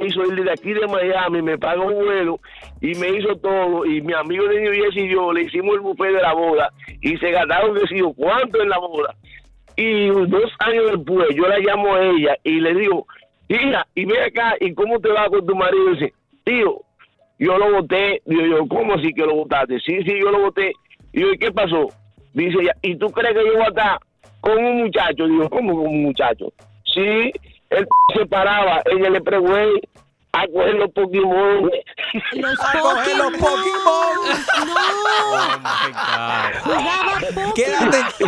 me 0.00 0.06
hizo 0.06 0.24
ir 0.24 0.44
de 0.44 0.50
aquí 0.50 0.72
de 0.72 0.86
Miami, 0.86 1.42
me 1.42 1.56
pagó 1.58 1.86
un 1.86 2.04
vuelo 2.04 2.40
y 2.80 2.94
me 2.96 3.10
hizo 3.10 3.36
todo. 3.36 3.84
Y 3.84 4.00
mi 4.02 4.12
amigo 4.12 4.46
de 4.48 4.60
New 4.60 4.72
Jersey 4.72 5.04
y 5.04 5.10
yo 5.10 5.32
le 5.32 5.42
hicimos 5.42 5.74
el 5.76 5.80
buffet 5.80 6.12
de 6.12 6.22
la 6.22 6.32
boda 6.32 6.70
y 7.00 7.16
se 7.18 7.30
gastaron 7.30 7.78
yo 7.90 8.12
cuánto 8.14 8.60
en 8.60 8.68
la 8.68 8.78
boda. 8.78 9.14
Y 9.76 10.08
dos 10.08 10.52
años 10.60 10.90
después 10.92 11.28
yo 11.34 11.48
la 11.48 11.58
llamo 11.58 11.94
a 11.94 12.04
ella 12.04 12.36
y 12.44 12.60
le 12.60 12.74
digo, 12.74 13.06
hija, 13.48 13.86
y 13.94 14.04
ve 14.04 14.22
acá, 14.22 14.56
¿y 14.60 14.72
cómo 14.74 15.00
te 15.00 15.10
va 15.10 15.28
con 15.28 15.46
tu 15.46 15.54
marido? 15.54 15.90
Y 15.90 15.94
dice, 15.94 16.14
tío, 16.44 16.80
yo 17.38 17.58
lo 17.58 17.72
voté. 17.72 18.22
Digo 18.24 18.42
yo, 18.42 18.68
¿cómo 18.68 18.94
así 18.94 19.12
que 19.12 19.22
lo 19.22 19.34
votaste? 19.34 19.80
Sí, 19.80 20.02
sí, 20.02 20.18
yo 20.20 20.30
lo 20.30 20.40
voté. 20.42 20.72
Y 21.12 21.20
yo, 21.20 21.32
¿y 21.32 21.38
qué 21.38 21.50
pasó? 21.50 21.88
Dice 22.34 22.58
ella, 22.60 22.72
¿y 22.82 22.96
tú 22.96 23.10
crees 23.10 23.34
que 23.34 23.44
yo 23.46 23.52
voy 23.54 23.62
a 23.62 23.68
estar 23.68 23.98
con 24.40 24.58
un 24.64 24.82
muchacho? 24.82 25.26
Digo, 25.26 25.48
¿cómo 25.48 25.74
con 25.76 25.86
un 25.86 26.02
muchacho? 26.02 26.52
Sí, 26.92 27.32
él 27.70 27.86
se 28.14 28.26
paraba 28.26 28.82
en 28.86 29.04
el 29.04 29.16
Expressway 29.16 29.68
a 30.32 30.46
coger 30.48 30.74
los 30.74 30.90
Pokémon. 30.90 31.70
Los 32.32 32.60
A 32.60 32.78
coger 32.80 33.16
los 33.16 33.32
Pokémon. 33.32 33.44
Oh 33.86 34.24
No. 34.64 35.58
my 35.58 35.92
God. 35.92 36.52
Jugaba 36.64 37.12
Pokémon. 37.20 37.52
Quédate, 37.54 37.98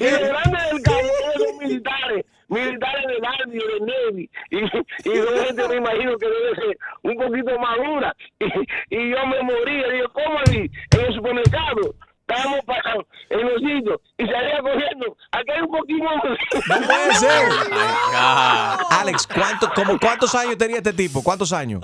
y 0.00 0.04
los 0.04 0.20
grandes 0.20 0.70
del 0.70 0.82
cabo 0.82 0.98
son 1.36 1.58
militares, 1.58 2.24
militares 2.50 3.06
del 3.06 3.24
Army 3.24 3.58
o 3.58 3.66
del 3.66 3.86
Navy. 3.86 4.30
Y, 4.50 4.58
y 4.58 5.16
son 5.22 5.44
gente, 5.46 5.68
me 5.68 5.76
imagino 5.76 6.16
que 6.18 6.26
debe 6.26 6.54
ser 6.56 6.78
un 7.02 7.14
poquito 7.16 7.58
madura. 7.58 8.14
Y, 8.40 8.96
y 8.96 9.10
yo 9.10 9.26
me 9.26 9.42
moría, 9.42 9.88
digo, 9.88 10.08
¿cómo 10.12 10.38
así? 10.40 10.70
En 10.92 11.00
el 11.06 11.14
supermercado. 11.14 11.94
Estábamos 12.28 12.60
parados 12.64 13.06
en 13.28 13.40
los 13.40 13.58
sitios 13.60 14.00
y 14.16 14.24
salía 14.24 14.60
cogiendo. 14.60 15.16
Aquí 15.32 15.50
hay 15.50 15.62
un 15.62 15.68
Pokémon. 15.68 16.14
No 16.14 16.86
puede 16.86 17.14
ser. 17.14 17.48
God. 17.48 18.86
Alex, 19.00 19.26
¿cuánto, 19.26 19.68
como, 19.74 19.98
¿cuántos 19.98 20.32
años 20.36 20.56
tenía 20.56 20.76
este 20.76 20.92
tipo? 20.92 21.24
¿Cuántos 21.24 21.52
años? 21.52 21.80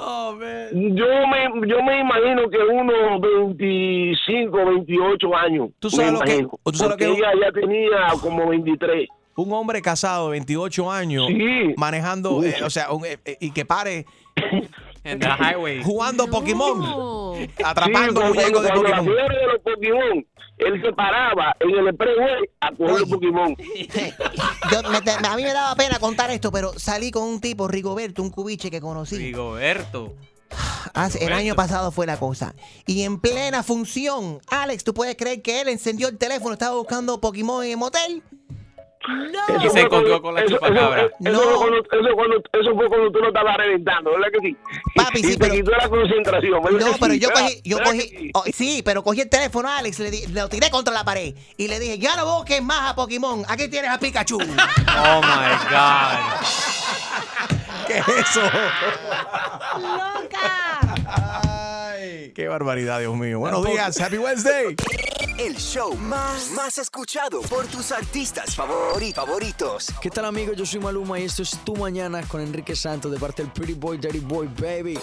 Yo 0.73 1.07
me, 1.27 1.69
yo 1.69 1.83
me 1.83 1.99
imagino 1.99 2.49
que 2.49 2.59
unos 2.59 3.21
25, 3.21 4.65
28 4.67 5.37
años. 5.37 5.69
¿Tú 5.81 5.91
sabes 5.91 6.13
me 6.13 6.19
lo 6.19 6.25
que- 6.25 6.47
tú 6.65 6.73
sabes 6.79 6.91
lo 6.93 6.97
que- 6.97 7.07
ella 7.07 7.31
ya 7.43 7.51
tenía 7.53 7.99
como 8.23 8.49
23. 8.49 9.09
Un 9.37 9.53
hombre 9.53 9.83
casado, 9.83 10.31
28 10.31 10.90
años, 10.90 11.27
Sí. 11.29 11.75
manejando, 11.77 12.42
eh, 12.42 12.57
o 12.64 12.70
sea, 12.70 12.90
un- 12.92 13.05
eh, 13.05 13.18
eh, 13.25 13.37
y 13.40 13.51
que 13.51 13.64
pare 13.64 14.07
En 15.05 15.18
the 15.20 15.29
highway. 15.29 15.83
jugando 15.85 16.27
Pokémon, 16.27 16.81
No. 16.81 17.35
atrapando 17.64 18.20
Sí, 18.22 18.27
muñecos 18.29 18.62
de 18.64 18.70
Pokémon. 18.72 19.05
de 19.05 19.12
los 19.53 19.61
Pokémon, 19.62 20.27
él 20.59 20.83
se 20.83 20.92
paraba 20.94 21.55
en 21.61 21.70
el 21.70 21.88
expressway 21.88 22.44
a 22.61 22.70
coger 22.72 23.01
los. 23.01 23.09
Pokémon. 23.11 23.57
Yo- 24.72 24.83
me- 24.90 25.29
a 25.29 25.37
mí 25.37 25.42
me 25.42 25.53
daba 25.53 25.75
pena 25.77 25.99
contar 25.99 26.31
esto, 26.31 26.51
pero 26.51 26.72
salí 26.79 27.11
con 27.11 27.22
un 27.25 27.40
tipo, 27.40 27.68
Rigoberto, 27.68 28.22
un 28.22 28.31
cubiche 28.31 28.70
que 28.70 28.81
conocí. 28.81 29.16
Rigoberto. 29.16 30.14
Hace- 30.94 31.25
el 31.25 31.33
año 31.33 31.55
pasado 31.55 31.90
fue 31.92 32.07
la 32.07 32.16
cosa. 32.18 32.55
Y 32.87 33.03
en 33.03 33.20
plena 33.20 33.62
función, 33.62 34.40
Alex, 34.49 34.83
¿tú 34.85 34.94
puedes 34.94 35.14
creer 35.16 35.42
que 35.42 35.61
él 35.61 35.68
encendió 35.68 36.09
el 36.09 36.16
teléfono, 36.18 36.53
estaba 36.55 36.77
buscando 36.77 37.20
Pokémon 37.20 37.62
en 37.64 37.72
el 37.72 37.77
motel? 37.77 38.22
No. 39.09 39.64
Y 39.64 39.71
se 39.71 39.81
encontró 39.81 40.21
con 40.21 40.35
la 40.35 40.40
eso, 40.42 40.55
chupacabra. 40.55 41.03
Eso, 41.03 41.14
eso, 41.21 41.31
No. 41.33 41.38
fue 41.40 41.57
cuando, 41.57 41.77
eso, 41.79 42.14
cuando- 42.16 42.37
eso 42.53 42.75
fue 42.75 42.88
cuando 42.88 43.11
tú 43.12 43.19
lo 43.21 43.29
estabas 43.29 43.57
reventando, 43.57 44.11
¿verdad 44.12 44.29
que 44.33 44.49
sí? 44.49 44.57
Papi, 44.95 45.21
y 45.21 45.23
sí, 45.23 45.33
te 45.33 45.38
pero- 45.38 45.55
quitó 45.55 45.71
la 45.73 45.88
concentración, 45.88 46.62
¿verdad 46.62 46.81
No, 46.81 46.92
que 46.92 46.99
pero 47.01 47.12
sí? 47.14 47.21
yo 47.21 47.31
cogí, 47.31 47.61
yo 47.64 47.77
¿Verdad 47.79 47.92
que 47.92 47.99
cogí, 47.99 48.09
sí? 48.19 48.31
oh, 48.35 48.45
sí, 48.53 48.83
pero 48.85 49.03
cogí 49.05 49.21
el 49.21 49.29
teléfono 49.31 49.69
a 49.69 49.79
Alex, 49.79 49.99
le 50.01 50.11
di- 50.11 50.27
lo 50.29 50.49
tiré 50.49 50.71
contra 50.71 50.92
la 50.95 51.05
pared 51.05 51.35
y 51.57 51.69
le 51.69 51.79
dije, 51.79 51.99
ya 51.99 52.16
no 52.16 52.27
busques 52.37 52.62
más 52.62 52.90
a 52.90 52.95
Pokémon, 52.97 53.45
aquí 53.49 53.69
tienes 53.69 53.90
a 53.90 53.99
Pikachu. 53.99 54.38
Oh 54.99 55.21
my 55.21 55.57
God. 55.71 56.19
¿Qué 57.87 57.99
es 57.99 58.09
eso? 58.09 58.40
¡Loca! 59.79 60.81
Qué 62.35 62.49
barbaridad, 62.49 63.01
Dios 63.01 63.17
mío. 63.17 63.39
Buenos 63.39 63.65
días, 63.67 64.01
Happy 64.01 64.19
Wednesday. 64.19 64.75
El 65.39 65.57
show 65.57 65.95
más, 65.97 66.51
más 66.53 66.79
escuchado 66.79 67.41
por 67.43 67.67
tus 67.67 67.93
artistas 67.93 68.57
favori- 68.57 69.12
favoritos. 69.15 69.89
¿Qué 70.01 70.11
tal 70.11 70.25
amigos? 70.25 70.57
Yo 70.57 70.65
soy 70.65 70.81
Maluma 70.81 71.19
y 71.21 71.25
esto 71.25 71.43
es 71.43 71.51
Tu 71.65 71.75
Mañana 71.77 72.23
con 72.27 72.41
Enrique 72.41 72.75
Santos 72.75 73.12
de 73.12 73.19
parte 73.19 73.43
del 73.43 73.53
Pretty 73.53 73.75
Boy, 73.75 73.99
Dirty 73.99 74.21
Boy, 74.21 74.49
baby. 74.59 74.99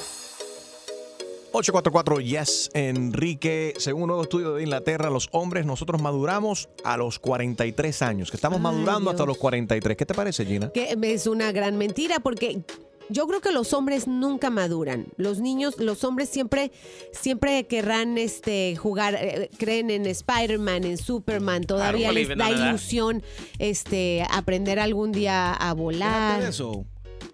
844 1.52 2.20
Yes, 2.20 2.72
Enrique. 2.74 3.76
Según 3.78 4.04
un 4.04 4.08
nuevo 4.08 4.24
estudio 4.24 4.56
de 4.56 4.64
Inglaterra, 4.64 5.12
los 5.12 5.30
hombres 5.34 5.68
nosotros 5.68 6.02
maduramos 6.02 6.68
a 6.84 6.98
los 6.98 7.20
43 7.20 8.02
años, 8.02 8.32
que 8.32 8.38
estamos 8.38 8.58
Ay, 8.58 8.64
madurando 8.64 9.12
hasta 9.12 9.24
los 9.26 9.38
43. 9.38 9.96
¿Qué 9.96 10.06
te 10.08 10.16
parece, 10.16 10.46
Gina? 10.46 10.72
Que 10.74 10.98
es 11.04 11.28
una 11.28 11.52
gran 11.52 11.78
mentira 11.78 12.20
porque 12.20 12.62
yo 13.10 13.28
creo 13.28 13.42
que 13.42 13.52
los 13.52 13.74
hombres 13.74 14.08
nunca 14.08 14.50
maduran. 14.50 15.08
Los 15.18 15.40
niños, 15.40 15.78
los 15.80 16.04
hombres 16.04 16.30
siempre, 16.30 16.72
siempre 17.12 17.66
querrán 17.68 18.18
este, 18.18 18.76
jugar, 18.76 19.16
eh, 19.16 19.50
creen 19.58 19.90
en 19.90 20.06
Spider-Man, 20.06 20.84
en 20.86 20.98
Superman, 20.98 21.64
todavía 21.64 22.12
les 22.12 22.30
da 22.38 22.50
ilusión 22.52 23.22
este, 23.60 24.26
aprender 24.30 24.80
algún 24.80 25.12
día 25.12 25.54
a 25.54 25.74
volar. 25.74 26.42
eso. 26.44 26.86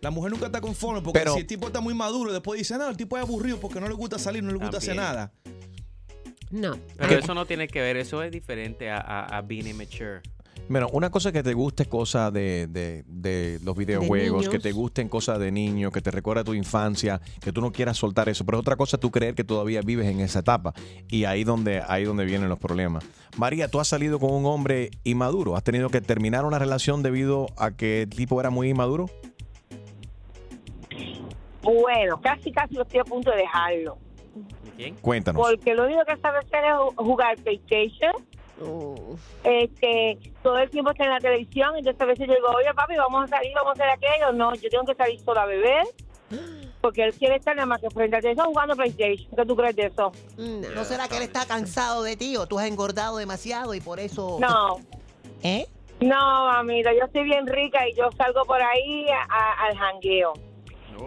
La 0.02 0.12
mujer 0.12 0.32
nunca 0.32 0.46
está 0.46 0.62
conforme 0.62 1.02
porque 1.02 1.20
Pero- 1.20 1.34
si 1.34 1.40
el 1.42 1.48
tipo 1.48 1.68
está 1.68 1.82
muy 1.82 1.94
maduro, 1.94 2.32
después 2.32 2.58
dice, 2.58 2.78
no, 2.78 2.88
el 2.88 2.96
tipo 2.96 3.18
es 3.18 3.24
aburrido 3.24 3.60
porque 3.60 3.82
no 3.82 3.88
le 3.88 3.96
gusta 3.96 4.18
salir, 4.18 4.42
no 4.44 4.52
le 4.52 4.58
gusta 4.58 4.78
hacer 4.78 4.96
nada. 4.96 5.34
No. 6.52 6.78
Pero 6.98 7.20
eso 7.20 7.34
no 7.34 7.46
tiene 7.46 7.68
que 7.68 7.82
ver, 7.82 7.98
eso 7.98 8.24
es 8.24 8.32
diferente 8.32 8.90
a, 8.90 8.98
a, 8.98 9.38
a 9.38 9.42
being 9.42 9.68
immature. 9.68 10.22
Bueno, 10.68 10.88
una 10.92 11.10
cosa 11.10 11.32
que 11.32 11.42
te 11.42 11.54
guste 11.54 11.84
es 11.84 11.90
cosa 11.90 12.30
de, 12.30 12.68
de- 12.68 13.04
de 13.08 13.60
los 13.64 13.76
videojuegos, 13.76 14.48
que 14.50 14.60
te 14.60 14.72
gusten 14.72 15.10
cosas 15.10 15.40
de 15.40 15.52
niño, 15.52 15.92
que 15.92 16.00
te 16.02 16.12
recuerda 16.12 16.44
tu 16.44 16.54
infancia, 16.54 17.20
que 17.42 17.52
tú 17.52 17.60
no 17.62 17.72
quieras 17.72 17.98
soltar 17.98 18.30
eso. 18.30 18.46
Pero 18.46 18.58
es 18.60 18.62
otra 18.62 18.76
cosa 18.76 18.98
tú 19.00 19.10
creer 19.10 19.34
que 19.34 19.44
todavía 19.44 19.82
vives 19.82 20.06
en 20.08 20.20
esa 20.20 20.40
etapa. 20.40 20.74
Y 21.08 21.24
ahí 21.26 21.44
donde, 21.44 21.82
ahí 21.88 22.04
donde 22.04 22.26
vienen 22.26 22.50
los 22.50 22.60
problemas. 22.60 23.04
María, 23.38 23.68
tú 23.68 23.80
has 23.80 23.88
salido 23.88 24.20
con 24.20 24.32
un 24.32 24.46
hombre 24.46 24.92
inmaduro. 25.04 25.56
¿Has 25.56 25.64
tenido 25.64 25.90
que 25.90 26.02
terminar 26.02 26.46
una 26.46 26.60
relación 26.60 27.02
debido 27.02 27.48
a 27.58 27.72
que 27.72 28.04
el 28.04 28.10
tipo 28.10 28.40
era 28.40 28.52
muy 28.52 28.70
inmaduro? 28.70 29.08
Bueno, 31.64 32.22
casi 32.22 32.52
casi 32.52 32.76
yo 32.76 32.84
estoy 32.84 33.00
a 33.00 33.04
punto 33.06 33.32
de 33.32 33.38
dejarlo. 33.38 33.98
Cuéntanos. 35.02 35.42
Porque 35.42 35.74
lo 35.76 35.86
único 35.86 36.02
que 36.06 36.16
sabe 36.18 36.38
hacer 36.40 36.64
es 36.64 36.72
ju- 36.72 36.94
jugar 36.96 37.36
PlayStation. 37.38 38.12
Este, 39.44 40.18
todo 40.44 40.58
el 40.58 40.70
tiempo 40.70 40.92
está 40.92 41.06
en 41.06 41.12
la 41.12 41.20
televisión. 41.20 41.76
Entonces 41.78 42.02
a 42.02 42.06
veces 42.06 42.28
yo 42.28 42.34
digo, 42.36 42.48
oye 42.50 42.74
papi, 42.74 42.96
vamos 42.96 43.24
a 43.24 43.28
salir, 43.28 43.52
vamos 43.56 43.70
a 43.80 43.84
hacer 43.84 43.90
aquello. 43.90 44.32
No, 44.34 44.54
yo 44.56 44.70
tengo 44.70 44.86
que 44.86 44.96
salir 44.96 45.20
sola 45.22 45.44
a 45.44 45.46
beber. 45.46 45.86
Porque 46.82 47.04
él 47.04 47.14
quiere 47.14 47.36
estar 47.36 47.56
nada 47.56 47.66
más 47.66 47.82
que 47.82 47.90
frente 47.90 48.16
a 48.16 48.20
televisión 48.22 48.48
jugando 48.48 48.76
PlayStation. 48.76 49.30
¿Qué 49.36 49.46
tú 49.46 49.56
crees 49.56 49.76
de 49.76 49.86
eso? 49.88 50.12
¿No 50.38 50.84
será 50.86 51.08
que 51.08 51.18
él 51.18 51.24
está 51.24 51.46
cansado 51.46 52.04
de 52.04 52.16
ti 52.16 52.38
o 52.38 52.48
tú 52.48 52.58
has 52.60 52.68
engordado 52.68 53.18
demasiado 53.18 53.74
y 53.74 53.82
por 53.82 54.00
eso... 54.00 54.38
No. 54.40 54.78
¿Eh? 55.44 55.66
No, 56.00 56.46
mamita, 56.46 56.94
yo 56.94 57.04
estoy 57.06 57.24
bien 57.26 57.46
rica 57.48 57.80
y 57.90 57.94
yo 57.96 58.10
salgo 58.18 58.46
por 58.46 58.62
ahí 58.62 59.06
a- 59.10 59.28
a- 59.30 59.66
al 59.68 59.78
jangueo. 59.78 60.34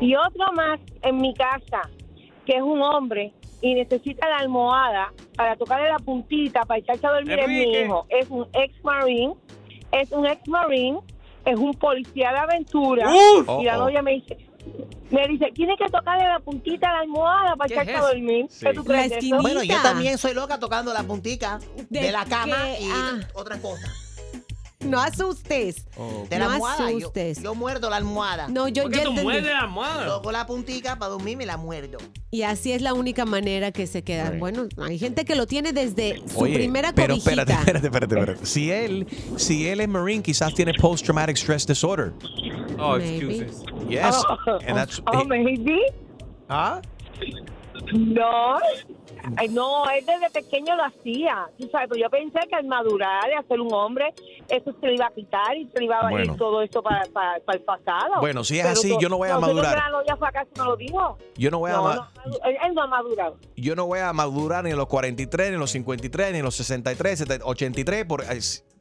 Y 0.01 0.15
otro 0.17 0.53
más 0.55 0.79
en 1.03 1.17
mi 1.19 1.33
casa, 1.35 1.89
que 2.45 2.57
es 2.57 2.63
un 2.63 2.83
hombre 2.83 3.33
y 3.63 3.75
necesita 3.75 4.29
la 4.29 4.39
almohada 4.39 5.13
para 5.37 5.57
tocarle 5.57 5.89
la 5.89 5.99
puntita, 5.99 6.63
para 6.63 6.81
echarse 6.81 7.07
a 7.07 7.13
dormir 7.13 7.39
en 7.39 7.51
mi 7.51 7.63
hijo. 7.79 8.07
Es 8.11 8.29
un 8.29 8.47
ex-marine, 8.53 9.35
es 9.93 10.11
un 10.13 10.27
ex-marine, 10.27 10.99
es 11.45 11.57
un 11.57 11.73
policía 11.75 12.33
de 12.33 12.39
aventura. 12.39 13.09
Uf. 13.09 13.49
y 13.61 13.65
la 13.65 13.79
Oh, 13.79 13.83
oh. 13.83 13.85
novia 13.85 14.03
me 14.03 14.13
dice, 14.13 14.37
me 15.11 15.27
dice, 15.29 15.51
tiene 15.55 15.77
que 15.77 15.87
tocarle 15.87 16.25
la 16.25 16.39
puntita 16.41 16.89
a 16.91 16.93
la 16.95 16.99
almohada 17.01 17.57
para 17.57 17.69
¿Qué 17.69 17.75
echarse 17.75 17.93
es 17.93 17.99
a 17.99 18.03
dormir. 18.03 18.47
Sí. 18.49 18.67
¿Qué 18.67 18.75
tú 18.75 18.85
crees? 18.85 19.13
Bueno, 19.41 19.63
yo 19.63 19.81
también 19.83 20.19
soy 20.19 20.35
loca 20.35 20.59
tocando 20.59 20.93
la 20.93 21.03
puntica 21.05 21.59
de, 21.89 22.01
¿De 22.01 22.13
la 22.13 22.25
cama 22.25 22.57
y 22.81 22.89
Ah. 22.93 23.21
otras 23.35 23.59
cosas. 23.61 24.12
No 24.85 25.01
asustes. 25.01 25.87
De 26.29 26.39
la 26.39 26.47
no 26.47 26.51
almohada. 26.53 26.91
Yo, 26.91 26.99
asustes. 26.99 27.43
yo 27.43 27.55
muerdo 27.55 27.89
la 27.91 27.97
almohada. 27.97 28.49
No, 28.49 28.69
yo- 28.69 28.85
¿Por 28.85 28.93
qué 28.93 29.01
tú 29.01 29.13
muerdes 29.13 29.45
la 29.53 29.61
almohada? 29.61 30.07
Toco 30.07 30.33
la 30.33 30.47
puntica 30.47 30.97
para 30.99 31.11
dormirme 31.13 31.45
y 31.45 31.47
la 31.47 31.57
muerdo. 31.57 31.99
Y 32.31 32.43
así 32.43 32.73
es 32.73 32.83
la 32.83 32.95
única 32.95 33.25
manera 33.25 33.73
que 33.73 33.87
se 33.87 34.03
quedan. 34.03 34.39
Bueno, 34.39 34.67
hay 34.83 34.99
gente 34.99 35.25
que 35.25 35.35
lo 35.35 35.47
tiene 35.47 35.73
desde 35.73 36.21
su 36.29 36.41
Oye, 36.41 36.55
primera 36.55 36.93
pero 36.93 37.15
cobijita. 37.15 37.31
espérate, 37.43 37.53
espérate, 37.53 37.87
espérate, 37.87 38.15
espérate. 38.19 38.47
Si 38.47 38.71
él, 38.71 39.07
si 39.37 39.69
él 39.69 39.81
es 39.81 39.89
Marine, 39.89 40.23
quizás 40.23 40.55
tiene 40.55 40.73
post-traumatic 40.75 41.37
stress 41.37 41.67
disorder. 41.67 42.13
Oh, 42.79 42.97
Maybe. 42.97 43.37
excuses. 43.39 43.63
Yes. 43.89 44.17
Oh, 44.47 44.53
and 44.67 44.77
that's, 44.77 45.01
oh, 45.07 45.25
maybe. 45.25 45.79
¿Ah? 46.49 46.81
No, 47.93 48.59
Ay, 49.37 49.49
no, 49.49 49.89
él 49.91 50.05
desde 50.05 50.31
pequeño 50.31 50.75
lo 50.77 50.85
hacía. 50.85 51.49
Tú 51.59 51.69
sabes, 51.71 51.89
pero 51.91 52.01
yo 52.01 52.11
pensé 52.11 52.41
que 52.49 52.55
al 52.57 52.67
madurar 52.67 53.29
y 53.31 53.35
hacer 53.35 53.61
un 53.61 53.73
hombre, 53.73 54.13
eso 54.49 54.73
se 54.81 54.87
le 54.87 54.95
iba 54.95 55.07
a 55.07 55.11
quitar 55.11 55.57
y 55.57 55.67
se 55.69 55.79
le 55.79 55.85
iba 55.87 56.01
a 56.01 56.11
Bueno. 56.11 56.33
ir 56.33 56.39
todo 56.39 56.63
esto 56.63 56.83
para, 56.83 57.05
para, 57.13 57.39
para 57.41 57.59
el 57.59 57.65
pasado. 57.65 58.21
Bueno, 58.21 58.45
si 58.45 58.59
es 58.59 58.63
Pero 58.65 58.73
así, 58.73 58.97
yo 59.01 59.09
no 59.09 59.19
voy 59.19 59.29
a 59.29 59.39
madurar. 59.39 59.77
La 59.77 59.89
novia 59.91 60.17
fue 60.17 60.29
acá, 60.29 60.47
no 60.57 60.65
lo 60.65 60.77
dijo. 60.77 61.19
Yo 61.37 61.51
no 61.51 61.59
voy 61.61 61.71
a 61.71 61.75
no, 61.75 61.83
él, 62.45 62.75
no 62.75 62.83
ha 62.83 62.87
madurado. 62.87 63.39
yo 63.57 63.75
no 63.77 63.87
voy 63.87 63.99
a 64.01 64.13
madurar 64.13 64.65
ni 64.65 64.71
en 64.71 64.77
los 64.77 64.87
43, 64.87 65.49
ni 65.51 65.55
en 65.55 65.61
los 65.61 65.71
53, 65.71 66.33
ni 66.33 66.39
en 66.39 66.45
los 66.45 66.55
63, 66.57 67.19
70, 67.19 67.45
83. 67.47 68.05
Por, 68.07 68.25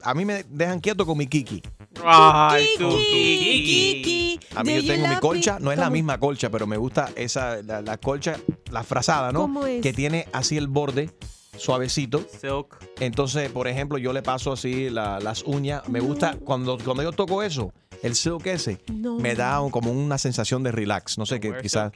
a 0.03 0.13
mí 0.13 0.25
me 0.25 0.43
dejan 0.49 0.79
quieto 0.79 1.05
con 1.05 1.17
mi 1.17 1.27
Kiki. 1.27 1.61
Ay, 2.03 2.67
su 2.77 2.89
Kiki. 2.89 4.39
A 4.55 4.63
mí 4.63 4.81
yo 4.81 4.93
tengo 4.93 5.07
mi 5.07 5.15
colcha, 5.17 5.57
no 5.59 5.71
es 5.71 5.77
la 5.77 5.89
misma 5.89 6.19
colcha, 6.19 6.49
pero 6.49 6.67
me 6.67 6.77
gusta 6.77 7.09
esa, 7.15 7.61
la, 7.63 7.81
la 7.81 7.97
colcha, 7.97 8.37
la 8.71 8.83
frazada, 8.83 9.31
¿no? 9.31 9.41
¿Cómo 9.41 9.65
es? 9.65 9.81
Que 9.81 9.93
tiene 9.93 10.27
así 10.33 10.57
el 10.57 10.67
borde 10.67 11.09
suavecito. 11.57 12.25
Silk. 12.39 12.77
Entonces, 12.99 13.51
por 13.51 13.67
ejemplo, 13.67 13.97
yo 13.97 14.13
le 14.13 14.21
paso 14.23 14.51
así 14.51 14.89
la- 14.89 15.19
las 15.19 15.43
uñas. 15.43 15.87
Me 15.89 15.99
gusta 15.99 16.37
cuando, 16.43 16.77
cuando 16.83 17.03
yo 17.03 17.11
toco 17.11 17.43
eso, 17.43 17.71
el 18.03 18.15
silk 18.15 18.45
ese, 18.47 18.79
No. 18.91 19.17
me 19.17 19.35
da 19.35 19.61
un- 19.61 19.71
como 19.71 19.91
una 19.91 20.17
sensación 20.17 20.63
de 20.63 20.71
relax. 20.71 21.17
No 21.17 21.25
sé, 21.25 21.39
que 21.39 21.53
quizás... 21.61 21.91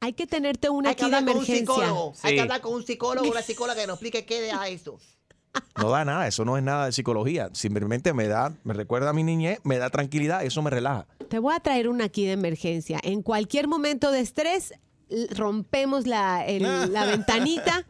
Hay 0.00 0.12
que 0.12 0.26
tenerte 0.26 0.68
una 0.70 0.90
Hay 0.90 0.94
que 0.94 1.04
aquí 1.04 1.10
de 1.10 1.16
hablar 1.16 1.32
con 1.34 1.40
un 1.42 1.46
emergencia. 1.48 1.74
psicólogo. 1.74 2.12
Hay 2.22 2.30
Sí. 2.30 2.34
que 2.36 2.40
hablar 2.42 2.60
con 2.60 2.74
un 2.74 2.86
psicólogo 2.86 3.28
o 3.28 3.30
una 3.30 3.42
psicóloga 3.42 3.80
que 3.80 3.86
nos 3.86 3.94
explique 3.94 4.24
qué 4.26 4.40
deja 4.40 4.68
esto. 4.68 4.98
No 5.78 5.88
da 5.88 6.04
nada, 6.04 6.26
eso 6.26 6.44
no 6.44 6.58
es 6.58 6.62
nada 6.62 6.84
de 6.86 6.92
psicología. 6.92 7.48
Simplemente 7.54 8.12
me 8.12 8.28
da, 8.28 8.52
me 8.64 8.74
recuerda 8.74 9.10
a 9.10 9.12
mi 9.14 9.22
niñez, 9.22 9.58
me 9.64 9.78
da 9.78 9.88
tranquilidad, 9.88 10.44
eso 10.44 10.60
me 10.60 10.68
relaja. 10.70 11.06
Te 11.30 11.38
voy 11.38 11.54
a 11.54 11.60
traer 11.60 11.88
una 11.88 12.04
aquí 12.04 12.26
de 12.26 12.32
emergencia. 12.32 13.00
En 13.02 13.22
cualquier 13.22 13.66
momento 13.66 14.10
de 14.10 14.20
estrés, 14.20 14.74
rompemos 15.30 16.06
la, 16.06 16.44
el- 16.46 16.92
la 16.92 17.04
ventanita. 17.06 17.86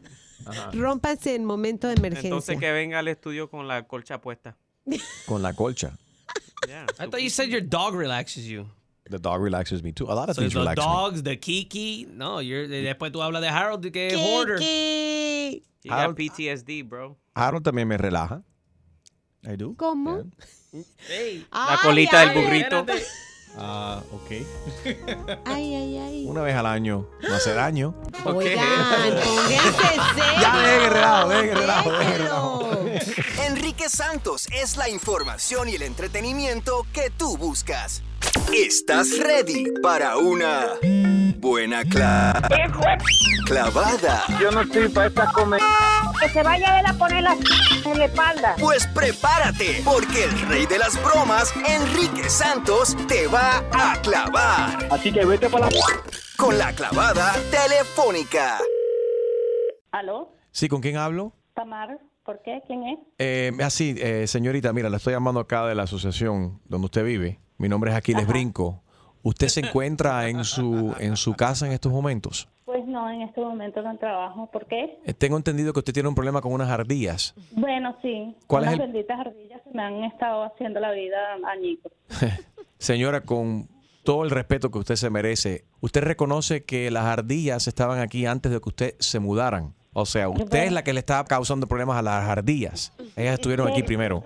Rómpanse 0.71 1.35
en 1.35 1.43
momento 1.43 1.87
de 1.87 1.95
emergencia. 1.95 2.29
Entonces 2.29 2.57
que 2.57 2.71
venga 2.71 2.99
al 2.99 3.07
estudio 3.09 3.49
con 3.49 3.67
la 3.67 3.83
colcha 3.85 4.21
puesta. 4.21 4.55
Con 5.25 5.41
la 5.41 5.53
colcha. 5.53 5.97
I 6.99 7.05
thought 7.07 7.21
you 7.21 7.29
said 7.29 7.49
your 7.49 7.61
dog 7.61 7.93
relaxes 7.93 8.49
you. 8.49 8.67
The 9.09 9.19
dog 9.19 9.41
relaxes 9.41 9.81
me 9.83 9.91
too. 9.93 10.05
A 10.05 10.13
lot 10.13 10.29
of 10.29 10.35
So 10.35 10.41
things 10.41 10.53
the 10.53 10.59
relax 10.59 10.77
me. 10.77 10.83
dogs, 10.83 11.23
the 11.23 11.37
Kiki. 11.37 12.07
No, 12.11 12.39
you're, 12.39 12.67
después 12.67 13.11
tú 13.11 13.21
hablas 13.21 13.41
de 13.41 13.47
Harold 13.49 13.89
que 13.93 14.07
es 14.07 14.15
hoarder. 14.15 14.59
You 14.59 15.89
got 15.91 15.99
Harold- 15.99 16.17
PTSD, 16.17 16.83
bro. 16.87 17.15
Harold 17.35 17.63
también 17.63 17.87
me 17.87 17.97
relaja. 17.97 18.43
I 19.45 19.55
do. 19.55 19.75
¿Cómo? 19.77 20.23
La 21.53 21.77
colita 21.81 22.19
del 22.25 22.33
burrito. 22.43 22.85
Ah, 23.59 24.03
ok. 24.11 24.29
Ay, 25.45 25.73
ay, 25.73 25.97
ay. 25.97 26.25
Una 26.27 26.41
vez 26.41 26.53
al 26.55 26.65
año, 26.65 27.07
no 27.27 27.33
hace 27.33 27.53
daño. 27.53 27.95
Oigan, 28.25 28.59
pónganse. 29.23 29.57
Ya, 30.41 30.89
relajo, 30.89 31.29
dejen 31.29 31.49
el 31.49 31.57
relajo, 31.57 31.91
dejen 31.91 32.13
el 32.13 32.17
relajo. 32.19 32.66
Enrique 33.45 33.89
Santos 33.89 34.47
es 34.51 34.77
la 34.77 34.89
información 34.89 35.69
y 35.69 35.75
el 35.75 35.81
entretenimiento 35.83 36.85
que 36.93 37.09
tú 37.09 37.37
buscas. 37.37 38.01
¿Estás 38.53 39.17
ready 39.19 39.65
para 39.81 40.17
una 40.17 40.67
buena 41.37 41.83
cla- 41.83 42.41
clavada? 43.45 44.23
Yo 44.39 44.51
no 44.51 44.61
estoy 44.61 44.87
para 44.89 45.07
esta 45.07 45.31
comer. 45.31 45.59
Que 46.21 46.29
se 46.29 46.41
vaya 46.43 46.79
él 46.79 46.85
a 46.87 46.93
poner 46.93 47.23
la 47.23 47.37
en 47.85 47.99
la 47.99 48.05
espalda. 48.05 48.55
Pues 48.59 48.87
prepárate, 48.87 49.81
porque 49.85 50.23
el 50.25 50.39
rey 50.47 50.65
de 50.65 50.79
las 50.79 51.01
bromas, 51.03 51.53
Enrique 51.67 52.29
Santos, 52.29 52.95
te 53.07 53.27
va 53.27 53.63
a 53.71 54.01
clavar. 54.01 54.87
Así 54.91 55.11
que 55.11 55.25
vete 55.25 55.49
para 55.49 55.69
la... 55.69 55.79
Con 56.37 56.57
la 56.57 56.73
clavada 56.73 57.35
telefónica. 57.51 58.59
¿Aló? 59.91 60.33
Sí, 60.51 60.67
¿con 60.67 60.81
quién 60.81 60.97
hablo? 60.97 61.33
Tamar, 61.55 61.97
¿por 62.27 62.41
qué? 62.43 62.61
¿Quién 62.67 62.83
es? 62.83 62.99
Eh, 63.17 63.51
así, 63.63 63.95
eh, 63.97 64.27
señorita, 64.27 64.71
mira, 64.73 64.89
la 64.89 64.97
estoy 64.97 65.13
llamando 65.13 65.39
acá 65.39 65.65
de 65.65 65.73
la 65.73 65.83
asociación 65.83 66.59
donde 66.65 66.85
usted 66.85 67.03
vive. 67.05 67.39
Mi 67.57 67.69
nombre 67.69 67.89
es 67.89 67.97
Aquiles 67.97 68.27
Brinco. 68.27 68.83
¿Usted 69.23 69.47
se 69.47 69.61
encuentra 69.61 70.27
en 70.29 70.43
su, 70.43 70.93
en 70.99 71.15
su 71.17 71.33
casa 71.35 71.65
en 71.65 71.71
estos 71.71 71.91
momentos? 71.91 72.47
Pues 72.65 72.85
no, 72.85 73.09
en 73.09 73.21
este 73.21 73.39
momento 73.41 73.81
no 73.81 73.97
trabajo. 73.97 74.49
¿Por 74.51 74.65
qué? 74.67 74.99
Eh, 75.05 75.13
tengo 75.13 75.37
entendido 75.37 75.71
que 75.73 75.79
usted 75.79 75.93
tiene 75.93 76.09
un 76.09 76.15
problema 76.15 76.41
con 76.41 76.51
unas 76.51 76.69
ardillas. 76.69 77.33
Bueno, 77.51 77.95
sí. 78.01 78.35
¿Cuál 78.45 78.65
es 78.65 78.69
Unas 78.73 78.79
el- 78.85 78.91
benditas 78.91 79.19
ardillas 79.21 79.61
que 79.63 79.69
me 79.71 79.81
han 79.83 80.03
estado 80.03 80.43
haciendo 80.43 80.79
la 80.81 80.91
vida 80.91 81.17
añicos. 81.49 81.91
Señora, 82.77 83.21
con 83.21 83.69
todo 84.03 84.23
el 84.23 84.29
respeto 84.31 84.69
que 84.69 84.79
usted 84.79 84.95
se 84.95 85.09
merece, 85.09 85.65
usted 85.79 86.03
reconoce 86.03 86.63
que 86.63 86.91
las 86.91 87.05
ardillas 87.05 87.67
estaban 87.67 87.99
aquí 87.99 88.25
antes 88.25 88.51
de 88.51 88.59
que 88.59 88.69
usted 88.69 88.95
se 88.99 89.19
mudaran. 89.19 89.73
O 89.99 90.05
sea, 90.05 90.29
usted 90.29 90.65
es 90.65 90.71
la 90.71 90.83
que 90.83 90.93
le 90.93 90.99
estaba 90.99 91.23
causando 91.25 91.65
problemas 91.65 91.97
a 91.97 92.03
las 92.03 92.29
ardillas. 92.29 92.91
Ellas 93.15 93.33
estuvieron 93.33 93.67
aquí 93.67 93.81
primero. 93.83 94.23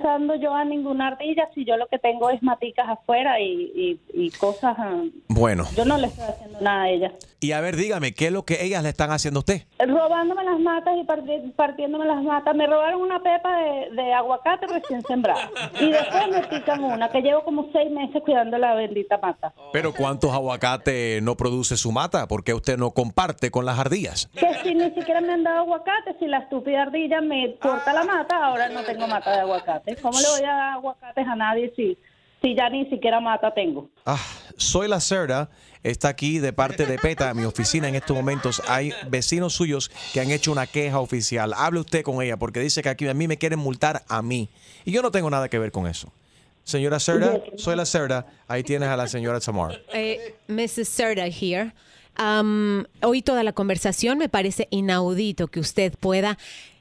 ¿Qué 0.00 0.06
problema 0.06 0.32
le 0.32 0.34
estoy 0.34 0.34
causando 0.34 0.34
yo 0.36 0.54
a 0.54 0.64
ninguna 0.64 1.06
ardilla 1.08 1.48
si 1.54 1.64
yo 1.64 1.76
lo 1.76 1.86
que 1.88 1.98
tengo 1.98 2.30
es 2.30 2.42
maticas 2.42 2.88
afuera 2.88 3.38
y, 3.40 3.44
y, 3.74 4.00
y 4.26 4.30
cosas? 4.30 4.74
ah, 4.78 5.02
Bueno, 5.28 5.64
Yo 5.76 5.84
no 5.84 5.98
le 5.98 6.06
estoy 6.08 6.24
haciendo 6.24 6.60
nada 6.60 6.82
a 6.84 6.88
ellas. 6.90 7.12
y 7.40 7.52
a 7.52 7.60
ver, 7.60 7.76
dígame, 7.76 8.12
¿qué 8.12 8.26
es 8.26 8.32
lo 8.32 8.44
que 8.44 8.64
ellas 8.64 8.82
le 8.82 8.88
están 8.88 9.10
haciendo 9.10 9.38
a 9.38 9.40
usted? 9.40 9.62
Robándome 9.78 10.44
las 10.44 10.58
matas 10.60 10.94
y 10.98 11.04
parti- 11.04 11.52
partiéndome 11.54 12.06
las 12.06 12.22
matas. 12.22 12.54
Me 12.56 12.66
robaron 12.66 13.00
una 13.02 13.22
pepa 13.22 13.56
de, 13.60 13.90
de 14.02 14.12
aguacate 14.12 14.66
recién 14.66 15.02
sembrada. 15.02 15.50
Y 15.80 15.90
después 15.90 16.28
me 16.30 16.42
pican 16.48 16.82
una, 16.82 17.08
que 17.10 17.20
llevo 17.22 17.42
como 17.44 17.68
seis 17.72 17.90
meses 17.90 18.22
cuidando 18.22 18.58
la 18.58 18.74
bendita 18.74 19.18
mata. 19.18 19.52
Pero 19.72 19.92
¿cuántos 19.94 20.32
aguacates 20.32 21.22
no 21.22 21.36
produce 21.36 21.76
su 21.76 21.92
mata? 21.92 22.26
¿Por 22.26 22.44
qué 22.44 22.54
usted 22.54 22.76
no 22.78 22.90
comparte 22.92 23.50
con 23.50 23.64
las 23.64 23.78
ardillas? 23.78 24.28
Que 24.34 24.48
si 24.62 24.74
ni 24.74 24.90
siquiera 24.90 25.20
me 25.20 25.32
han 25.32 25.44
dado 25.44 25.60
aguacate, 25.60 26.16
si 26.18 26.26
la 26.26 26.38
estúpida 26.38 26.82
ardilla 26.82 27.20
me 27.20 27.56
corta 27.56 27.92
la 27.92 28.04
mata, 28.04 28.44
ahora 28.44 28.68
no 28.68 28.82
tengo 28.82 29.06
mata 29.06 29.32
de 29.32 29.40
aguacate. 29.40 29.89
¿Cómo 29.96 30.20
le 30.20 30.28
voy 30.28 30.44
a 30.44 30.52
dar 30.52 30.72
aguacates 30.74 31.26
a 31.26 31.36
nadie 31.36 31.72
si, 31.76 31.96
si 32.42 32.54
ya 32.54 32.68
ni 32.68 32.88
siquiera 32.90 33.20
mata 33.20 33.52
tengo? 33.52 33.88
Ah, 34.06 34.20
soy 34.56 34.88
la 34.88 35.00
Cerda, 35.00 35.50
está 35.82 36.08
aquí 36.08 36.38
de 36.38 36.52
parte 36.52 36.86
de 36.86 36.98
PETA, 36.98 37.32
mi 37.34 37.44
oficina 37.44 37.88
en 37.88 37.94
estos 37.94 38.16
momentos. 38.16 38.62
Hay 38.68 38.92
vecinos 39.08 39.54
suyos 39.54 39.90
que 40.12 40.20
han 40.20 40.30
hecho 40.30 40.52
una 40.52 40.66
queja 40.66 41.00
oficial. 41.00 41.52
Hable 41.56 41.80
usted 41.80 42.02
con 42.02 42.22
ella 42.22 42.36
porque 42.36 42.60
dice 42.60 42.82
que 42.82 42.88
aquí 42.88 43.08
a 43.08 43.14
mí 43.14 43.28
me 43.28 43.38
quieren 43.38 43.58
multar 43.58 44.02
a 44.08 44.22
mí. 44.22 44.48
Y 44.84 44.92
yo 44.92 45.02
no 45.02 45.10
tengo 45.10 45.30
nada 45.30 45.48
que 45.48 45.58
ver 45.58 45.72
con 45.72 45.86
eso. 45.86 46.12
Señora 46.64 47.00
Cerda, 47.00 47.40
soy 47.56 47.74
la 47.74 47.86
Cerda. 47.86 48.26
Ahí 48.46 48.62
tienes 48.62 48.88
a 48.88 48.96
la 48.96 49.08
señora 49.08 49.40
Tamar. 49.40 49.80
Eh, 49.92 50.36
Mrs. 50.46 50.88
Serda 50.88 51.26
here. 51.26 51.72
Um, 52.18 52.84
oí 53.02 53.22
toda 53.22 53.42
la 53.42 53.52
conversación. 53.52 54.18
Me 54.18 54.28
parece 54.28 54.68
inaudito 54.70 55.48
que 55.48 55.58
usted 55.58 55.94
pueda 55.98 56.38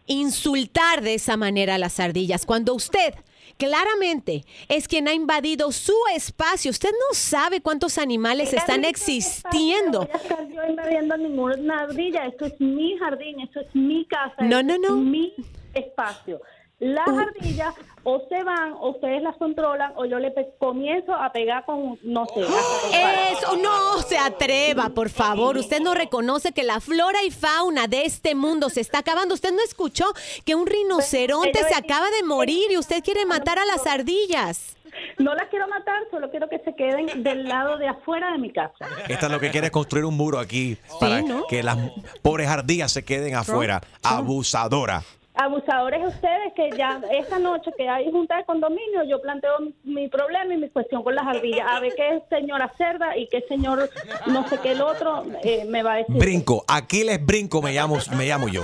insultar 0.10 1.02
de 1.02 1.14
esa 1.14 1.38
manera 1.38 1.76
a 1.76 1.78
las 1.78 2.00
ardillas 2.00 2.46
cuando 2.46 2.74
usted 2.74 3.14
claramente 3.58 4.44
es 4.68 4.88
quien 4.88 5.08
ha 5.08 5.14
invadido 5.14 5.72
su 5.72 5.94
espacio. 6.16 6.72
Usted 6.72 6.92
no 6.92 7.14
sabe 7.14 7.62
cuántos 7.62 7.98
animales 7.98 8.54
están 8.54 8.86
existiendo. 8.86 10.02
No 10.02 10.08
voy 10.08 10.14
a 10.14 10.18
estar 10.18 10.48
yo 10.48 10.64
invadiendo 10.68 11.18
ninguna 11.18 11.82
ardilla. 11.82 12.26
Esto 12.26 12.46
es 12.46 12.60
mi 12.60 12.98
jardín, 12.98 13.40
esto 13.42 13.60
es 13.62 13.76
mi 13.76 14.06
casa. 14.06 14.36
No, 14.40 14.60
esto 14.60 14.64
no, 14.64 14.74
es 14.74 14.80
no. 14.90 14.96
mi 14.98 15.34
espacio. 15.74 16.42
Las 16.80 17.10
ardillas 17.10 17.76
o 18.04 18.22
se 18.30 18.44
van, 18.44 18.74
o 18.74 18.92
ustedes 18.92 19.22
las 19.22 19.36
controlan, 19.38 19.94
o 19.96 20.06
yo 20.06 20.20
le 20.20 20.34
comienzo 20.58 21.14
a 21.14 21.32
pegar 21.32 21.66
con, 21.66 22.00
no 22.04 22.26
sé. 22.28 22.42
Eso, 22.42 23.58
no 23.58 24.02
se 24.02 24.18
atreva, 24.18 24.90
por 24.90 25.10
favor. 25.10 25.58
Usted 25.58 25.82
no 25.82 25.94
reconoce 25.94 26.52
que 26.52 26.64
la 26.64 26.80
flora 26.80 27.24
y 27.24 27.32
fauna 27.32 27.88
de 27.88 28.06
este 28.06 28.36
mundo 28.36 28.70
se 28.70 28.82
está 28.82 29.00
acabando. 29.00 29.34
Usted 29.34 29.52
no 29.52 29.62
escuchó 29.64 30.06
que 30.46 30.56
un 30.56 30.68
rinoceronte 30.68 31.64
se 31.64 31.76
acaba 31.76 32.10
de 32.12 32.24
morir 32.24 32.72
y 32.72 32.78
usted 32.78 33.04
quiere 33.04 33.26
matar 33.26 33.60
a 33.60 33.66
las 33.66 33.86
ardillas. 33.86 34.76
No 35.18 35.34
las 35.36 35.48
quiero 35.50 35.68
matar, 35.68 36.04
solo 36.12 36.30
quiero 36.32 36.50
que 36.50 36.60
se 36.60 36.74
queden 36.76 37.24
del 37.24 37.48
lado 37.48 37.78
de 37.78 37.88
afuera 37.88 38.32
de 38.32 38.38
mi 38.38 38.52
casa. 38.52 38.88
Esta 39.08 39.30
lo 39.30 39.40
que 39.40 39.52
quiere 39.52 39.68
es 39.68 39.72
construir 39.72 40.06
un 40.06 40.16
muro 40.18 40.40
aquí 40.40 40.78
para 41.00 41.22
¿no? 41.22 41.46
que 41.48 41.64
las 41.64 41.78
pobres 42.22 42.48
ardillas 42.48 42.92
se 42.92 43.04
queden 43.04 43.36
afuera. 43.36 43.82
Abusadora. 44.04 45.04
Abusadores 45.42 46.06
ustedes 46.06 46.52
que 46.54 46.70
ya 46.78 47.00
esta 47.12 47.40
noche 47.40 47.72
que 47.78 47.88
hay 47.88 48.12
junta 48.12 48.36
de 48.36 48.44
condominio, 48.44 49.06
yo 49.08 49.22
planteo 49.22 49.54
mi 49.86 50.10
problema 50.10 50.54
y 50.54 50.58
mi 50.58 50.70
cuestión 50.70 51.02
con 51.02 51.16
las 51.16 51.26
ardillas. 51.26 51.66
A 51.66 51.80
ver 51.80 51.94
qué 51.96 52.22
señora 52.30 52.70
cerda 52.78 53.16
y 53.16 53.26
qué 53.30 53.46
señor 53.48 53.90
no 54.26 54.46
sé 54.50 54.58
qué 54.58 54.74
el 54.74 54.82
otro 54.82 55.24
eh, 55.42 55.64
me 55.64 55.82
va 55.82 55.94
a 55.94 55.96
decir. 56.00 56.18
Brinco. 56.18 56.66
Aquiles 56.68 57.26
Brinco 57.26 57.62
me 57.62 57.72
llamo, 57.72 57.98
me 58.18 58.26
llamo 58.26 58.50
yo. 58.50 58.64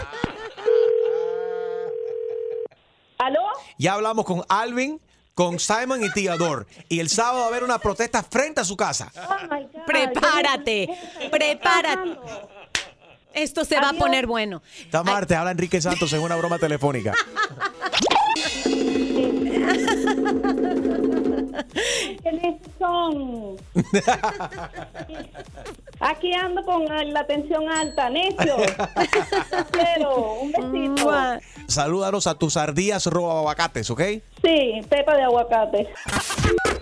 ¿Aló? 3.19 3.43
Ya 3.77 3.93
hablamos 3.93 4.25
con 4.25 4.43
Alvin, 4.49 4.99
con 5.33 5.59
Simon 5.59 6.03
y 6.03 6.11
Tiador. 6.11 6.67
Y 6.89 6.99
el 6.99 7.07
sábado 7.07 7.39
va 7.39 7.45
a 7.45 7.47
haber 7.47 7.63
una 7.63 7.79
protesta 7.79 8.21
frente 8.21 8.59
a 8.59 8.65
su 8.65 8.75
casa. 8.75 9.13
Prepárate, 9.85 10.89
prepárate. 11.31 12.17
Esto 13.35 13.65
se 13.65 13.79
va 13.79 13.89
a 13.89 13.93
poner 13.93 14.27
bueno. 14.27 14.61
Tamar, 14.89 15.25
te 15.25 15.35
habla 15.35 15.51
Enrique 15.51 15.81
Santos 15.81 16.11
en 16.13 16.21
una 16.21 16.35
broma 16.37 16.57
telefónica. 16.57 17.13
¿Quiénes 22.21 22.61
son? 22.79 23.57
Aquí 25.99 26.33
ando 26.33 26.61
con 26.63 26.85
la 26.85 27.27
tensión 27.27 27.69
alta, 27.69 28.09
necio. 28.09 28.55
Pero, 29.71 30.33
un 30.41 30.51
besito. 30.51 31.11
Salúdanos 31.67 32.27
a 32.27 32.35
tus 32.35 32.57
ardillas 32.57 33.05
roba 33.07 33.39
aguacates, 33.39 33.89
¿ok? 33.89 34.01
Sí, 34.43 34.81
pepa 34.89 35.15
de 35.15 35.23
aguacate. 35.23 35.89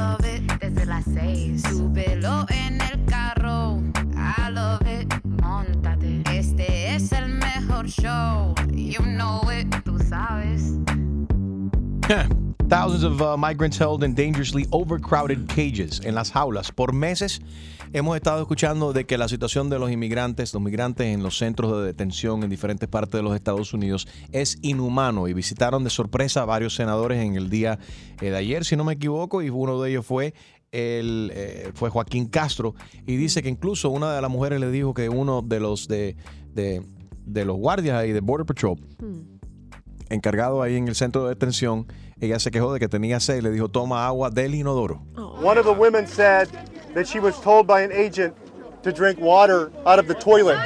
love 0.00 0.24
it. 0.24 0.42
Desde 0.60 0.86
las 0.86 1.04
seis, 1.04 1.62
súbelo 1.62 2.46
en 2.48 2.80
el 2.80 3.04
carro, 3.06 3.82
I 4.14 4.50
love 4.52 4.86
it. 4.86 5.12
Móntate, 5.42 6.22
este 6.26 6.94
es 6.94 7.12
el 7.12 7.28
mejor 7.28 7.86
show, 7.86 8.54
you 8.72 9.02
know 9.02 9.40
it, 9.50 9.68
tú 9.84 9.98
sabes. 9.98 10.78
Thousands 12.70 13.02
of 13.02 13.20
uh, 13.20 13.36
migrants 13.36 13.76
held 13.76 14.04
in 14.04 14.14
dangerously 14.14 14.64
overcrowded 14.70 15.48
cages, 15.48 16.00
en 16.04 16.14
las 16.14 16.30
jaulas. 16.30 16.70
Por 16.70 16.92
meses 16.92 17.40
hemos 17.92 18.14
estado 18.14 18.40
escuchando 18.40 18.92
de 18.92 19.06
que 19.06 19.18
la 19.18 19.26
situación 19.26 19.68
de 19.70 19.80
los 19.80 19.90
inmigrantes, 19.90 20.54
los 20.54 20.62
migrantes 20.62 21.08
en 21.08 21.24
los 21.24 21.36
centros 21.36 21.76
de 21.76 21.86
detención 21.86 22.44
en 22.44 22.48
diferentes 22.48 22.88
partes 22.88 23.18
de 23.18 23.24
los 23.24 23.34
Estados 23.34 23.74
Unidos 23.74 24.06
es 24.30 24.56
inhumano 24.62 25.26
y 25.26 25.32
visitaron 25.32 25.82
de 25.82 25.90
sorpresa 25.90 26.42
a 26.42 26.44
varios 26.44 26.76
senadores 26.76 27.18
en 27.18 27.34
el 27.34 27.50
día 27.50 27.80
eh, 28.20 28.30
de 28.30 28.36
ayer, 28.36 28.64
si 28.64 28.76
no 28.76 28.84
me 28.84 28.92
equivoco, 28.92 29.42
y 29.42 29.50
uno 29.50 29.82
de 29.82 29.90
ellos 29.90 30.06
fue 30.06 30.32
el, 30.70 31.32
eh, 31.34 31.72
fue 31.74 31.90
Joaquín 31.90 32.28
Castro 32.28 32.76
y 33.04 33.16
dice 33.16 33.42
que 33.42 33.48
incluso 33.48 33.90
una 33.90 34.14
de 34.14 34.22
las 34.22 34.30
mujeres 34.30 34.60
le 34.60 34.70
dijo 34.70 34.94
que 34.94 35.08
uno 35.08 35.42
de 35.42 35.58
los 35.58 35.88
de, 35.88 36.14
de, 36.54 36.84
de 37.26 37.44
los 37.44 37.56
guardias 37.56 37.96
ahí 37.96 38.12
de 38.12 38.20
Border 38.20 38.46
Patrol 38.46 38.78
encargado 40.10 40.60
ahí 40.60 40.76
en 40.76 40.88
el 40.88 40.94
centro 40.94 41.22
de 41.22 41.30
detención, 41.30 41.86
ella 42.20 42.38
se 42.38 42.50
quejó 42.50 42.72
de 42.72 42.80
que 42.80 42.88
tenía 42.88 43.20
sed 43.20 43.38
y 43.38 43.40
le 43.40 43.50
dijo, 43.50 43.68
toma 43.68 44.06
agua 44.06 44.30
del 44.30 44.54
inodoro. 44.54 45.02
One 45.42 45.58
of 45.58 45.64
the 45.64 45.72
women 45.72 46.06
said 46.06 46.48
that 46.94 47.06
she 47.06 47.18
was 47.18 47.40
told 47.40 47.66
by 47.66 47.82
an 47.82 47.92
agent 47.92 48.34
to 48.82 48.92
drink 48.92 49.18
water 49.20 49.70
out 49.86 49.98
of 49.98 50.06
the 50.06 50.14
toilet. 50.14 50.58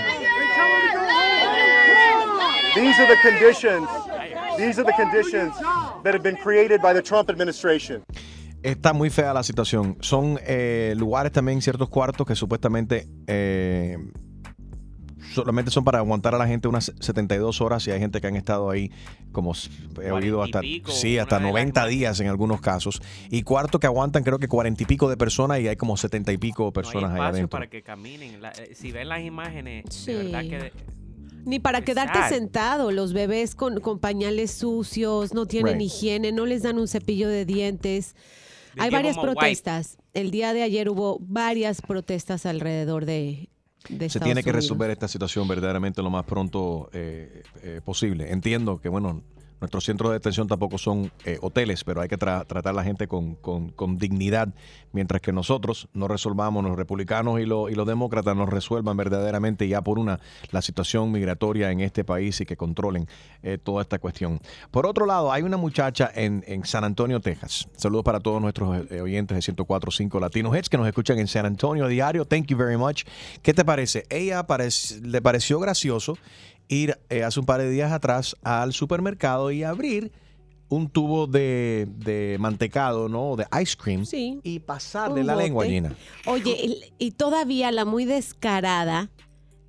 These 2.75 2.99
are 2.99 3.07
the 3.07 3.21
conditions. 3.23 3.89
These 4.59 4.81
are 4.81 4.85
the 4.85 4.95
conditions 4.97 5.55
that 6.03 6.13
have 6.15 6.23
been 6.23 6.37
created 6.37 6.81
by 6.81 6.93
the 6.93 7.03
Trump 7.03 7.31
administration. 7.31 8.03
Está 8.63 8.93
muy 8.93 9.11
fea 9.11 9.35
la 9.35 9.43
situación. 9.43 9.99
Son 10.01 10.41
eh, 10.47 10.95
lugares 10.97 11.33
también, 11.33 11.61
ciertos 11.61 11.89
cuartos 11.89 12.27
que 12.27 12.35
supuestamente 12.35 13.07
eh, 13.27 13.99
solamente 15.33 15.71
son 15.71 15.85
para 15.85 15.99
aguantar 15.99 16.35
a 16.35 16.39
la 16.39 16.47
gente 16.47 16.69
unas 16.69 16.93
72 17.01 17.61
horas 17.61 17.87
y 17.87 17.91
hay 17.91 18.01
gente 18.01 18.21
que 18.21 18.27
han 18.27 18.37
estado 18.37 18.71
ahí 18.71 18.91
como 19.33 19.53
he 20.03 20.11
oído 20.11 20.43
hasta 20.43 20.61
sí 20.89 21.19
hasta 21.19 21.41
90 21.41 21.87
días 21.87 22.21
en 22.21 22.29
algunos 22.29 22.61
casos 22.61 23.01
y 23.31 23.43
cuartos 23.43 23.81
que 23.81 23.87
aguantan 23.87 24.23
creo 24.23 24.39
que 24.39 24.49
40 24.49 24.83
y 24.83 24.87
pico 24.87 25.09
de 25.09 25.17
personas 25.17 25.61
y 25.61 25.69
hay 25.69 25.77
como 25.77 25.97
70 25.97 26.33
y 26.33 26.39
pico 26.39 26.67
de 26.67 26.73
personas 26.73 27.11
ahí 27.11 27.17
espacio 27.17 27.31
adentro. 27.35 27.49
para 27.51 27.67
que 27.69 27.83
caminen. 27.83 28.41
La- 28.43 28.51
eh, 28.51 28.75
si 28.75 28.93
ven 28.93 29.09
las 29.09 29.23
imágenes, 29.23 29.85
Sí. 29.91 30.13
de 30.13 30.25
verdad 30.25 30.41
que... 30.43 30.73
Ni 31.47 31.59
para 31.59 31.83
quedarte 31.83 32.19
sentado. 32.31 32.91
Los 32.91 33.13
bebés 33.13 33.55
con, 33.55 33.81
con 33.81 33.99
pañales 33.99 34.51
sucios, 34.53 35.35
no 35.35 35.45
tienen 35.47 35.75
Right. 35.75 35.83
higiene, 35.89 36.33
no 36.33 36.47
les 36.47 36.63
dan 36.63 36.79
un 36.79 36.89
cepillo 36.89 37.29
de 37.29 37.45
dientes. 37.45 38.15
They 38.75 38.85
Hay 38.85 38.91
varias 38.91 39.19
protestas. 39.19 39.99
El 40.15 40.31
día 40.31 40.55
de 40.55 40.63
ayer 40.63 40.89
hubo 40.89 41.19
varias 41.21 41.83
protestas 41.83 42.47
alrededor 42.47 43.05
de, 43.05 43.13
de 43.13 43.49
Se 43.87 43.95
Estados 44.07 44.25
tiene 44.25 44.43
que 44.43 44.51
Unidos. 44.51 44.65
resolver 44.65 44.91
esta 44.91 45.09
situación 45.09 45.47
verdaderamente 45.47 46.03
lo 46.03 46.11
más 46.11 46.25
pronto 46.25 46.89
eh, 46.93 47.43
eh, 47.63 47.81
posible. 47.85 48.33
Entiendo 48.33 48.81
que, 48.81 48.89
bueno, 48.89 49.23
Nuestros 49.65 49.85
centros 49.85 50.11
de 50.11 50.15
detención 50.19 50.47
tampoco 50.47 50.77
son 50.77 51.11
eh, 51.25 51.39
hoteles, 51.41 51.85
pero 51.85 52.03
hay 52.03 52.09
que 52.09 52.19
tra- 52.19 52.47
tratar 52.47 52.73
a 52.73 52.77
la 52.77 52.85
gente 52.85 53.09
con, 53.09 53.39
dignidad, 53.99 54.49
mientras 54.93 55.23
que 55.23 55.33
nosotros 55.33 55.89
no 55.95 56.07
resolvamos, 56.07 56.63
los 56.63 56.77
republicanos 56.77 57.41
y, 57.41 57.47
los- 57.47 57.71
y 57.71 57.75
los 57.75 57.87
demócratas 57.87 58.37
nos 58.37 58.49
resuelvan 58.51 58.95
verdaderamente 58.97 59.67
ya 59.67 59.81
por 59.81 59.99
una 59.99 60.21
la 60.51 60.61
situación 60.61 61.11
migratoria 61.11 61.71
en 61.71 61.81
este 61.81 62.05
país 62.05 62.39
y 62.43 62.45
que 62.45 62.57
controlen 62.59 63.09
eh, 63.43 63.57
toda 63.57 63.81
esta 63.81 63.99
cuestión. 63.99 64.39
Por 64.71 64.85
otro 64.87 65.07
lado, 65.07 65.33
hay 65.33 65.43
una 65.43 65.57
muchacha 65.57 66.11
en, 66.15 66.45
San 66.65 66.85
Antonio, 66.85 67.21
Texas. 67.21 67.67
Saludos 67.77 68.05
para 68.05 68.21
todos 68.21 68.43
nuestros 68.43 68.91
eh, 68.91 69.01
oyentes 69.01 69.35
de 69.47 69.55
104.5 69.55 70.21
Latinos 70.21 70.55
Heads 70.55 70.69
que 70.69 70.77
nos 70.77 70.87
escuchan 70.87 71.19
en 71.19 71.27
San 71.27 71.47
Antonio 71.47 71.89
diario. 71.89 72.27
Thank 72.27 72.47
you 72.49 72.57
very 72.59 72.77
much. 72.77 73.05
¿Qué 73.43 73.55
te 73.55 73.65
parece? 73.65 74.05
Ella 74.11 74.45
le 75.03 75.23
pareció 75.23 75.59
gracioso 75.59 76.19
ir 76.69 76.99
eh, 77.11 77.23
hace 77.23 77.41
un 77.41 77.47
par 77.47 77.61
de 77.61 77.71
días 77.71 77.93
atrás 77.93 78.37
al 78.43 78.73
supermercado 78.73 79.51
y 79.51 79.63
abrir 79.63 80.13
un 80.69 80.89
tubo 80.89 81.27
de, 81.27 81.87
de 81.99 82.37
mantecado, 82.41 83.09
¿no? 83.09 83.37
De 83.37 83.47
ice 83.63 83.77
cream. 83.77 84.05
Y 84.13 84.59
pasarle 84.61 85.23
la 85.23 85.37
lengua. 85.37 85.67
Gina. 85.67 85.95
Oye, 86.27 86.93
y 86.99 87.11
todavía 87.13 87.71
la 87.71 87.85
muy 87.85 88.05
descarada 88.05 89.11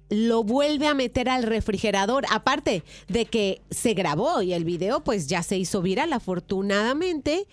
lo 0.10 0.44
vuelve 0.44 0.88
a 0.88 0.94
meter 0.94 1.30
al 1.30 1.44
refrigerador. 1.44 2.26
Aparte 2.32 2.84
de 3.08 3.26
que 3.26 3.62
se 3.70 3.94
grabó 3.94 4.42
y 4.42 4.54
el 4.54 4.64
video 4.64 5.04
pues 5.04 5.28
ya 5.28 5.44
se 5.44 5.58
hizo 5.58 5.82
viral, 5.82 6.14
afortunadamente. 6.14 7.48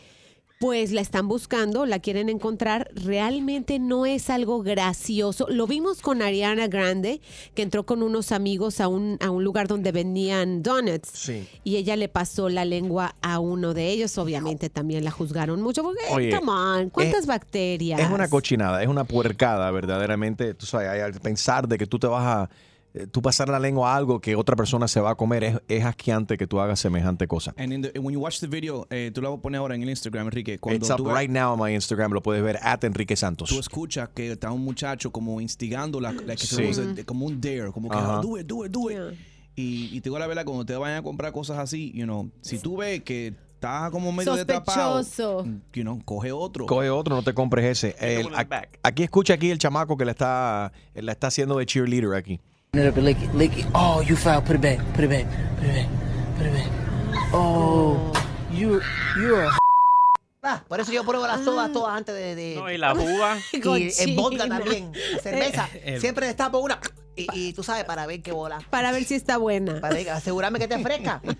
Pues 0.62 0.92
la 0.92 1.00
están 1.00 1.26
buscando, 1.26 1.86
la 1.86 1.98
quieren 1.98 2.28
encontrar. 2.28 2.88
Realmente 2.94 3.80
no 3.80 4.06
es 4.06 4.30
algo 4.30 4.62
gracioso. 4.62 5.48
Lo 5.50 5.66
vimos 5.66 6.00
con 6.02 6.22
Ariana 6.22 6.68
Grande, 6.68 7.20
que 7.56 7.62
entró 7.62 7.84
con 7.84 8.00
unos 8.00 8.30
amigos 8.30 8.80
a 8.80 8.86
un, 8.86 9.18
a 9.20 9.30
un 9.30 9.42
lugar 9.42 9.66
donde 9.66 9.90
vendían 9.90 10.62
donuts. 10.62 11.08
Sí. 11.14 11.48
Y 11.64 11.78
ella 11.78 11.96
le 11.96 12.08
pasó 12.08 12.48
la 12.48 12.64
lengua 12.64 13.16
a 13.22 13.40
uno 13.40 13.74
de 13.74 13.88
ellos. 13.90 14.16
Obviamente 14.18 14.70
también 14.70 15.02
la 15.02 15.10
juzgaron 15.10 15.60
mucho 15.60 15.82
porque, 15.82 16.02
Oye, 16.12 16.30
come 16.30 16.52
on, 16.52 16.90
¿cuántas 16.90 17.22
es- 17.22 17.26
bacterias? 17.26 17.98
Es 17.98 18.08
una 18.08 18.28
cochinada, 18.28 18.80
es 18.84 18.88
una 18.88 19.02
puercada, 19.02 19.68
verdaderamente. 19.72 20.54
Tú 20.54 20.66
sabes, 20.66 20.88
al 21.02 21.12
pensar 21.20 21.66
de 21.66 21.76
que 21.76 21.88
tú 21.88 21.98
te 21.98 22.06
vas 22.06 22.24
a. 22.24 22.50
eh, 22.94 23.06
Tú 23.06 23.22
pasar 23.22 23.48
la 23.48 23.58
lengua 23.58 23.92
a 23.92 23.96
algo 23.96 24.20
que 24.20 24.36
otra 24.36 24.54
persona 24.56 24.86
se 24.88 25.00
va 25.00 25.10
a 25.10 25.14
comer 25.14 25.44
es, 25.44 25.60
es 25.68 25.84
asqueante 25.84 26.36
que 26.36 26.46
tú 26.46 26.60
hagas 26.60 26.78
semejante 26.80 27.26
cosa. 27.26 27.54
And 27.56 27.72
in 27.72 27.82
the, 27.82 27.98
when 27.98 28.12
you 28.14 28.20
watch 28.20 28.40
the 28.40 28.46
video, 28.46 28.86
eh, 28.90 29.10
tú 29.14 29.22
la 29.22 29.28
vas 29.30 29.38
a 29.38 29.42
poner 29.42 29.58
ahora 29.60 29.74
en 29.74 29.82
el 29.82 29.88
Instagram, 29.90 30.26
Enrique. 30.26 30.58
Cuando 30.58 30.78
It's 30.84 30.90
up 30.90 30.96
tú, 30.98 31.08
right 31.14 31.30
now 31.30 31.52
on 31.54 31.60
my 31.60 31.74
Instagram, 31.74 32.12
lo 32.12 32.22
puedes 32.22 32.42
ver 32.42 32.58
at 32.62 32.84
Enrique 32.84 33.16
Santos. 33.16 33.48
tú 33.48 33.58
escuchas 33.58 34.08
que 34.14 34.32
está 34.32 34.50
un 34.52 34.62
muchacho 34.64 35.10
como 35.10 35.40
instigando 35.40 36.00
la, 36.00 36.12
la 36.12 36.36
que 36.36 36.46
se 36.46 36.56
Sí. 36.56 36.64
usa, 36.70 36.84
como 37.06 37.26
un 37.26 37.40
dare, 37.40 37.70
como 37.72 37.88
que 37.88 37.96
Ajá. 37.96 38.18
"Ah, 38.18 38.20
do 38.22 38.38
it, 38.38 38.46
do 38.46 38.64
it, 38.66 38.70
do 38.72 38.90
it. 38.90 39.16
Y, 39.54 39.88
y 39.96 40.00
te 40.00 40.08
digo 40.08 40.18
la 40.18 40.26
verdad, 40.26 40.44
cuando 40.44 40.64
te 40.64 40.74
vayan 40.76 40.98
a 40.98 41.02
comprar 41.02 41.30
cosas 41.32 41.58
así, 41.58 41.92
you 41.94 42.04
know, 42.04 42.30
si 42.40 42.58
tú 42.58 42.78
ves 42.78 43.02
que 43.02 43.34
está 43.54 43.90
como 43.92 44.10
medio 44.10 44.34
destapado, 44.34 45.04
Sospechoso. 45.04 45.44
you 45.74 45.82
know, 45.82 46.00
coge 46.04 46.32
otro. 46.32 46.66
Coge 46.66 46.88
otro, 46.90 47.14
no 47.14 47.22
te 47.22 47.32
compres 47.34 47.64
ese. 47.84 47.94
El- 48.00 48.28
aquí 48.82 49.02
escucha 49.02 49.34
aquí 49.34 49.50
el 49.50 49.58
chamaco 49.58 49.96
que 49.96 50.04
le 50.04 50.10
está, 50.10 50.72
la 50.94 51.12
está 51.12 51.26
haciendo 51.28 51.58
de 51.58 51.66
cheerleader 51.66 52.14
aquí. 52.14 52.40
It 52.74 52.86
up 52.88 52.96
and 52.96 53.04
lick 53.04 53.20
it, 53.20 53.34
lick 53.34 53.58
it. 53.58 53.66
Oh, 53.74 54.00
you 54.00 54.16
foul. 54.16 54.40
Put 54.40 54.56
it 54.56 54.62
back. 54.62 54.78
Put 54.94 55.04
it 55.04 55.10
back. 55.10 55.26
Put 55.58 55.66
it 55.66 55.74
back. 55.74 55.88
Put 56.38 56.46
it 56.46 56.52
back. 56.54 56.70
Oh, 57.34 58.10
you, 58.50 58.80
you're 59.14 59.44
a. 59.44 59.50
Ah, 60.42 60.64
por 60.66 60.80
eso 60.80 60.90
yo 60.90 61.04
pruebo 61.04 61.26
las 61.26 61.44
sodas 61.44 61.70
todas 61.70 61.94
antes 61.94 62.14
de. 62.14 62.34
de- 62.34 62.54
No, 62.56 62.70
y 62.72 62.78
la 62.78 62.94
juga. 62.94 63.36
Y 63.52 63.92
en 64.02 64.16
vodka 64.16 64.48
también. 64.48 64.90
La 65.12 65.18
cerveza. 65.18 65.68
Eh, 65.84 66.00
Siempre 66.00 66.26
destapo 66.26 66.60
una. 66.60 66.80
Y, 67.14 67.26
y 67.34 67.52
tú 67.52 67.62
sabes, 67.62 67.84
para 67.84 68.06
ver 68.06 68.22
qué 68.22 68.32
bola. 68.32 68.58
Para 68.70 68.90
ver 68.90 69.04
si 69.04 69.14
está 69.14 69.36
buena. 69.36 69.80
Para 69.80 69.94
ver- 69.94 70.10
asegurarme 70.10 70.58
que 70.58 70.68
te 70.68 70.78
fresca. 70.78 71.20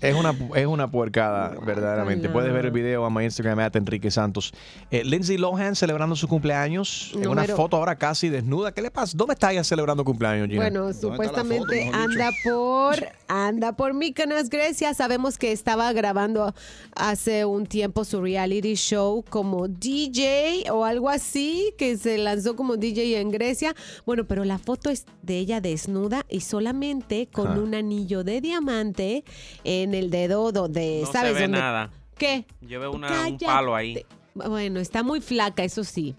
Es 0.00 0.14
una, 0.14 0.34
es 0.54 0.66
una 0.66 0.90
puercada, 0.90 1.54
verdaderamente. 1.66 2.28
no. 2.28 2.32
Puedes 2.32 2.50
ver 2.54 2.64
el 2.66 2.70
video 2.70 3.04
a 3.04 3.10
mi 3.10 3.24
Instagram, 3.24 3.58
at 3.58 3.76
Enrique 3.76 4.10
Santos. 4.10 4.52
Eh, 4.90 5.04
Lindsay 5.04 5.36
Lohan 5.36 5.74
celebrando 5.76 6.16
su 6.16 6.26
cumpleaños. 6.26 7.12
En 7.14 7.28
una 7.28 7.44
foto 7.44 7.76
ahora 7.76 7.96
casi 7.96 8.30
desnuda. 8.30 8.72
¿Qué 8.72 8.80
le 8.80 8.90
pasa? 8.90 9.12
¿Dónde 9.16 9.34
está 9.34 9.52
ella 9.52 9.62
celebrando 9.64 10.02
cumpleaños, 10.04 10.48
Gina? 10.48 10.62
Bueno, 10.62 10.92
supuestamente 10.94 11.90
anda 11.92 12.30
por 12.44 12.96
anda 13.28 13.72
por 13.76 13.92
Mykonos, 13.92 14.48
Grecia. 14.48 14.94
Sabemos 14.94 15.36
que 15.36 15.52
estaba 15.52 15.92
grabando 15.92 16.54
hace 16.94 17.44
un 17.44 17.66
tiempo 17.66 18.04
su 18.04 18.22
reality 18.22 18.74
show 18.76 19.22
como 19.28 19.68
DJ 19.68 20.70
o 20.72 20.84
algo 20.86 21.10
así, 21.10 21.74
que 21.76 21.96
se 21.98 22.16
lanzó 22.16 22.56
como 22.56 22.76
DJ 22.78 23.20
en 23.20 23.30
Grecia. 23.30 23.74
Bueno, 24.06 24.24
pero 24.24 24.44
la 24.44 24.58
foto 24.58 24.88
es 24.88 24.99
de 25.22 25.38
ella 25.38 25.60
desnuda 25.60 26.24
y 26.28 26.40
solamente 26.40 27.28
con 27.32 27.48
Ah. 27.48 27.58
un 27.58 27.74
anillo 27.74 28.24
de 28.24 28.40
diamante 28.40 29.24
en 29.64 29.94
el 29.94 30.10
dedo 30.10 30.52
donde, 30.52 31.02
No 31.04 31.12
¿sabes 31.12 31.32
se 31.32 31.34
ve 31.34 31.42
dónde? 31.42 31.58
nada. 31.58 31.90
¿Qué? 32.18 32.44
Yo 32.60 32.80
veo 32.80 32.92
una- 32.92 33.26
un 33.28 33.38
palo 33.38 33.74
ahí. 33.74 34.04
Bueno, 34.34 34.78
está 34.80 35.02
muy 35.02 35.20
flaca, 35.20 35.64
eso 35.64 35.84
sí. 35.84 36.14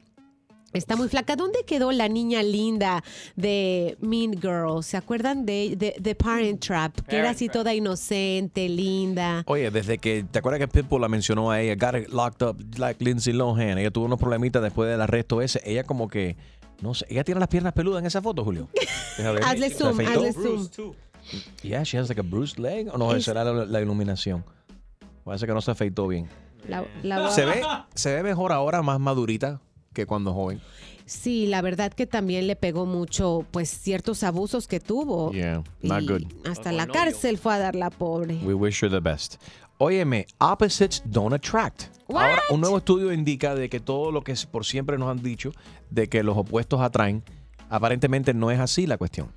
Está 0.73 0.95
muy 0.95 1.09
flaca. 1.09 1.35
¿Dónde 1.35 1.65
quedó 1.65 1.91
la 1.91 2.07
niña 2.07 2.41
linda 2.43 3.03
de 3.35 3.97
Mean 3.99 4.31
Girl? 4.41 4.81
¿Se 4.83 4.95
acuerdan 4.95 5.45
de, 5.45 5.75
de, 5.77 5.95
de 5.99 6.15
Parent 6.15 6.61
Trap? 6.65 6.97
Que 7.09 7.17
era 7.17 7.31
así 7.31 7.49
toda 7.49 7.73
inocente, 7.73 8.69
linda. 8.69 9.43
Oye, 9.47 9.69
desde 9.69 9.97
que, 9.97 10.23
¿te 10.23 10.39
acuerdas 10.39 10.59
que 10.61 10.69
Pitbull 10.69 11.01
la 11.01 11.09
mencionó 11.09 11.51
a 11.51 11.59
ella? 11.59 11.75
Got 11.75 12.01
it 12.03 12.09
locked 12.13 12.41
up 12.47 12.57
like 12.77 13.03
Lindsay 13.03 13.33
Lohan. 13.33 13.79
Ella 13.79 13.91
tuvo 13.91 14.05
unos 14.05 14.17
problemitas 14.19 14.63
después 14.63 14.89
del 14.89 15.01
arresto 15.01 15.41
ese. 15.41 15.61
Ella 15.65 15.83
como 15.83 16.07
que, 16.07 16.37
no 16.81 16.93
sé, 16.93 17.05
ella 17.09 17.23
tiene 17.23 17.39
las 17.39 17.49
piernas 17.49 17.73
peludas 17.73 18.01
en 18.01 18.07
esa 18.07 18.21
foto, 18.21 18.43
Julio. 18.43 18.67
Hazle 19.45 19.69
¿Se 19.69 19.75
zoom, 19.75 19.99
afeitó? 19.99 20.11
hazle 20.11 20.33
zoom. 20.33 20.93
Yeah, 21.61 21.83
she 21.83 21.97
has 21.99 22.09
like 22.09 22.19
a 22.19 22.23
bruised 22.23 22.57
leg. 22.57 22.89
O 22.93 22.97
no, 22.97 23.13
Es- 23.15 23.25
será 23.25 23.43
la, 23.43 23.65
la 23.65 23.81
iluminación. 23.81 24.43
Parece 25.23 25.45
que 25.45 25.53
no 25.53 25.61
se 25.61 25.71
afeitó 25.71 26.07
bien. 26.07 26.27
La- 26.67 26.85
la- 27.03 27.29
Se 27.31 27.45
ve, 27.45 27.61
se 27.93 28.13
ve 28.15 28.23
mejor 28.23 28.51
ahora, 28.51 28.81
más 28.81 28.99
madurita 28.99 29.61
que 29.93 30.05
cuando 30.05 30.33
joven. 30.33 30.59
Sí, 31.05 31.45
la 31.47 31.61
verdad 31.61 31.91
que 31.91 32.07
también 32.07 32.47
le 32.47 32.55
pegó 32.55 32.85
mucho, 32.85 33.45
pues, 33.51 33.69
ciertos 33.69 34.23
abusos 34.23 34.67
que 34.67 34.79
tuvo. 34.79 35.31
Yeah, 35.33 35.61
not 35.81 36.03
Y 36.03 36.07
good. 36.07 36.21
Hasta 36.49 36.71
la 36.71 36.87
cárcel 36.87 37.37
fue 37.37 37.53
a 37.55 37.59
dar 37.59 37.75
la 37.75 37.89
pobre. 37.89 38.35
We 38.43 38.53
wish 38.53 38.81
her 38.83 38.89
the 38.89 38.99
best. 39.01 39.35
Óyeme, 39.83 40.27
opposites 40.39 41.01
don't 41.05 41.33
attract. 41.33 41.89
Ahora, 42.07 42.43
un 42.51 42.61
nuevo 42.61 42.77
estudio 42.77 43.11
indica 43.11 43.55
de 43.55 43.67
que 43.67 43.79
todo 43.79 44.11
lo 44.11 44.21
que 44.21 44.35
por 44.51 44.63
siempre 44.63 44.95
nos 44.99 45.09
han 45.09 45.23
dicho 45.23 45.53
de 45.89 46.07
que 46.07 46.21
los 46.21 46.37
opuestos 46.37 46.81
atraen, 46.81 47.23
aparentemente 47.67 48.31
no 48.35 48.51
es 48.51 48.59
así 48.59 48.85
la 48.85 48.99
cuestión. 48.99 49.31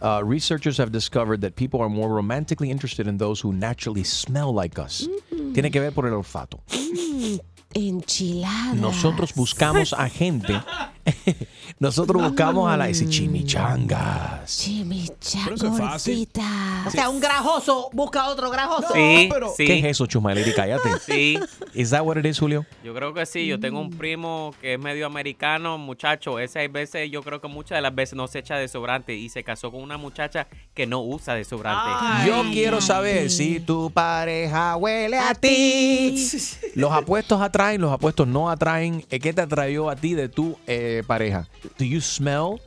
Uh, 0.00 0.20
researchers 0.24 0.80
have 0.80 0.90
discovered 0.90 1.42
that 1.42 1.54
people 1.54 1.80
are 1.80 1.88
more 1.88 2.08
romantically 2.12 2.72
interested 2.72 3.06
in 3.06 3.18
those 3.18 3.40
who 3.40 3.52
naturally 3.52 4.02
smell 4.02 4.52
like 4.52 4.80
us. 4.80 5.08
Tiene 5.54 5.70
que 5.70 5.78
ver 5.78 5.92
por 5.92 6.08
el 6.08 6.14
olfato. 6.14 6.58
Mm, 6.72 7.38
enchiladas. 7.74 8.74
Nosotros 8.74 9.32
buscamos 9.32 9.92
a 9.92 10.08
gente. 10.08 10.60
nosotros 11.78 12.22
buscamos 12.22 12.70
a 12.70 12.76
la 12.76 12.88
ese 12.88 13.08
chimichangas. 13.08 14.58
Chimichanga. 14.58 15.96
O 16.86 16.90
sea, 16.90 17.08
un 17.08 17.20
grajoso 17.20 17.90
busca 17.92 18.28
otro 18.28 18.50
grajoso. 18.50 18.92
Sí, 18.92 19.28
sí. 19.56 19.66
¿Qué 19.66 19.78
es 19.78 19.84
eso, 19.86 20.06
Chumaleri? 20.06 20.52
Cállate. 20.52 20.90
Sí. 21.02 21.38
Is 21.74 21.90
that 21.90 22.04
what 22.04 22.16
it 22.16 22.24
is, 22.26 22.38
Julio? 22.38 22.64
Yo 22.84 22.94
creo 22.94 23.12
que 23.12 23.26
sí. 23.26 23.46
Yo 23.46 23.58
tengo 23.58 23.80
un 23.80 23.90
primo 23.90 24.54
que 24.60 24.74
es 24.74 24.78
medio 24.78 25.06
americano, 25.06 25.78
muchacho. 25.78 26.38
Ese 26.38 26.60
hay 26.60 26.68
veces, 26.68 27.10
yo 27.10 27.22
creo 27.22 27.40
que 27.40 27.48
muchas 27.48 27.76
de 27.76 27.82
las 27.82 27.94
veces 27.94 28.14
no 28.14 28.28
se 28.28 28.38
echa 28.38 28.56
desodorante 28.56 29.14
y 29.14 29.28
se 29.28 29.42
casó 29.42 29.72
con 29.72 29.82
una 29.82 29.96
muchacha 29.96 30.46
que 30.74 30.86
no 30.86 31.00
usa 31.00 31.34
desodorante. 31.34 31.90
Yo 32.26 32.44
quiero 32.52 32.80
saber 32.80 33.30
si 33.30 33.58
tu 33.58 33.90
pareja 33.90 34.76
huele 34.76 35.18
a 35.18 35.34
ti. 35.34 36.16
Los 36.74 36.92
apuestos 36.92 37.40
atraen, 37.40 37.80
los 37.80 37.92
apuestos 37.92 38.28
no 38.28 38.48
atraen. 38.48 39.04
Eh, 39.10 39.18
¿Qué 39.18 39.32
te 39.32 39.40
atrayó 39.40 39.90
a 39.90 39.96
ti 39.96 40.14
de 40.14 40.28
tu 40.28 40.56
eh, 40.66 40.91
pareja? 41.06 41.48
Do 41.78 41.84
you 41.84 42.00
smell? 42.00 42.60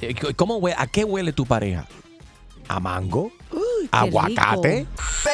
Eh, 0.00 0.14
¿Cómo 0.36 0.58
hue- 0.60 0.74
¿A 0.76 0.86
qué 0.86 1.04
huele 1.04 1.32
tu 1.32 1.44
pareja? 1.44 1.86
¿A 2.68 2.80
mango? 2.80 3.30
¿Aguacate? 3.90 4.86
Pe- 5.24 5.30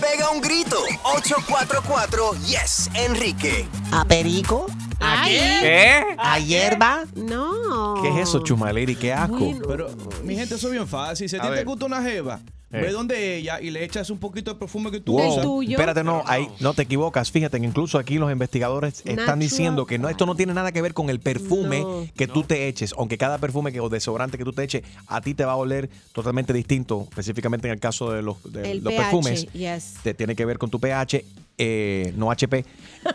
Pega 0.00 0.30
un 0.30 0.40
grito. 0.40 0.76
844 1.04 2.32
Yes, 2.46 2.90
Enrique. 2.94 3.66
¿A 3.90 4.04
perico? 4.04 4.66
¿A 5.00 5.24
qué? 5.24 6.04
¿A 6.18 6.38
hierba? 6.38 7.04
No. 7.16 8.00
¿Qué 8.02 8.08
es 8.10 8.28
eso, 8.28 8.40
Chumaleri? 8.44 8.94
¡Qué 8.94 9.12
asco! 9.12 9.52
Pero, 9.66 9.88
mi 10.22 10.36
gente, 10.36 10.54
eso 10.54 10.66
es 10.68 10.72
bien 10.72 10.86
fácil. 10.86 11.28
Si 11.28 11.36
a 11.36 11.40
ti 11.40 11.48
te 11.52 11.64
gusta 11.64 11.86
una 11.86 12.02
jeva, 12.02 12.40
Eh. 12.70 12.82
ve 12.82 12.92
donde 12.92 13.36
ella 13.38 13.60
y 13.62 13.70
le 13.70 13.82
echas 13.82 14.10
un 14.10 14.18
poquito 14.18 14.52
de 14.52 14.58
perfume 14.60 14.90
que 14.90 15.00
tú 15.00 15.12
Wow, 15.12 15.60
usas. 15.62 15.70
espérate, 15.70 16.04
no, 16.04 16.22
ahí 16.26 16.46
no 16.60 16.74
te 16.74 16.82
equivocas. 16.82 17.30
Fíjate 17.30 17.58
que 17.60 17.66
incluso 17.66 17.98
aquí 17.98 18.18
los 18.18 18.30
investigadores 18.30 18.98
están 19.00 19.16
Natural. 19.16 19.38
diciendo 19.38 19.86
que 19.86 19.98
no, 19.98 20.08
esto 20.10 20.26
no 20.26 20.34
tiene 20.34 20.52
nada 20.52 20.70
que 20.70 20.82
ver 20.82 20.92
con 20.92 21.08
el 21.08 21.18
perfume 21.20 21.80
No. 21.80 22.06
que 22.14 22.26
tú 22.26 22.42
te 22.42 22.68
eches, 22.68 22.94
aunque 22.98 23.16
cada 23.16 23.38
perfume 23.38 23.72
que, 23.72 23.80
o 23.80 23.88
desodorante 23.88 24.36
que 24.36 24.44
tú 24.44 24.52
te 24.52 24.64
eches, 24.64 24.82
a 25.06 25.20
ti 25.22 25.32
te 25.34 25.44
va 25.46 25.52
a 25.52 25.56
oler 25.56 25.88
totalmente 26.12 26.52
distinto, 26.52 27.06
específicamente 27.08 27.68
en 27.68 27.72
el 27.74 27.80
caso 27.80 28.12
de 28.12 28.20
los, 28.22 28.36
de 28.52 28.70
El 28.72 28.84
los 28.84 28.92
pH, 28.92 29.02
perfumes. 29.02 29.46
yes. 29.52 29.94
Te 30.02 30.12
tiene 30.12 30.36
que 30.36 30.44
ver 30.44 30.58
con 30.58 30.68
tu 30.68 30.78
pH, 30.78 31.24
eh, 31.58 32.12
no 32.16 32.30
HP, 32.30 32.64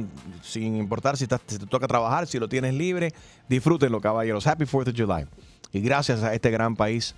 sin 0.42 0.76
importar 0.76 1.16
si, 1.16 1.24
estás- 1.24 1.40
si 1.46 1.58
te 1.58 1.66
toca 1.66 1.86
trabajar, 1.88 2.26
si 2.26 2.38
lo 2.38 2.48
tienes 2.48 2.74
libre. 2.74 3.12
Disfrútenlo, 3.48 4.00
caballeros. 4.00 4.46
Happy 4.46 4.64
4th 4.64 4.88
of 4.88 4.94
July. 4.96 5.26
Y 5.72 5.80
gracias 5.80 6.22
a 6.22 6.32
este 6.34 6.50
gran 6.50 6.76
país, 6.76 7.14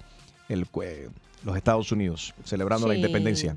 el, 0.48 0.66
eh, 0.82 1.08
los 1.44 1.56
Estados 1.56 1.90
Unidos, 1.92 2.34
celebrando 2.44 2.86
la 2.88 2.94
independencia. 2.94 3.56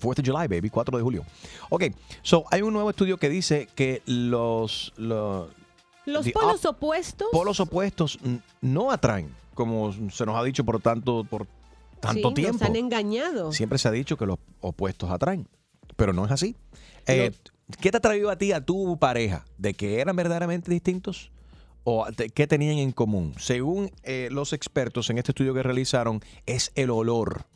4th 0.00 0.18
of 0.20 0.26
July, 0.26 0.48
baby, 0.48 0.68
4 0.68 0.96
de 0.98 1.02
julio. 1.04 1.24
Ok, 1.70 1.84
so 2.22 2.44
hay 2.50 2.62
un 2.62 2.72
nuevo 2.72 2.90
estudio 2.90 3.16
que 3.18 3.28
dice 3.28 3.68
que 3.74 4.02
los, 4.06 4.92
los, 4.96 5.48
Los 6.06 6.28
polos 6.30 6.64
op- 6.64 6.76
opuestos. 6.76 7.28
polos 7.30 7.60
opuestos 7.60 8.18
no 8.60 8.90
atraen, 8.90 9.32
como 9.54 9.92
se 10.10 10.26
nos 10.26 10.36
ha 10.36 10.42
dicho 10.42 10.64
por 10.64 10.80
tanto, 10.80 11.22
por 11.22 11.46
tanto 12.02 12.28
sí, 12.28 12.34
tiempo. 12.34 12.58
Nos 12.58 12.62
han 12.62 12.76
engañado. 12.76 13.52
Siempre 13.52 13.78
se 13.78 13.88
ha 13.88 13.92
dicho 13.92 14.18
que 14.18 14.26
los 14.26 14.38
opuestos 14.60 15.10
atraen, 15.10 15.48
pero 15.96 16.12
no 16.12 16.26
es 16.26 16.32
así. 16.32 16.56
Eh, 17.06 17.30
¿Qué 17.80 17.90
te 17.90 17.96
ha 17.96 18.00
traído 18.00 18.28
a 18.28 18.36
ti, 18.36 18.52
a 18.52 18.60
tu 18.62 18.98
pareja, 18.98 19.46
de 19.56 19.72
que 19.72 20.00
eran 20.00 20.16
verdaderamente 20.16 20.70
distintos? 20.70 21.30
¿O 21.84 22.06
qué 22.34 22.46
tenían 22.46 22.78
en 22.78 22.92
común? 22.92 23.34
Según 23.38 23.90
eh, 24.04 24.28
los 24.30 24.52
expertos 24.52 25.10
en 25.10 25.18
este 25.18 25.32
estudio 25.32 25.52
que 25.52 25.64
realizaron, 25.64 26.20
es 26.46 26.70
el 26.76 26.90
olor. 26.90 27.46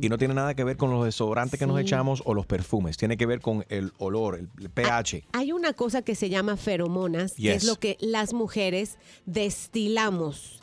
Y 0.00 0.08
no 0.08 0.18
tiene 0.18 0.34
nada 0.34 0.54
que 0.54 0.62
ver 0.62 0.76
con 0.76 0.90
los 0.92 1.04
desodorantes 1.04 1.58
que 1.58 1.66
nos 1.66 1.80
echamos 1.80 2.22
o 2.26 2.34
los 2.34 2.46
perfumes. 2.46 2.96
Tiene 2.96 3.16
que 3.16 3.26
ver 3.26 3.40
con 3.40 3.64
el 3.68 3.92
olor, 3.98 4.36
el, 4.36 4.50
el 4.60 4.70
pH. 4.70 5.24
Hay 5.32 5.50
una 5.50 5.72
cosa 5.72 6.02
que 6.02 6.14
se 6.14 6.28
llama 6.28 6.56
feromonas, 6.56 7.32
que 7.34 7.52
es 7.52 7.64
lo 7.64 7.76
que 7.76 7.96
las 8.00 8.32
mujeres 8.34 8.98
destilamos. 9.26 10.60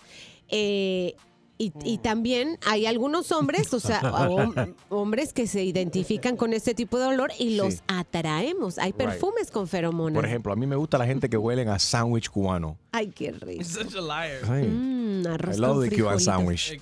Eh, 0.49 1.15
y, 1.59 1.73
y 1.83 1.97
también 1.97 2.59
hay 2.65 2.85
algunos 2.85 3.31
hombres, 3.31 3.73
o 3.73 3.79
sea, 3.79 3.99
hom- 4.29 4.75
hombres 4.89 5.33
que 5.33 5.47
se 5.47 5.63
identifican 5.63 6.37
con 6.37 6.53
este 6.53 6.73
tipo 6.75 6.99
de 6.99 7.07
olor 7.07 7.31
y 7.39 7.55
los 7.55 7.75
Sí. 7.75 7.79
atraemos. 7.87 8.77
Hay 8.77 8.91
Right. 8.91 8.97
perfumes 8.97 9.49
con 9.51 9.67
feromonas. 9.67 10.15
Por 10.15 10.25
ejemplo, 10.25 10.53
a 10.53 10.55
mí 10.55 10.67
me 10.67 10.75
gusta 10.75 10.97
la 10.97 11.05
gente 11.05 11.29
que 11.29 11.37
huelen 11.37 11.69
a 11.69 11.79
sándwich 11.79 12.29
cubano. 12.29 12.77
Ay, 12.91 13.07
qué 13.07 13.31
rico. 13.31 13.63
Such 13.63 13.95
a 13.95 14.01
liar. 14.01 14.65
Mm, 14.67 15.25
arroz 15.27 15.57
I 15.57 15.59
love 15.59 15.77
con 15.77 15.89
the 15.89 15.97
Cuban 15.97 16.19
sandwich. 16.19 16.81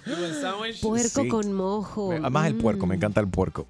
Puerco 0.81 1.21
Sí. 1.23 1.27
con 1.29 1.53
mojo. 1.53 2.11
Además 2.11 2.47
el 2.47 2.55
puerco, 2.55 2.85
Mm. 2.85 2.89
me 2.89 2.95
encanta 2.95 3.21
el 3.21 3.27
puerco. 3.27 3.67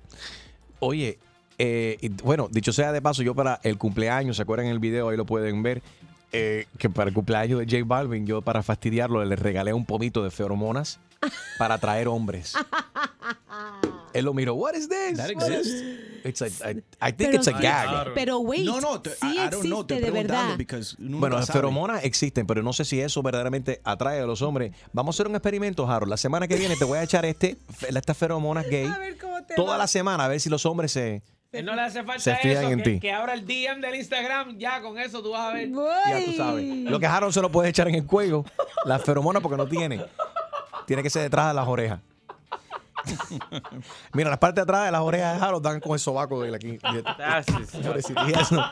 Oye, 0.80 1.20
eh, 1.58 2.10
bueno, 2.24 2.48
dicho 2.52 2.74
sea 2.74 2.92
de 2.92 3.02
paso, 3.02 3.24
yo 3.24 3.34
para 3.36 3.60
el 3.64 3.78
cumpleaños, 3.78 4.36
¿se 4.38 4.42
acuerdan 4.42 4.66
en 4.68 4.74
el 4.74 4.80
video? 4.80 5.10
Ahí 5.10 5.18
lo 5.18 5.26
pueden 5.26 5.64
ver. 5.64 5.82
Eh, 6.36 6.68
que 6.78 6.90
para 6.90 7.10
el 7.10 7.14
cumpleaños 7.14 7.60
de 7.60 7.66
J 7.66 7.84
Balvin, 7.86 8.26
yo 8.26 8.42
para 8.42 8.62
fastidiarlo 8.64 9.24
le 9.24 9.36
regalé 9.36 9.74
un 9.74 9.86
pomito 9.86 10.24
de 10.24 10.32
feromonas 10.32 11.00
para 11.58 11.76
atraer 11.76 12.08
hombres. 12.08 12.54
Él 14.14 14.26
lo 14.26 14.34
miró, 14.34 14.54
what 14.56 14.74
is 14.76 14.88
this? 14.88 15.18
That 15.18 15.32
What 15.36 15.50
is-" 15.52 15.58
exists? 15.60 16.06
It's 16.24 16.42
a, 16.42 16.48
I, 16.72 16.84
I 17.02 17.12
think 17.12 17.30
Pero 17.32 17.36
it's 17.36 17.48
a 17.48 17.52
gag. 17.52 18.14
Pero 18.16 18.40
wait, 18.40 18.66
No, 18.66 18.80
no, 18.80 19.02
te- 19.02 19.12
sí 19.12 19.28
I- 19.28 19.46
I 19.46 19.50
don't 19.50 19.64
know, 19.66 19.82
existe 19.82 19.86
te 19.88 19.96
de 19.96 20.12
preguntando 20.12 20.58
verdad. 20.58 20.96
Bueno, 21.20 21.36
las 21.38 21.52
feromonas 21.52 22.04
existen, 22.04 22.48
pero 22.48 22.64
no 22.64 22.74
sé 22.74 22.86
si 22.86 23.00
eso 23.02 23.22
verdaderamente 23.22 23.82
atrae 23.84 24.22
a 24.22 24.26
los 24.26 24.42
hombres. 24.42 24.74
Vamos 24.94 25.14
a 25.14 25.18
hacer 25.18 25.28
un 25.28 25.36
experimento, 25.36 25.88
Harold. 25.90 26.10
La 26.10 26.18
semana 26.18 26.48
que 26.48 26.56
viene 26.56 26.76
te 26.78 26.86
voy 26.86 26.98
a 26.98 27.04
echar 27.04 27.26
este, 27.26 27.58
estas 27.88 28.18
feromonas 28.18 28.66
gay 28.70 28.90
toda 29.56 29.78
la 29.78 29.88
semana 29.88 30.26
a 30.26 30.28
ver 30.30 30.40
si 30.40 30.50
los 30.50 30.66
hombres 30.66 30.92
se... 30.94 31.22
Él 31.60 31.66
no 31.66 31.76
le 31.76 31.82
hace 31.82 32.04
falta 32.04 32.20
Se 32.20 32.36
fían 32.36 32.58
eso, 32.64 32.72
en 32.72 32.78
que, 32.82 32.90
ti. 32.92 33.00
que 33.00 33.12
abra 33.12 33.34
el 33.34 33.46
DM 33.46 33.82
del 33.82 33.96
Instagram, 33.96 34.58
ya 34.58 34.82
con 34.82 34.98
eso 35.00 35.22
tú 35.24 35.32
vas 35.32 35.52
a 35.52 35.54
ver. 35.54 35.70
Ya 35.70 36.26
tú 36.26 36.32
sabes. 36.34 36.66
Lo 36.66 37.00
que 37.00 37.06
Harold 37.08 37.34
se 37.34 37.42
lo 37.42 37.50
puede 37.50 37.70
echar 37.70 37.88
en 37.88 37.96
el 37.96 38.06
cuello, 38.06 38.44
la 38.86 39.00
feromona 39.00 39.40
porque 39.40 39.58
no 39.58 39.68
tiene. 39.68 40.02
Tiene 40.86 41.02
que 41.02 41.10
ser 41.10 41.24
detrás 41.24 41.48
de 41.48 41.54
las 41.54 41.68
orejas. 41.68 42.00
Mira, 44.14 44.30
las 44.30 44.40
partes 44.40 44.56
de 44.56 44.62
atrás 44.62 44.86
de 44.86 44.92
las 44.92 45.02
orejas 45.02 45.40
de 45.40 45.46
Harold 45.46 45.64
dan 45.64 45.80
con 45.80 45.94
el 45.94 46.00
sobaco 46.00 46.42
de 46.42 46.50
él 46.50 46.56
aquí. 46.56 46.80
Pobrecito. 47.84 48.26
He 48.28 48.34
has 48.36 48.52
no- 48.52 48.66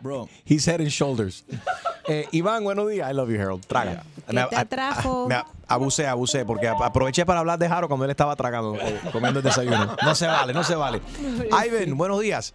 Bro. 0.00 0.28
He's 0.44 0.66
head 0.66 0.80
and 0.80 0.88
shoulders. 0.90 1.44
Eh, 2.06 2.26
Iván, 2.32 2.64
buenos 2.64 2.88
días. 2.88 3.10
I 3.10 3.14
love 3.14 3.28
you, 3.30 3.40
Harold. 3.40 3.64
Traga. 3.66 4.02
¿Qué 4.26 4.34
te 4.50 4.56
atrajo? 4.56 5.26
Me 5.28 5.34
a- 5.36 5.46
abusé, 5.68 6.06
abusé, 6.06 6.44
porque 6.44 6.68
ap- 6.68 6.82
aproveché 6.82 7.24
para 7.26 7.40
hablar 7.40 7.58
de 7.58 7.66
Harold 7.66 7.88
cuando 7.88 8.04
él 8.04 8.10
estaba 8.10 8.36
tragando, 8.36 8.76
eh, 8.80 9.00
comiendo 9.12 9.40
el 9.40 9.44
desayuno. 9.44 9.96
No 10.02 10.14
se 10.14 10.26
vale, 10.26 10.52
no 10.52 10.62
se 10.64 10.74
vale. 10.74 11.00
Ivan, 11.66 11.96
buenos 11.96 12.20
días. 12.20 12.54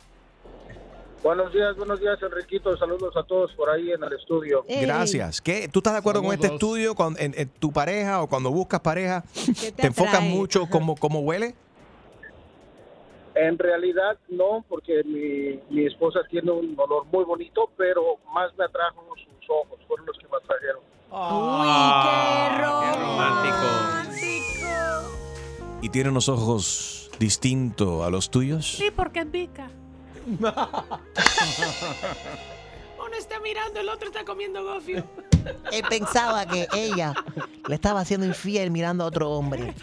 Buenos 1.21 1.51
días, 1.51 1.75
buenos 1.75 1.99
días, 1.99 2.17
Enriquito. 2.23 2.77
Saludos 2.77 3.15
a 3.17 3.23
todos 3.23 3.51
por 3.53 3.69
ahí 3.69 3.91
en 3.91 4.01
el 4.03 4.13
estudio. 4.13 4.63
Gracias. 4.67 5.41
¿Qué, 5.41 5.67
¿Tú 5.67 5.79
estás 5.79 5.93
de 5.93 5.99
acuerdo 5.99 6.21
con 6.21 6.31
este 6.33 6.47
Saludos. 6.47 6.63
estudio? 6.63 6.95
Con, 6.95 7.15
en, 7.19 7.33
en 7.37 7.49
tu 7.49 7.73
pareja 7.73 8.21
o 8.21 8.27
cuando 8.27 8.51
buscas 8.51 8.79
pareja, 8.79 9.23
te 9.61 9.71
te, 9.73 9.87
enfocas 9.87 10.21
mucho 10.21 10.67
cómo, 10.69 10.95
cómo 10.95 11.19
huele? 11.19 11.55
En 13.35 13.57
realidad 13.57 14.17
no, 14.29 14.63
porque 14.69 15.03
mi, 15.03 15.59
mi 15.69 15.85
esposa 15.85 16.21
tiene 16.29 16.51
un 16.51 16.73
olor 16.77 17.05
muy 17.05 17.25
bonito, 17.25 17.69
pero 17.77 18.17
más 18.33 18.51
me 18.57 18.63
atrajo 18.65 19.05
sus 19.15 19.49
ojos, 19.49 19.77
fueron 19.87 20.05
los 20.05 20.17
que 20.17 20.25
me 20.27 20.37
atrajeron. 20.37 20.81
qué 22.81 22.99
romántico. 23.01 23.67
¿Y 25.81 25.89
tiene 25.89 26.09
unos 26.09 26.29
ojos 26.29 27.11
distintos 27.19 28.05
a 28.05 28.09
los 28.09 28.29
tuyos? 28.29 28.65
Sí, 28.65 28.89
porque 28.95 29.19
es 29.19 29.25
pica. 29.25 29.69
Uno 32.99 33.15
está 33.17 33.39
mirando, 33.39 33.79
el 33.79 33.89
otro 33.89 34.07
está 34.09 34.23
comiendo 34.25 34.63
gofio. 34.63 35.03
Él 35.71 35.83
pensaba 35.89 36.45
que 36.45 36.67
ella 36.73 37.13
le 37.67 37.75
estaba 37.75 38.01
haciendo 38.01 38.25
infiel 38.25 38.71
mirando 38.71 39.03
a 39.03 39.07
otro 39.07 39.31
hombre. 39.31 39.73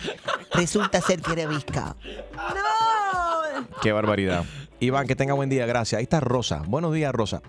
Resulta 0.52 1.00
ser 1.00 1.20
que 1.22 1.32
era 1.32 1.46
visca. 1.46 1.96
Qué 3.82 3.90
barbaridad. 3.92 4.44
Iván, 4.80 5.06
que 5.06 5.16
tenga 5.16 5.32
buen 5.34 5.48
día, 5.48 5.64
gracias. 5.66 5.98
Ahí 5.98 6.02
está 6.04 6.20
Rosa. 6.20 6.62
Buenos 6.66 6.92
días, 6.92 7.12
Rosa. 7.12 7.40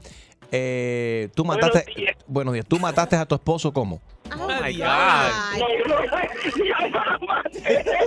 Eh, 0.50 1.28
tú 1.36 1.43
Buenos 1.43 1.66
mataste, 1.68 1.93
días. 1.93 2.16
buenos 2.26 2.54
días. 2.54 2.66
¿Tú 2.66 2.80
mataste 2.80 3.18
a 3.18 3.26
tu 3.26 3.36
esposo 3.36 3.74
cómo? 3.74 4.00
Oh 4.34 4.48
my 4.48 4.74
God. 4.78 4.88
No, 5.58 5.68
no, 5.86 6.00
no, 6.00 6.00
no, 6.06 6.24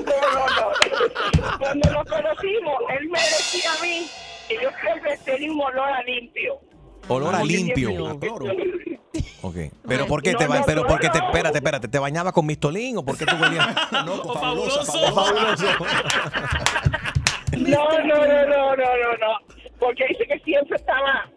no, 0.07 0.47
no. 0.57 1.59
Cuando 1.59 1.91
nos 1.93 2.05
conocimos, 2.07 2.75
él 2.99 3.09
me 3.11 3.19
un 5.49 5.61
olor 5.61 5.89
a 5.89 6.03
limpio. 6.03 6.59
Olor 7.09 7.35
a 7.35 7.39
Porque 7.39 7.53
limpio. 7.53 8.19
Ok. 9.43 9.57
Pero 9.89 10.07
¿por 10.07 10.23
qué 10.23 10.33
No, 10.33 10.39
te 10.39 10.47
no, 10.49 10.55
pero 10.67 10.83
no, 10.83 10.87
por 10.87 11.01
qué 11.01 11.09
te 11.09 11.19
espérate, 11.19 11.59
espérate, 11.59 11.89
¿te 11.89 11.99
bañabas 11.99 12.33
con 12.35 12.45
mistolín 12.47 12.99
o 12.99 13.05
por 13.05 13.17
qué 13.17 13.25
tú 13.25 13.35
huelías? 13.41 13.69
No, 14.05 14.21
con 14.23 14.35
fabuloso. 14.41 14.85
fabuloso. 15.15 15.67
No, 17.57 17.89
no, 17.91 18.07
no, 18.07 18.47
no, 18.47 18.77
no, 18.77 18.77
no, 18.77 19.17
no. 19.19 19.39
Porque 19.79 20.07
dice 20.09 20.25
que 20.27 20.39
siempre 20.41 20.77
estaba 20.77 21.29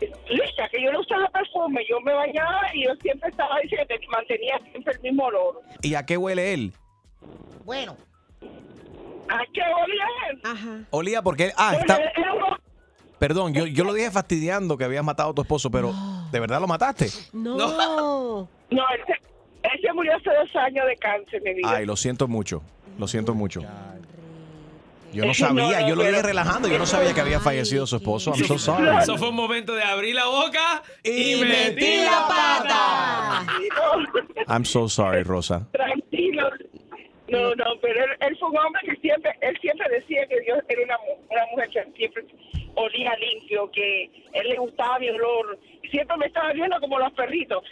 lista, 0.00 0.68
que 0.70 0.82
yo 0.82 0.92
no 0.92 1.00
usaba 1.00 1.28
perfume, 1.28 1.82
yo 1.88 2.00
me 2.00 2.12
bañaba 2.14 2.60
y 2.74 2.84
yo 2.86 2.94
siempre 3.02 3.28
estaba 3.30 3.58
diciendo 3.62 3.94
que 4.00 4.06
mantenía 4.08 4.58
siempre 4.70 4.94
el 4.94 5.00
mismo 5.00 5.24
olor. 5.26 5.60
¿Y 5.82 5.94
a 5.94 6.06
qué 6.06 6.16
huele 6.16 6.54
él? 6.54 6.72
Bueno. 7.64 7.96
¿A 9.28 9.40
qué 9.52 9.60
olía 9.60 10.06
él? 10.30 10.86
Olía 10.90 11.20
porque 11.22 11.52
ah, 11.56 11.72
Bueno, 11.74 11.80
está 11.80 12.10
era 12.20 12.32
un- 12.34 12.58
Perdón, 13.18 13.52
yo, 13.52 13.66
yo 13.66 13.84
lo 13.84 13.92
dije 13.92 14.10
fastidiando 14.10 14.76
que 14.78 14.84
habías 14.84 15.04
matado 15.04 15.30
a 15.30 15.34
tu 15.34 15.42
esposo, 15.42 15.70
pero 15.70 15.92
¿de 16.30 16.40
verdad 16.40 16.60
lo 16.60 16.66
mataste? 16.66 17.08
No. 17.32 18.48
No, 18.70 18.82
él 18.90 19.00
se, 19.06 19.12
él 19.68 19.80
se 19.82 19.92
murió 19.92 20.14
hace 20.14 20.30
dos 20.30 20.56
años 20.56 20.86
de 20.86 20.96
cáncer, 20.96 21.42
mi 21.42 21.54
vida. 21.54 21.70
Ay, 21.70 21.86
lo 21.86 21.96
siento 21.96 22.28
mucho. 22.28 22.62
Lo 22.98 23.08
siento 23.08 23.34
mucho. 23.34 23.62
Yo 25.12 25.24
no 25.24 25.34
sabía, 25.34 25.88
yo 25.88 25.96
lo 25.96 26.04
dije 26.04 26.22
relajando, 26.22 26.68
yo 26.68 26.78
no 26.78 26.86
sabía 26.86 27.14
que 27.14 27.20
había 27.20 27.40
fallecido 27.40 27.86
su 27.86 27.96
esposo. 27.96 28.32
I'm 28.34 28.44
so 28.44 28.58
sorry. 28.58 28.88
Eso 28.98 29.16
fue 29.16 29.30
un 29.30 29.36
momento 29.36 29.74
de 29.74 29.82
abrir 29.82 30.14
la 30.14 30.26
boca 30.26 30.82
y, 31.02 31.36
metí 31.36 32.04
la 32.04 32.26
pata. 32.28 33.46
I'm 34.48 34.64
so 34.64 34.88
sorry, 34.88 35.22
Rosa. 35.22 35.66
Tranquilo. 35.72 36.50
No, 37.28 37.54
no, 37.54 37.64
pero 37.82 38.04
él, 38.04 38.10
él 38.20 38.36
fue 38.38 38.48
un 38.48 38.58
hombre 38.58 38.80
que 38.84 38.96
siempre, 38.96 39.30
él 39.40 39.58
siempre 39.60 39.86
decía 39.90 40.26
que 40.26 40.40
Dios 40.40 40.58
era 40.68 40.82
una, 40.82 40.98
una 41.30 41.46
mujer 41.50 41.68
que 41.70 41.92
siempre 41.96 42.24
olía 42.74 43.14
limpio, 43.16 43.70
que 43.70 44.10
él 44.32 44.48
le 44.48 44.56
gustaba 44.56 44.98
mi 44.98 45.10
olor. 45.10 45.58
Siempre 45.90 46.16
me 46.16 46.26
estaba 46.26 46.52
viendo 46.52 46.80
como 46.80 46.98
los 46.98 47.12
perritos. 47.12 47.62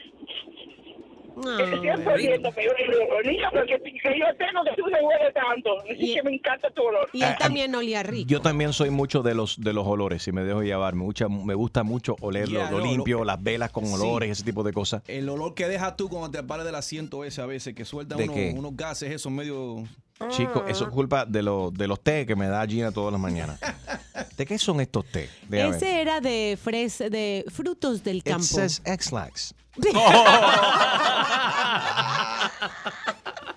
Siempre 1.43 1.93
pero 2.05 2.17
yo 2.17 2.31
le 2.31 2.99
digo, 2.99 3.15
olía, 3.19 3.49
pero 3.53 3.67
que, 3.67 3.79
que 3.83 4.19
yo 4.19 4.27
tengo 4.39 4.65
que 4.65 4.71
tú 4.83 4.85
me 4.91 5.01
huele 5.03 5.33
tanto. 5.33 5.79
Así 5.81 6.15
que 6.15 6.23
me 6.23 6.35
encanta 6.35 6.71
tu 6.71 6.83
olor. 6.83 7.09
Y 7.13 7.23
él 7.23 7.35
también 7.39 7.75
olía 7.75 8.03
rico. 8.03 8.27
Yo 8.29 8.41
también 8.41 8.73
soy 8.73 8.91
mucho 8.91 9.23
de 9.23 9.35
los 9.35 9.61
de 9.61 9.73
los 9.73 9.87
olores, 9.87 10.23
si 10.23 10.33
me 10.33 10.43
dejo 10.45 10.63
llevar. 10.63 10.95
Me 10.95 11.05
gusta, 11.05 11.29
me 11.29 11.55
gusta 11.55 11.83
mucho 11.83 12.17
oler 12.21 12.49
Yeah, 12.49 12.71
lo, 12.71 12.79
lo 12.79 12.85
limpio, 12.85 13.19
lo- 13.19 13.25
las 13.27 13.43
velas 13.43 13.71
con 13.71 13.85
Sí. 13.87 13.95
olores, 13.95 14.31
ese 14.31 14.45
tipo 14.45 14.63
de 14.63 14.73
cosas. 14.73 15.03
El 15.09 15.29
olor 15.29 15.55
que 15.55 15.69
dejas 15.69 15.97
tú 15.97 16.09
cuando 16.09 16.31
te 16.31 16.43
pares 16.43 16.65
del 16.65 16.75
asiento 16.75 17.25
ese 17.25 17.43
a 17.43 17.47
veces, 17.47 17.75
que 17.75 17.85
sueltan 17.85 18.19
¿De 18.19 18.55
unos, 18.57 18.77
gases 18.77 19.11
esos 19.13 19.31
medio... 19.33 19.85
Chico, 20.31 20.63
Ah. 20.67 20.71
eso 20.71 20.85
es 20.85 20.91
culpa 20.91 21.27
de, 21.27 21.43
los 21.43 21.75
de 21.75 21.87
los 21.87 22.01
té 22.03 22.25
que 22.25 22.35
me 22.35 22.47
da 22.49 22.67
Gina 22.67 22.91
todas 22.91 23.13
las 23.13 23.21
mañanas. 23.21 23.61
¿De 24.37 24.45
qué 24.47 24.59
son 24.59 24.81
estos 24.81 25.05
té? 25.07 25.29
Ese 25.51 26.01
era 26.01 26.21
de 26.21 26.59
fres 26.63 26.99
de 26.99 27.45
frutos 27.53 28.03
del 28.05 28.19
It 28.19 28.25
campo. 28.25 28.45
says 28.45 28.83
X-Lax. 28.85 29.55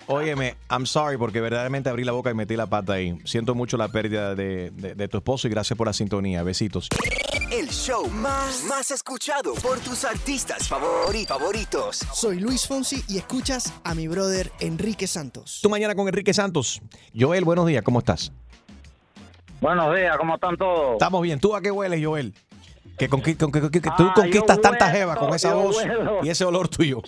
Óyeme, 0.06 0.56
I'm 0.70 0.86
sorry 0.86 1.16
porque 1.16 1.40
verdaderamente 1.40 1.88
abrí 1.88 2.02
la 2.04 2.12
boca 2.12 2.30
y 2.30 2.34
metí 2.34 2.56
la 2.56 2.66
pata 2.66 2.94
ahí. 2.94 3.16
Siento 3.24 3.54
mucho 3.54 3.76
la 3.76 3.88
pérdida 3.88 4.34
de, 4.34 4.70
de- 4.70 4.94
de 4.96 5.08
tu 5.08 5.18
esposo 5.18 5.46
y 5.46 5.50
gracias 5.50 5.76
por 5.76 5.86
la 5.86 5.92
sintonía. 5.92 6.42
Besitos. 6.42 6.88
El 7.52 7.68
show 7.70 8.08
más, 8.08 8.64
más 8.64 8.90
escuchado 8.90 9.54
por 9.54 9.78
tus 9.80 10.04
artistas 10.04 10.68
favori- 10.70 11.26
favoritos. 11.26 12.00
Soy 12.12 12.40
Luis 12.40 12.66
Fonsi 12.66 13.04
y 13.08 13.18
escuchas 13.18 13.72
a 13.84 13.94
mi 13.94 14.08
brother 14.08 14.50
Enrique 14.60 15.06
Santos. 15.06 15.60
Tú 15.62 15.70
mañana 15.70 15.94
con 15.94 16.08
Enrique 16.08 16.34
Santos. 16.34 16.80
Joel, 17.16 17.44
buenos 17.44 17.66
días, 17.66 17.82
¿cómo 17.84 18.00
estás? 18.00 18.32
Buenos 19.60 19.94
días, 19.94 20.16
¿cómo 20.16 20.34
están 20.36 20.56
todos? 20.56 20.92
Estamos 20.92 21.22
bien. 21.22 21.38
¿Tú 21.38 21.54
a 21.54 21.60
qué 21.60 21.70
hueles, 21.70 22.04
Joel? 22.04 22.32
Que, 22.98 23.08
con, 23.08 23.20
que- 23.22 23.36
con- 23.36 23.52
que- 23.52 23.80
tú 23.80 23.90
Ah, 23.90 24.12
conquistas 24.14 24.56
yo 24.56 24.62
tanta 24.62 24.86
huelo, 24.86 24.98
jeva 24.98 25.16
con 25.16 25.34
esa 25.34 25.54
voz 25.54 25.76
huelo. 25.76 26.20
y 26.22 26.28
ese 26.30 26.44
olor 26.44 26.68
tuyo. 26.68 27.02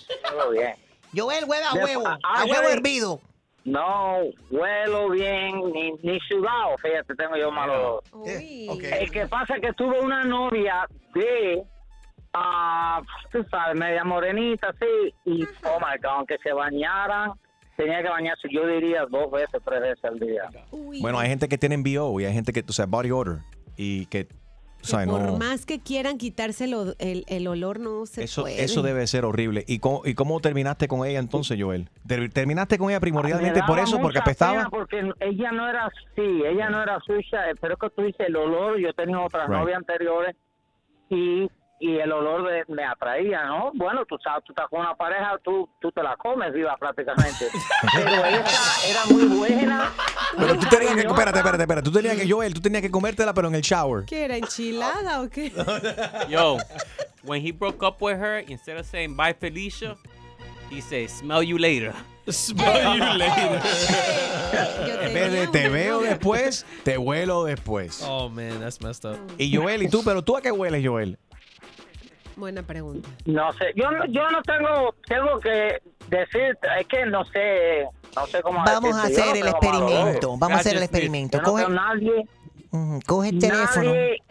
Bien. 0.51 0.75
Joel, 1.15 1.45
huele 1.45 1.63
a 1.65 1.73
huevo, 1.73 2.07
a 2.07 2.19
ah, 2.23 2.45
huevo 2.45 2.69
hervido. 2.69 3.19
No, 3.65 4.17
huelo 4.51 5.09
bien, 5.09 5.71
ni, 5.71 5.93
ni 6.03 6.19
sudado, 6.21 6.77
fíjate, 6.81 7.15
tengo 7.15 7.37
yo 7.37 7.49
mal 7.51 7.69
olor. 7.69 8.03
El 8.25 9.09
que 9.11 9.25
pasa 9.27 9.55
es 9.55 9.61
que 9.61 9.73
tuve 9.73 9.99
una 9.99 10.23
novia 10.23 10.85
de, 11.13 11.63
ah, 12.33 13.01
tú 13.31 13.43
sabes, 13.49 13.75
media 13.79 14.03
morenita, 14.03 14.69
así, 14.69 15.13
y, 15.25 15.43
oh 15.65 15.79
my 15.79 15.97
God, 16.01 16.11
aunque 16.17 16.37
se 16.43 16.51
bañaran, 16.53 17.31
tenía 17.77 18.01
que 18.01 18.09
bañarse, 18.09 18.47
yo 18.51 18.65
diría 18.67 19.05
dos 19.09 19.31
veces, 19.31 19.61
tres 19.65 19.81
veces 19.81 20.03
al 20.05 20.19
día. 20.19 20.43
Bueno, 21.01 21.19
hay 21.19 21.29
gente 21.29 21.47
que 21.47 21.57
tiene 21.57 21.77
BO 21.77 22.19
y 22.19 22.25
hay 22.25 22.33
gente 22.33 22.53
que, 22.53 22.63
o 22.67 22.71
sea, 22.73 22.85
body 22.85 23.11
odor 23.11 23.39
y 23.77 24.05
que, 24.07 24.27
o 24.81 24.85
sea, 24.85 25.05
Por 25.05 25.21
no. 25.21 25.37
más 25.37 25.65
que 25.65 25.79
quieran 25.79 26.17
quitárselo, 26.17 26.93
el, 26.99 27.23
el 27.27 27.47
olor 27.47 27.79
no 27.79 28.05
se 28.05 28.25
Eso, 28.25 28.41
puede. 28.41 28.61
eso 28.63 28.81
debe 28.81 29.07
ser 29.07 29.23
horrible. 29.23 29.63
¿Y 29.65 29.79
cómo, 29.79 30.01
¿Y 30.05 30.13
cómo 30.13 30.39
terminaste 30.41 30.87
con 30.89 31.07
ella 31.07 31.19
entonces, 31.19 31.57
Joel? 31.61 31.89
Ter- 32.05 32.29
¿Terminaste 32.31 32.77
con 32.77 32.89
ella 32.89 32.99
primordialmente 32.99 33.61
Me 33.61 33.67
por 33.67 33.79
eso? 33.79 33.99
¿Porque 34.01 34.19
apestaba? 34.19 34.67
Porque 34.69 34.99
ella 35.21 35.51
no 35.53 35.69
era 35.69 35.85
así, 35.85 36.43
ella 36.45 36.69
no 36.69 36.83
era 36.83 36.97
eh, 36.97 37.53
pero 37.61 37.75
es 37.75 37.79
que 37.79 37.89
tú 37.91 38.01
dices 38.01 38.27
el 38.27 38.35
olor, 38.35 38.77
yo 38.77 38.93
tenía 38.93 39.19
otras 39.21 39.47
Right. 39.47 39.57
novias 39.57 39.77
anteriores 39.77 40.35
y, 41.09 41.49
y 41.83 41.99
el 41.99 42.13
olor 42.13 42.49
de- 42.49 42.63
me 42.73 42.85
atraía, 42.85 43.43
¿no? 43.43 43.71
Bueno, 43.73 44.05
tú 44.05 44.17
sabes, 44.23 44.41
tú 44.45 44.53
estás 44.53 44.69
con 44.69 44.79
una 44.79 44.95
pareja, 44.95 45.37
tú, 45.43 45.67
tú 45.81 45.91
te 45.91 46.01
la 46.01 46.15
comes 46.15 46.53
viva 46.53 46.77
prácticamente. 46.77 47.47
pero 47.93 48.07
ella 48.25 48.45
era 48.87 49.05
muy 49.09 49.25
buena. 49.25 49.91
Pero 50.37 50.57
tú 50.57 50.65
tenías 50.69 50.95
que, 50.95 51.01
espérate, 51.01 51.39
espérate, 51.39 51.63
espérate. 51.63 51.83
Tú 51.83 51.91
tenías 51.91 52.15
que, 52.15 52.31
Joel, 52.31 52.53
tú 52.53 52.61
tenías 52.61 52.81
que 52.81 52.89
comértela, 52.89 53.33
pero 53.33 53.49
en 53.49 53.55
el 53.55 53.61
shower. 53.61 54.05
¿Qué 54.05 54.23
era 54.23 54.37
enchilada 54.37 55.21
o 55.21 55.29
qué? 55.29 55.51
Yo, 56.29 56.55
when 57.23 57.45
he 57.45 57.51
broke 57.51 57.85
up 57.85 58.01
with 58.01 58.15
her, 58.15 58.45
instead 58.47 58.77
of 58.77 58.85
saying 58.85 59.17
bye 59.17 59.33
Felicia, 59.33 59.97
he 60.71 60.79
said 60.79 61.09
smell 61.09 61.43
you 61.43 61.57
later. 61.57 61.93
Smell 62.29 62.95
you 62.95 63.17
later. 63.17 63.61
En 65.01 65.13
vez 65.13 65.31
de 65.33 65.47
te 65.47 65.67
veo 65.67 65.99
después, 65.99 66.65
te 66.85 66.97
huelo 66.97 67.43
después. 67.43 68.01
Oh 68.07 68.29
man, 68.29 68.61
that's 68.61 68.79
messed 68.79 69.03
up. 69.03 69.17
Y 69.37 69.53
Joel, 69.53 69.83
¿y 69.83 69.89
tú? 69.89 70.01
¿Pero 70.05 70.21
tú 70.21 70.37
a 70.37 70.41
qué 70.41 70.49
hueles, 70.49 70.81
Joel? 70.87 71.19
Buena 72.35 72.63
pregunta. 72.63 73.09
No 73.25 73.51
sé, 73.53 73.73
yo 73.75 73.91
no, 73.91 74.05
yo 74.05 74.29
no 74.31 74.41
tengo, 74.43 74.95
tengo 75.07 75.39
que 75.39 75.81
decir, 76.09 76.57
es 76.79 76.87
que 76.87 77.05
no 77.05 77.23
sé, 77.25 77.85
no 78.15 78.25
sé 78.27 78.41
cómo 78.41 78.63
Vamos 78.65 78.95
a 78.95 79.03
hacer 79.03 79.37
el 79.37 79.47
experimento. 79.47 80.37
Vamos 80.37 80.57
a 80.57 80.59
hacer 80.59 80.77
el 80.77 80.83
experimento. 80.83 81.41
Coge, 81.41 81.69
nadie, 81.69 82.25
coge 83.05 83.29
el 83.29 83.39
teléfono. 83.39 83.85
nadie 83.85 84.21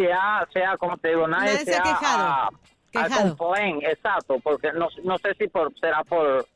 sea, 0.00 0.48
sea, 0.52 0.76
como 0.78 0.96
te 0.96 1.08
digo, 1.08 1.26
nadie, 1.28 1.52
Nadie 1.52 1.64
se 1.64 1.76
ha 1.76 1.82
quejado. 1.82 2.48
Quejado. 2.90 3.36
exacto, 3.82 4.40
porque 4.42 4.72
no, 4.72 4.88
no 5.04 5.18
sé 5.18 5.34
si 5.38 5.46
por, 5.48 5.72
será 5.78 6.02
por 6.04 6.46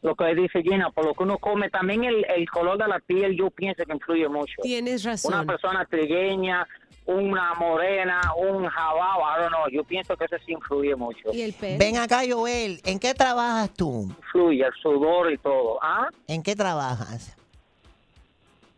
lo 0.00 0.14
que 0.14 0.34
dice 0.34 0.62
Gina, 0.62 0.90
por 0.90 1.04
lo 1.04 1.14
que 1.14 1.22
uno 1.22 1.38
come, 1.38 1.68
también 1.68 2.04
el, 2.04 2.24
el 2.24 2.48
color 2.48 2.78
de 2.78 2.88
la 2.88 2.98
piel 3.00 3.36
yo 3.36 3.50
pienso 3.50 3.84
que 3.84 3.92
influye 3.92 4.28
mucho. 4.28 4.54
Tienes 4.62 5.04
razón. 5.04 5.34
Una 5.34 5.44
persona 5.44 5.84
trigueña, 5.84 6.66
una 7.06 7.54
morena, 7.54 8.20
un 8.36 8.66
jabao, 8.66 9.20
I 9.20 9.40
don't 9.42 9.48
know, 9.52 9.68
yo 9.70 9.82
pienso 9.84 10.16
que 10.16 10.24
eso 10.26 10.36
sí 10.46 10.52
influye 10.52 10.94
mucho. 10.96 11.32
¿Y 11.32 11.42
el 11.42 11.52
pelo? 11.52 11.78
Ven 11.78 11.96
acá, 11.98 12.22
Joel. 12.28 12.80
¿En 12.84 12.98
qué 12.98 13.12
trabajas 13.14 13.70
tú? 13.70 14.08
Influye 14.18 14.64
el 14.64 14.72
sudor 14.82 15.32
y 15.32 15.38
todo. 15.38 15.78
¿Ah? 15.82 16.08
¿En 16.28 16.42
qué 16.42 16.54
trabajas? 16.56 17.36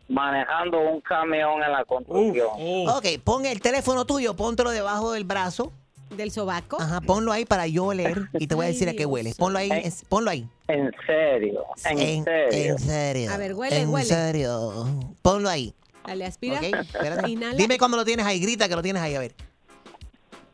manejando 0.07 0.79
un 0.79 1.01
camión 1.01 1.63
en 1.63 1.71
la 1.71 1.83
construcción. 1.83 2.49
Ok, 2.89 3.05
pon 3.23 3.45
el 3.47 3.59
teléfono 3.59 4.05
tuyo, 4.05 4.35
póntelo 4.35 4.69
debajo 4.69 5.11
del 5.13 5.23
brazo. 5.23 5.71
¿Del 6.11 6.29
sobaco? 6.29 6.79
Ajá, 6.79 7.01
ponlo 7.01 7.31
ahí 7.31 7.45
para 7.45 7.65
yo 7.65 7.85
oler 7.85 8.27
y 8.33 8.45
te 8.45 8.53
voy 8.53 8.65
a 8.65 8.69
decir 8.69 8.87
a 8.87 8.93
qué 8.93 9.07
hueles. 9.07 9.35
Ponlo 9.35 9.57
ahí, 9.57 9.71
es- 9.71 10.05
ponlo 10.07 10.29
ahí. 10.29 10.47
En 10.67 10.91
serio, 11.07 11.65
en, 11.85 11.99
En, 11.99 12.23
serio. 12.23 12.71
en 12.73 12.79
serio. 12.79 13.31
A 13.31 13.37
ver, 13.37 13.55
huele, 13.55 13.79
en 13.79 13.89
huele. 13.89 14.05
serio. 14.05 14.85
Ponlo 15.23 15.49
ahí. 15.49 15.73
Dale, 16.07 16.25
aspira. 16.25 16.61
Inhala. 17.27 17.55
Dime 17.55 17.77
cuando 17.77 17.97
lo 17.97 18.05
tienes 18.05 18.25
ahí, 18.25 18.39
grita 18.39 18.67
que 18.69 18.75
lo 18.75 18.81
tienes 18.81 19.01
ahí, 19.01 19.15
a 19.15 19.19
ver. 19.19 19.35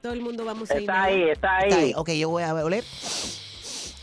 Todo 0.01 0.13
el 0.13 0.21
mundo 0.21 0.45
vamos 0.45 0.69
a 0.71 0.75
Está 0.75 0.81
inhalar. 0.83 1.09
ahí, 1.09 1.29
está 1.29 1.57
ahí. 1.57 1.69
Está 1.69 1.81
ahí. 1.81 1.93
Ok, 1.95 2.09
yo 2.11 2.29
voy 2.29 2.43
a 2.43 2.53
oler. 2.53 2.83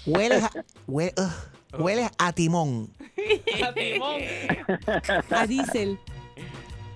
Hueles 0.07 0.45
a, 0.45 0.51
hue- 0.87 1.13
ugh, 1.17 1.81
hueles 1.81 2.11
a 2.19 2.33
timón. 2.33 2.93
A 5.31 5.47
diésel. 5.47 5.99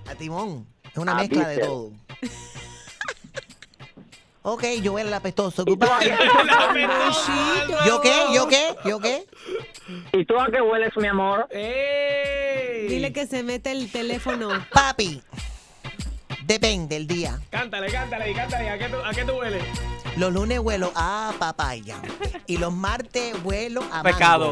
A 0.09 0.15
timón. 0.15 0.65
Es 0.91 0.97
una 0.97 1.11
A 1.11 1.15
mezcla 1.15 1.47
de 1.49 1.57
todo. 1.57 1.91
Ok, 4.43 4.63
yo 4.81 4.93
huele 4.93 5.09
el 5.09 5.13
apestoso. 5.15 5.65
¿Yo 7.85 8.01
qué? 8.01 8.13
¿Yo 8.33 8.47
qué? 8.47 8.75
¿Yo 8.85 8.99
qué? 8.99 9.25
¿Y 10.11 10.25
tú 10.25 10.39
a 10.39 10.47
qué 10.49 10.61
hueles, 10.61 10.91
mi 10.97 11.07
amor? 11.07 11.47
Dile 11.51 13.11
que 13.13 13.25
se 13.27 13.43
mete 13.43 13.71
el 13.71 13.91
teléfono. 13.91 14.49
Papi, 14.71 15.21
depende 16.45 16.95
del 16.95 17.07
día. 17.07 17.39
Cántale, 17.49 17.91
cántale, 17.91 18.33
cántale. 18.33 18.69
¿A 18.69 18.77
qué 18.77 18.89
tú, 18.89 18.97
a 18.97 19.11
qué 19.11 19.25
tú 19.25 19.33
hueles? 19.33 19.63
Los 20.17 20.31
lunes 20.33 20.59
huelo 20.59 20.91
a 20.95 21.33
papaya. 21.39 21.95
Y 22.47 22.57
los 22.57 22.71
martes 22.73 23.33
huelo 23.43 23.83
a. 23.91 24.01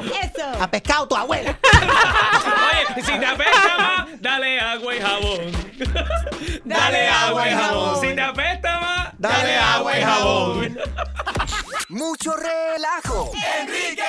Eso. 0.06 0.62
A 0.62 0.70
pescado 0.70 1.08
tu 1.08 1.16
abuela. 1.16 1.58
Oye, 2.96 3.04
si 3.04 3.20
te 3.20 3.26
apesta 3.26 3.78
más, 3.78 4.08
dale 4.22 4.60
agua 4.60 4.96
y 4.96 5.00
jabón. 5.02 5.40
Dale 6.66 7.08
agua 7.08 7.50
y 7.50 7.54
jabón. 7.54 8.02
Si 8.02 8.16
te 8.16 8.22
apesta 8.22 8.80
más, 8.80 9.10
dale 9.18 9.58
agua 9.58 10.00
y 10.00 10.04
jabón. 10.04 10.80
Mucho 11.90 12.34
relajo. 12.36 13.32
Enrique 13.62 14.04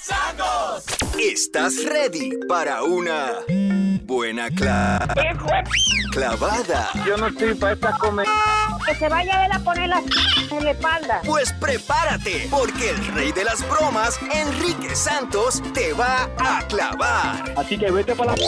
Santos. 0.00 0.84
¿Estás 1.18 1.84
ready 1.84 2.38
para 2.48 2.82
una 2.84 3.32
buena 4.02 4.48
cla- 4.48 5.06
clavada? 6.12 6.90
Yo 7.04 7.16
no 7.16 7.26
estoy 7.28 7.54
para 7.54 7.72
esta 7.74 7.92
comedia. 7.98 8.30
Que 8.86 8.94
se 8.94 9.08
vaya 9.08 9.40
a 9.40 9.46
él 9.46 9.52
a 9.52 9.58
poner 9.60 9.88
la 9.88 10.02
en 10.50 10.64
la 10.64 10.70
espalda. 10.72 11.20
Pues 11.24 11.52
prepárate, 11.52 12.48
porque 12.50 12.90
el 12.90 13.06
rey 13.14 13.32
de 13.32 13.44
las 13.44 13.66
bromas, 13.68 14.18
Enrique 14.34 14.94
Santos, 14.94 15.62
te 15.72 15.92
va 15.92 16.28
a 16.38 16.66
clavar. 16.66 17.52
Así 17.56 17.78
que 17.78 17.90
vete 17.90 18.14
para 18.14 18.32
la... 18.32 18.44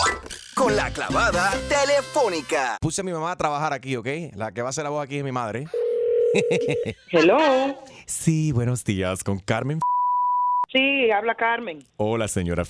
Con 0.54 0.76
la 0.76 0.90
clavada 0.90 1.52
telefónica. 1.68 2.76
Puse 2.80 3.00
a 3.00 3.04
mi 3.04 3.12
mamá 3.12 3.32
a 3.32 3.36
trabajar 3.36 3.72
aquí, 3.72 3.96
¿ok? 3.96 4.06
La 4.34 4.52
que 4.52 4.62
va 4.62 4.68
a 4.68 4.70
hacer 4.70 4.84
la 4.84 4.90
voz 4.90 5.04
aquí 5.04 5.18
es 5.18 5.24
mi 5.24 5.32
madre. 5.32 5.66
Hello. 7.10 7.38
Sí, 8.06 8.52
buenos 8.52 8.84
días, 8.84 9.24
con 9.24 9.38
Carmen. 9.38 9.80
Sí, 10.70 11.10
habla 11.10 11.34
Carmen. 11.34 11.86
Hola, 11.96 12.28
señora. 12.28 12.64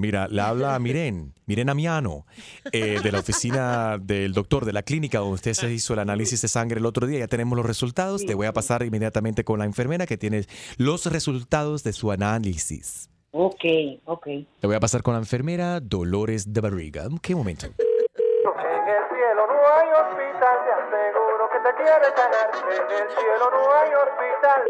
Mira, 0.00 0.26
le 0.28 0.40
habla 0.40 0.74
a 0.74 0.78
Miren, 0.80 1.34
Miren 1.46 1.68
Amiano, 1.68 2.24
eh, 2.72 3.00
de 3.02 3.12
la 3.12 3.20
oficina 3.20 3.98
del 3.98 4.32
doctor 4.32 4.64
de 4.64 4.72
la 4.72 4.82
clínica 4.82 5.18
donde 5.18 5.34
usted 5.34 5.52
se 5.52 5.70
hizo 5.70 5.92
el 5.92 5.98
análisis 5.98 6.40
de 6.40 6.48
sangre 6.48 6.78
el 6.78 6.86
otro 6.86 7.06
día. 7.06 7.18
Ya 7.20 7.28
tenemos 7.28 7.56
los 7.56 7.66
resultados. 7.66 8.24
Te 8.24 8.34
voy 8.34 8.46
a 8.46 8.52
pasar 8.52 8.82
inmediatamente 8.82 9.44
con 9.44 9.58
la 9.58 9.66
enfermera 9.66 10.06
que 10.06 10.16
tiene 10.16 10.46
los 10.78 11.06
resultados 11.06 11.84
de 11.84 11.92
su 11.92 12.10
análisis. 12.10 13.10
Ok, 13.32 13.64
ok. 14.06 14.26
Te 14.60 14.66
voy 14.66 14.76
a 14.76 14.80
pasar 14.80 15.02
con 15.02 15.14
la 15.14 15.20
enfermera 15.20 15.80
Dolores 15.80 16.52
de 16.52 16.60
Barriga. 16.60 17.06
¿Qué 17.20 17.34
momento? 17.34 17.66
En 17.66 17.72
el 17.72 19.04
cielo 19.08 19.46
no 19.46 19.58
hay 19.74 19.88
hospital, 20.00 20.56
te 20.64 20.72
aseguro 20.72 21.48
que 21.52 21.58
te 21.68 21.76
quieres 21.76 22.12
ganar. 22.16 22.50
En 22.64 23.02
el 23.02 23.08
cielo 23.08 23.50
no 23.50 23.74
hay 23.74 23.90
hospital. 23.94 24.62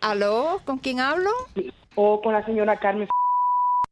¿Aló? 0.00 0.60
¿Con 0.64 0.78
quién 0.78 1.00
hablo? 1.00 1.30
O 1.96 2.20
con 2.22 2.32
la 2.32 2.44
señora 2.44 2.78
Carmen. 2.78 3.08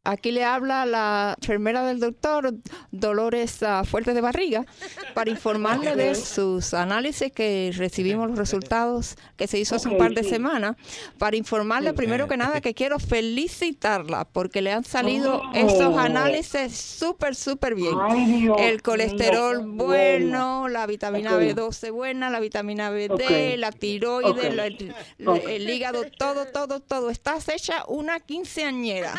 Aquí 0.06 0.32
le 0.32 0.44
habla 0.44 0.84
la 0.84 1.34
enfermera 1.40 1.82
del 1.86 1.98
doctor 1.98 2.52
Dolores 2.90 3.62
ah, 3.62 3.84
Fuertes 3.84 4.14
de 4.14 4.20
Barriga 4.20 4.66
para 5.14 5.30
informarle 5.30 5.96
de 5.96 6.14
sus 6.14 6.74
análisis 6.74 7.32
que 7.32 7.72
recibimos 7.74 8.28
los 8.28 8.38
resultados 8.38 9.16
que 9.38 9.46
se 9.46 9.58
hizo 9.58 9.76
hace 9.76 9.88
un 9.88 9.96
par 9.96 10.12
de 10.12 10.22
sí. 10.22 10.28
semanas. 10.28 10.76
Para 11.16 11.36
informarle 11.36 11.94
primero 11.94 12.28
que 12.28 12.36
nada 12.36 12.60
que 12.60 12.74
quiero 12.74 12.98
felicitarla 12.98 14.26
porque 14.26 14.60
le 14.60 14.72
han 14.72 14.84
salido 14.84 15.40
Oh. 15.42 15.50
estos 15.54 15.96
análisis 15.96 16.76
súper, 16.76 17.34
súper 17.34 17.74
bien. 17.74 17.94
Ay, 17.98 18.50
El 18.58 18.82
colesterol 18.82 19.62
bueno, 19.66 20.68
la 20.68 20.86
vitamina 20.86 21.34
Ok. 21.36 21.40
B12 21.40 21.90
buena, 21.92 22.28
la 22.28 22.40
vitamina 22.40 22.90
BD, 22.90 23.12
Ok. 23.12 23.22
la 23.58 23.72
tiroides, 23.72 24.54
la- 24.54 24.66
el, 24.66 24.94
el 25.18 25.70
hígado, 25.70 26.04
todo, 26.18 26.44
todo, 26.46 26.80
todo. 26.80 27.08
Estás 27.08 27.48
hecha 27.48 27.84
una 27.88 28.20
quinceañera. 28.20 29.14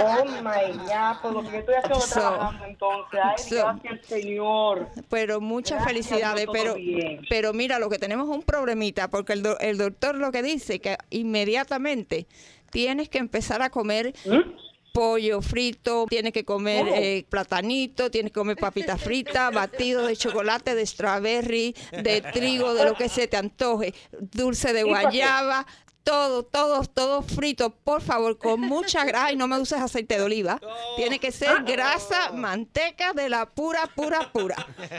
Oh 0.00 0.21
my 0.24 0.72
God, 0.78 1.20
por 1.22 1.32
lo 1.32 1.42
que 1.42 1.50
yo 1.52 1.58
estoy 1.58 1.74
haciendo 1.74 2.00
So- 2.00 2.20
trabajando 2.20 2.64
entonces. 2.66 3.20
Ay, 3.22 3.34
so- 3.38 3.54
gracias, 3.82 4.06
Señor. 4.06 4.88
Pero 5.08 5.40
muchas 5.40 5.82
Gracias, 5.84 6.08
felicidades, 6.08 6.46
pero, 6.52 6.74
bien. 6.74 7.20
pero 7.28 7.52
mira, 7.52 7.78
lo 7.78 7.88
que 7.90 7.98
tenemos 7.98 8.28
es 8.28 8.34
un 8.34 8.42
problemita, 8.42 9.08
porque 9.08 9.32
el, 9.34 9.42
do- 9.42 9.58
el 9.60 9.78
doctor 9.78 10.14
lo 10.16 10.32
que 10.32 10.42
dice 10.42 10.80
que 10.80 10.96
inmediatamente 11.10 12.26
tienes 12.70 13.08
que 13.08 13.18
empezar 13.18 13.62
a 13.62 13.70
comer 13.70 14.14
pollo 14.92 15.40
frito, 15.40 16.04
tienes 16.08 16.34
que 16.34 16.44
comer 16.44 16.86
Oh. 16.86 16.94
eh, 16.94 17.24
platanito, 17.30 18.10
tienes 18.10 18.30
que 18.30 18.38
comer 18.40 18.58
papita 18.58 18.98
frita, 18.98 19.50
batido 19.50 20.06
de 20.06 20.14
chocolate, 20.16 20.74
de 20.74 20.84
strawberry, 20.84 21.74
de 21.92 22.20
trigo, 22.20 22.74
de 22.74 22.84
lo 22.84 22.94
que 22.94 23.08
se 23.08 23.26
te 23.26 23.38
antoje, 23.38 23.94
dulce 24.20 24.74
de 24.74 24.82
guayaba. 24.82 25.66
Todo, 26.04 26.42
todo, 26.42 26.82
todo 26.84 27.22
frito, 27.22 27.70
por 27.70 28.02
favor, 28.02 28.36
con 28.38 28.60
mucha 28.60 29.04
grasa 29.04 29.32
y 29.32 29.36
no 29.36 29.46
me 29.46 29.58
uses 29.58 29.80
aceite 29.80 30.18
de 30.18 30.24
oliva. 30.24 30.60
Tiene 30.96 31.18
que 31.18 31.32
ser 31.32 31.62
grasa, 31.64 32.32
manteca 32.32 33.12
de 33.12 33.28
la 33.28 33.46
pura, 33.46 33.86
pura, 33.86 34.30
pura. 34.32 34.56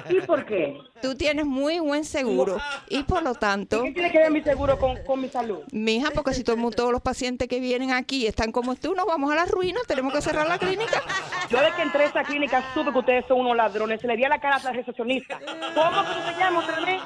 ¿Y 0.09 0.21
por 0.21 0.45
qué? 0.45 0.77
Tú 1.01 1.15
tienes 1.15 1.45
muy 1.45 1.79
buen 1.79 2.05
seguro 2.05 2.57
y 2.89 3.03
por 3.03 3.21
lo 3.23 3.35
tanto, 3.35 3.83
¿Qué 3.83 3.91
tiene 3.91 4.11
que 4.11 4.19
ver 4.19 4.31
mi 4.31 4.41
seguro 4.41 4.79
con, 4.79 4.97
con 5.03 5.19
mi 5.21 5.29
salud? 5.29 5.59
mija, 5.71 6.11
porque 6.11 6.33
si 6.33 6.43
todo 6.43 6.63
todos 6.71 6.91
los 6.91 7.01
pacientes 7.01 7.47
que 7.47 7.59
vienen 7.59 7.91
aquí 7.91 8.25
están 8.25 8.51
como 8.51 8.75
tú, 8.75 8.95
nos 8.95 9.05
vamos 9.05 9.31
a 9.31 9.35
la 9.35 9.45
ruina, 9.45 9.79
tenemos 9.87 10.13
que 10.13 10.21
cerrar 10.21 10.47
la 10.47 10.57
clínica. 10.57 11.03
Yo 11.49 11.59
desde 11.59 11.75
que 11.75 11.81
entré 11.81 12.03
a 12.03 12.07
esa 12.07 12.23
clínica 12.23 12.63
supe 12.73 12.91
que 12.91 12.99
ustedes 12.99 13.25
son 13.27 13.41
unos 13.41 13.55
ladrones. 13.55 13.99
Se 14.01 14.07
le 14.07 14.15
di 14.15 14.23
a 14.23 14.29
la 14.29 14.39
cara 14.39 14.55
a 14.57 14.63
la 14.63 14.71
recepcionista. 14.71 15.39
¿Cómo 15.39 16.03
que 16.03 16.57
otra 16.57 16.85
vez? 16.85 17.01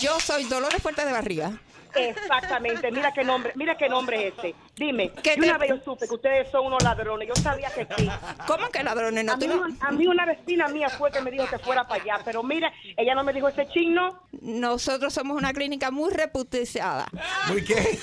Yo 0.00 0.18
soy 0.20 0.44
Dolores 0.44 0.80
Fuerte 0.80 1.04
de 1.04 1.12
Barriga. 1.12 1.52
Exactamente, 1.94 2.90
mira 2.90 3.12
qué 3.12 3.24
nombre, 3.24 3.52
mira 3.54 3.76
qué 3.76 3.88
nombre 3.88 4.28
es 4.28 4.34
ese. 4.38 4.54
Dime, 4.76 5.10
¿Qué 5.22 5.34
y 5.36 5.40
te- 5.40 5.48
una 5.48 5.58
vez 5.58 5.70
yo 5.70 5.78
supe 5.84 6.08
que 6.08 6.14
ustedes 6.14 6.50
son 6.50 6.66
unos 6.66 6.82
ladrones, 6.82 7.28
yo 7.28 7.34
sabía 7.36 7.70
que 7.70 7.86
sí. 7.96 8.08
¿Cómo 8.46 8.68
que 8.70 8.82
ladrones? 8.82 9.24
No, 9.24 9.32
a, 9.32 9.38
tú 9.38 9.46
mí, 9.48 9.54
no- 9.54 9.86
a 9.86 9.92
mí 9.92 10.06
una 10.06 10.24
vecina 10.26 10.68
mía 10.68 10.88
fue 10.88 11.10
que 11.12 11.20
me 11.20 11.30
dijo 11.30 11.46
que 11.46 11.58
fuera 11.58 11.84
para 11.86 12.02
allá, 12.02 12.18
pero 12.24 12.42
mira, 12.42 12.72
ella 12.96 13.14
no 13.14 13.22
me 13.24 13.32
dijo 13.32 13.48
ese 13.48 13.68
chino. 13.68 14.22
Nosotros 14.40 15.12
somos 15.12 15.36
una 15.36 15.52
clínica 15.52 15.90
muy 15.90 16.10
reputizada. 16.12 17.06
¿Muy 17.48 17.62
qué? 17.64 17.98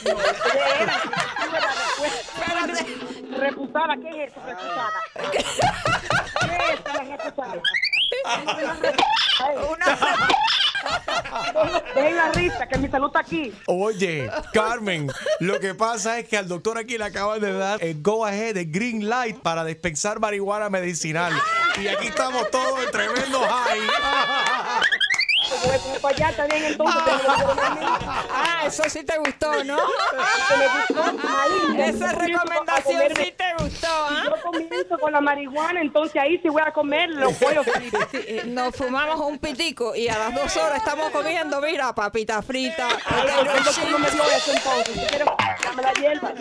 Reputada, 3.37 3.95
¿qué 3.97 4.23
es 4.23 4.31
eso, 4.31 4.41
reputada? 4.45 4.91
¿Qué 5.31 5.37
es 5.37 5.45
eso, 6.79 6.93
reputada? 7.03 7.61
Dejen 11.95 12.15
la 12.15 12.31
risa, 12.31 12.67
que 12.67 12.77
mi 12.77 12.87
salud 12.87 13.07
está 13.07 13.19
aquí. 13.19 13.53
Oye, 13.67 14.29
Carmen, 14.53 15.11
lo 15.39 15.59
que 15.59 15.75
pasa 15.75 16.19
es 16.19 16.27
que 16.27 16.37
al 16.37 16.47
doctor 16.47 16.77
aquí 16.77 16.97
le 16.97 17.05
acaban 17.05 17.41
de 17.41 17.53
dar 17.53 17.83
el 17.83 18.01
go 18.01 18.25
ahead, 18.25 18.57
el 18.57 18.71
green 18.71 19.09
light 19.09 19.37
para 19.39 19.65
dispensar 19.65 20.19
marihuana 20.19 20.69
medicinal. 20.69 21.33
Y 21.81 21.87
aquí 21.87 22.07
estamos 22.07 22.49
todos 22.51 22.83
en 22.83 22.91
tremendo 22.91 23.39
high. 23.41 23.79
Para 26.01 26.15
allá 26.15 26.35
también 26.35 26.65
entonces. 26.65 27.01
Ah, 28.31 28.63
eso 28.65 28.83
sí 28.89 29.03
te 29.03 29.17
gustó, 29.17 29.63
¿no? 29.63 29.77
Esa 31.77 32.11
recomendación 32.13 33.01
sí 33.15 33.33
te 33.35 33.53
gustó, 33.63 33.87
¿ah? 33.89 34.23
Yo 34.25 34.41
comienzo 34.41 34.97
con 34.99 35.11
la 35.11 35.21
marihuana, 35.21 35.81
entonces 35.81 36.21
ahí 36.21 36.37
sí 36.41 36.49
voy 36.49 36.61
a 36.65 36.71
comer 36.71 37.09
los 37.09 37.33
pollos 37.33 37.65
fritos. 37.65 38.01
Eh, 38.13 38.43
Nos 38.45 38.75
fumamos 38.75 39.19
un 39.21 39.39
pitico 39.39 39.95
y 39.95 40.07
a 40.07 40.17
las 40.17 40.35
dos 40.35 40.55
horas 40.57 40.77
estamos 40.77 41.09
comiendo, 41.11 41.61
mira, 41.61 41.93
papita 41.93 42.41
frita. 42.41 42.87
Ay, 43.05 43.27
potato 43.27 43.57
el 43.57 43.63
doctor 43.63 43.91
no 43.91 43.99
me 43.99 44.11
dio 44.11 44.23
chips. 44.23 44.35
eso 44.37 44.51
entonces. 44.53 44.93
Si 44.93 44.99
quieres, 45.07 45.27
dame 45.63 45.81
la 45.83 45.93
hierba. 45.93 46.33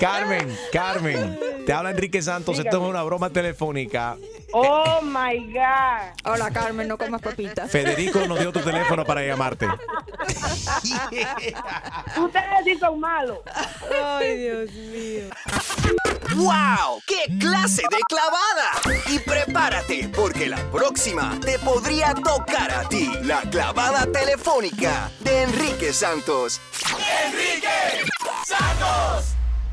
Carmen, 0.00 0.58
Carmen, 0.72 1.38
te 1.66 1.72
habla 1.74 1.90
Enrique 1.90 2.22
Santos. 2.22 2.58
Esto 2.58 2.82
es 2.82 2.82
una 2.88 3.02
broma 3.02 3.28
telefónica. 3.28 4.16
Oh 4.52 5.02
my 5.02 5.52
God. 5.52 6.14
Hola, 6.24 6.50
Carmen, 6.50 6.88
no 6.88 6.96
comas 6.96 7.20
papitas. 7.20 7.70
Federico 7.70 8.20
nos 8.26 8.40
dio 8.40 8.50
tu 8.50 8.60
teléfono 8.60 9.04
para 9.04 9.22
llamarte. 9.22 9.66
Ustedes 12.16 12.64
sí 12.64 12.78
son 12.78 12.98
malos. 12.98 13.40
Ay, 13.92 14.38
Dios 14.38 14.72
mío. 14.72 15.24
¡Wow! 16.34 17.02
¡Qué 17.06 17.26
clase 17.38 17.82
de 17.90 17.98
clavada! 18.08 18.70
Y 19.10 19.18
prepárate, 19.18 20.08
porque 20.16 20.48
la 20.48 20.58
próxima 20.70 21.38
te 21.40 21.58
podría 21.58 22.14
tocar 22.14 22.70
a 22.70 22.88
ti. 22.88 23.10
La 23.22 23.42
clavada 23.42 24.06
telefónica 24.06 25.10
de 25.20 25.42
Enrique 25.42 25.92
Santos. 25.92 26.58
¡Enrique 27.26 27.68
Santos! 28.46 29.34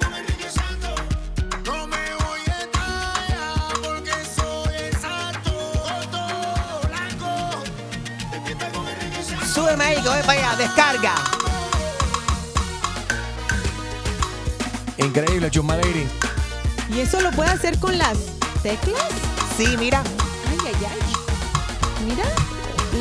Con 0.00 0.14
Enrique 0.14 0.48
Santos. 0.50 0.90
Súbeme 9.54 9.84
ahí, 9.84 10.02
que 10.02 10.08
voy 10.08 10.22
para 10.22 10.32
allá. 10.32 10.56
Descarga. 10.56 11.14
Increíble, 14.96 15.50
Chuma 15.50 15.76
Lady. 15.76 16.08
¿Y 16.88 17.00
eso 17.00 17.20
lo 17.20 17.30
puede 17.32 17.50
hacer 17.50 17.78
con 17.78 17.98
las 17.98 18.16
teclas? 18.62 19.02
Sí, 19.56 19.76
mira. 19.78 20.02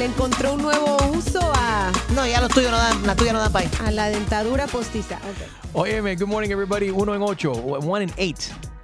Le 0.01 0.07
encontró 0.07 0.53
un 0.53 0.63
nuevo 0.63 0.97
uso 1.15 1.39
a, 1.53 1.91
No, 2.15 2.25
ya 2.25 2.41
los 2.41 2.49
tuyos 2.49 2.71
no 2.71 2.77
dan, 2.77 3.05
las 3.05 3.15
tuyas 3.15 3.33
no 3.33 3.39
dan 3.39 3.51
para 3.51 3.65
ahí. 3.65 3.71
a 3.85 3.91
la 3.91 4.09
dentadura 4.09 4.65
postiza. 4.65 5.17
Ok. 5.17 5.73
Óyeme, 5.73 6.15
good 6.15 6.27
morning 6.27 6.49
everybody. 6.49 6.89
Uno 6.89 7.13
en 7.13 7.21
ocho, 7.21 7.51
one 7.51 8.05
in 8.05 8.11
eight. 8.17 8.39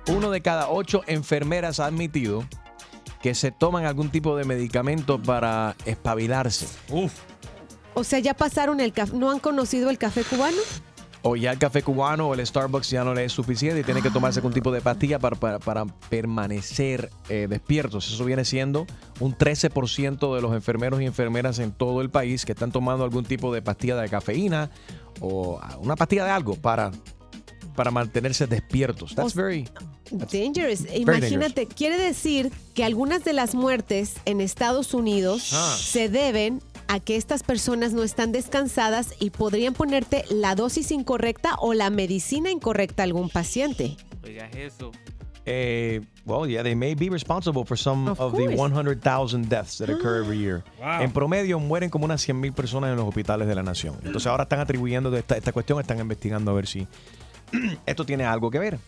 Uno 0.09 0.29
de 0.29 0.41
cada 0.41 0.69
ocho 0.69 1.01
enfermeras 1.07 1.79
ha 1.79 1.87
admitido 1.87 2.43
que 3.19 3.33
se 3.33 3.49
toman 3.51 3.85
algún 3.87 4.09
tipo 4.11 4.35
de 4.37 4.43
medicamento 4.43 5.19
para 5.19 5.75
espabilarse. 5.85 6.67
Uf. 6.91 7.13
O 7.95 8.03
sea, 8.03 8.19
ya 8.19 8.35
pasaron 8.35 8.79
el 8.79 8.93
café. 8.93 9.13
¿No 9.15 9.31
han 9.31 9.39
conocido 9.39 9.89
el 9.89 9.97
café 9.97 10.23
cubano? 10.23 10.57
O 11.29 11.35
ya 11.35 11.51
el 11.51 11.57
café 11.57 11.81
cubano 11.83 12.29
o 12.29 12.33
el 12.33 12.45
Starbucks 12.45 12.89
ya 12.89 13.03
no 13.03 13.13
le 13.13 13.25
es 13.25 13.33
suficiente 13.33 13.81
y 13.81 13.83
tiene 13.83 14.01
que 14.01 14.09
tomarse 14.09 14.39
algún 14.39 14.53
tipo 14.53 14.71
de 14.71 14.79
pastilla 14.81 15.19
para, 15.19 15.35
para- 15.35 15.59
para 15.59 15.85
permanecer 16.09 17.09
eh, 17.29 17.47
despiertos. 17.49 18.11
Eso 18.13 18.23
viene 18.23 18.45
siendo 18.45 18.85
un 19.19 19.35
13% 19.37 20.35
de 20.35 20.41
los 20.41 20.53
enfermeros 20.53 21.01
y 21.01 21.05
enfermeras 21.05 21.59
en 21.59 21.71
todo 21.71 22.01
el 22.01 22.09
país 22.09 22.45
que 22.45 22.51
están 22.53 22.71
tomando 22.71 23.03
algún 23.03 23.25
tipo 23.25 23.53
de 23.53 23.61
pastilla 23.61 23.95
de 23.97 24.07
cafeína 24.09 24.69
o 25.19 25.59
ah, 25.61 25.77
una 25.81 25.95
pastilla 25.95 26.23
de 26.25 26.31
algo 26.31 26.55
para, 26.55 26.91
para 27.75 27.91
mantenerse 27.91 28.47
despiertos. 28.47 29.13
That's 29.15 29.33
very... 29.35 29.67
Dangerous. 30.31 30.85
Imagínate, 30.95 31.65
quiere 31.67 31.97
decir 31.97 32.49
que 32.73 32.85
algunas 32.85 33.25
de 33.25 33.33
las 33.33 33.53
muertes 33.55 34.13
en 34.23 34.39
Estados 34.39 34.93
Unidos 34.93 35.51
Ah. 35.53 35.75
se 35.77 36.07
deben 36.07 36.61
a 36.87 36.99
que 36.99 37.15
estas 37.15 37.43
personas 37.43 37.93
no 37.93 38.03
están 38.03 38.31
descansadas 38.31 39.13
y 39.19 39.29
podrían 39.31 39.73
ponerte 39.73 40.23
la 40.29 40.55
dosis 40.55 40.91
incorrecta 40.91 41.55
o 41.59 41.73
la 41.73 41.89
medicina 41.89 42.49
incorrecta 42.51 43.03
a 43.03 43.05
algún 43.05 43.29
paciente. 43.29 43.97
Oiga, 44.23 44.47
eso. 44.53 44.91
Eh, 45.49 46.01
well, 46.25 46.45
yeah, 46.49 46.61
they 46.61 46.75
may 46.75 46.93
be 46.93 47.09
responsible 47.09 47.63
for 47.65 47.77
some 47.77 48.09
of, 48.11 48.19
Of 48.19 48.33
the 48.33 48.45
course. 48.55 48.57
100,000 48.57 49.47
deaths 49.47 49.77
that 49.77 49.89
occur 49.89 50.17
every 50.21 50.37
year. 50.39 50.63
Wow. 50.79 51.01
En 51.01 51.11
promedio 51.13 51.57
mueren 51.59 51.89
como 51.89 52.03
unas 52.03 52.21
100,000 52.21 52.51
personas 52.53 52.89
en 52.91 52.97
los 52.97 53.07
hospitales 53.07 53.47
de 53.47 53.55
la 53.55 53.63
nación. 53.63 53.95
Entonces 54.03 54.27
ahora 54.27 54.43
están 54.43 54.59
atribuyendo 54.59 55.15
esta, 55.15 55.37
esta 55.37 55.53
cuestión, 55.53 55.79
están 55.79 55.99
investigando 55.99 56.51
a 56.51 56.53
ver 56.53 56.67
si 56.67 56.85
esto 57.85 58.05
tiene 58.05 58.25
algo 58.25 58.51
que 58.51 58.59
ver. 58.59 58.79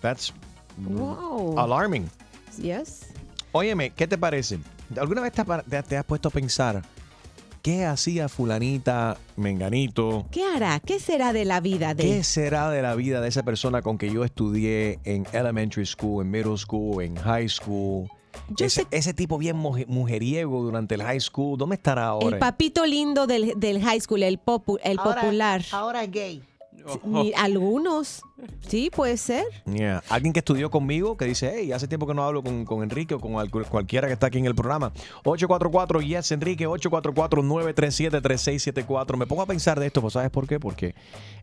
That's 0.00 0.32
Wow. 0.78 1.58
alarming. 1.58 2.08
Yes. 2.60 3.06
Óyeme, 3.52 3.90
¿qué 3.90 4.06
te 4.08 4.16
parece? 4.18 4.58
¿Alguna 4.98 5.20
vez 5.20 5.32
te, 5.32 5.42
ha- 5.42 5.62
te- 5.62 5.82
te 5.82 5.96
has 5.96 6.04
puesto 6.04 6.28
a 6.28 6.30
pensar 6.32 6.82
qué 7.62 7.84
hacía 7.84 8.28
fulanita, 8.28 9.16
menganito? 9.36 10.26
¿Qué 10.30 10.44
hará? 10.44 10.80
¿Qué 10.80 10.98
será 11.00 11.32
de 11.32 11.44
la 11.44 11.60
vida 11.60 11.94
de 11.94 12.02
¿Qué 12.04 12.24
será 12.24 12.70
de 12.70 12.82
la 12.82 12.94
vida 12.94 13.20
de 13.20 13.28
esa 13.28 13.42
persona 13.42 13.82
con 13.82 13.98
que 13.98 14.10
yo 14.12 14.24
estudié 14.24 14.98
en 15.04 15.26
elementary 15.32 15.86
school, 15.86 16.24
en 16.24 16.30
middle 16.30 16.56
school, 16.56 17.02
en 17.02 17.16
high 17.16 17.48
school? 17.48 18.08
Ese, 18.58 18.86
ese 18.90 19.12
tipo 19.12 19.38
bien 19.38 19.56
muje- 19.56 19.86
mujeriego 19.88 20.62
durante 20.62 20.94
el 20.94 21.02
high 21.02 21.20
school, 21.20 21.58
¿dónde 21.58 21.74
estará 21.76 22.06
ahora? 22.06 22.36
el 22.36 22.38
papito 22.38 22.86
lindo 22.86 23.26
del, 23.26 23.54
del 23.56 23.82
high 23.82 24.00
school, 24.00 24.22
el, 24.22 24.38
popu- 24.40 24.78
el 24.82 24.98
Ahora- 24.98 25.20
popular? 25.22 25.62
Ahora 25.72 26.04
es 26.04 26.10
gay. 26.72 26.84
Ni- 27.04 27.32
algunos. 27.34 28.22
Sí, 28.66 28.90
puede 28.94 29.16
ser. 29.16 29.44
Yeah. 29.66 30.02
Alguien 30.08 30.32
que 30.32 30.38
estudió 30.40 30.70
conmigo 30.70 31.16
que 31.16 31.24
dice, 31.26 31.52
hey, 31.54 31.72
hace 31.72 31.88
tiempo 31.88 32.06
que 32.06 32.14
no 32.14 32.24
hablo 32.24 32.42
con, 32.42 32.64
con 32.64 32.82
Enrique 32.82 33.14
o 33.14 33.20
con 33.20 33.36
al- 33.36 33.50
cualquiera 33.50 34.06
que 34.06 34.14
está 34.14 34.28
aquí 34.28 34.38
en 34.38 34.46
el 34.46 34.54
programa. 34.54 34.92
844 35.24 36.00
Yes 36.00 36.32
Enrique, 36.32 36.66
844-937-3674. 36.66 39.16
Me 39.16 39.26
pongo 39.26 39.42
a 39.42 39.46
pensar 39.46 39.78
de 39.80 39.86
esto, 39.86 40.00
pues 40.00 40.14
¿sabes 40.14 40.30
por 40.30 40.46
qué? 40.46 40.58
Porque 40.60 40.94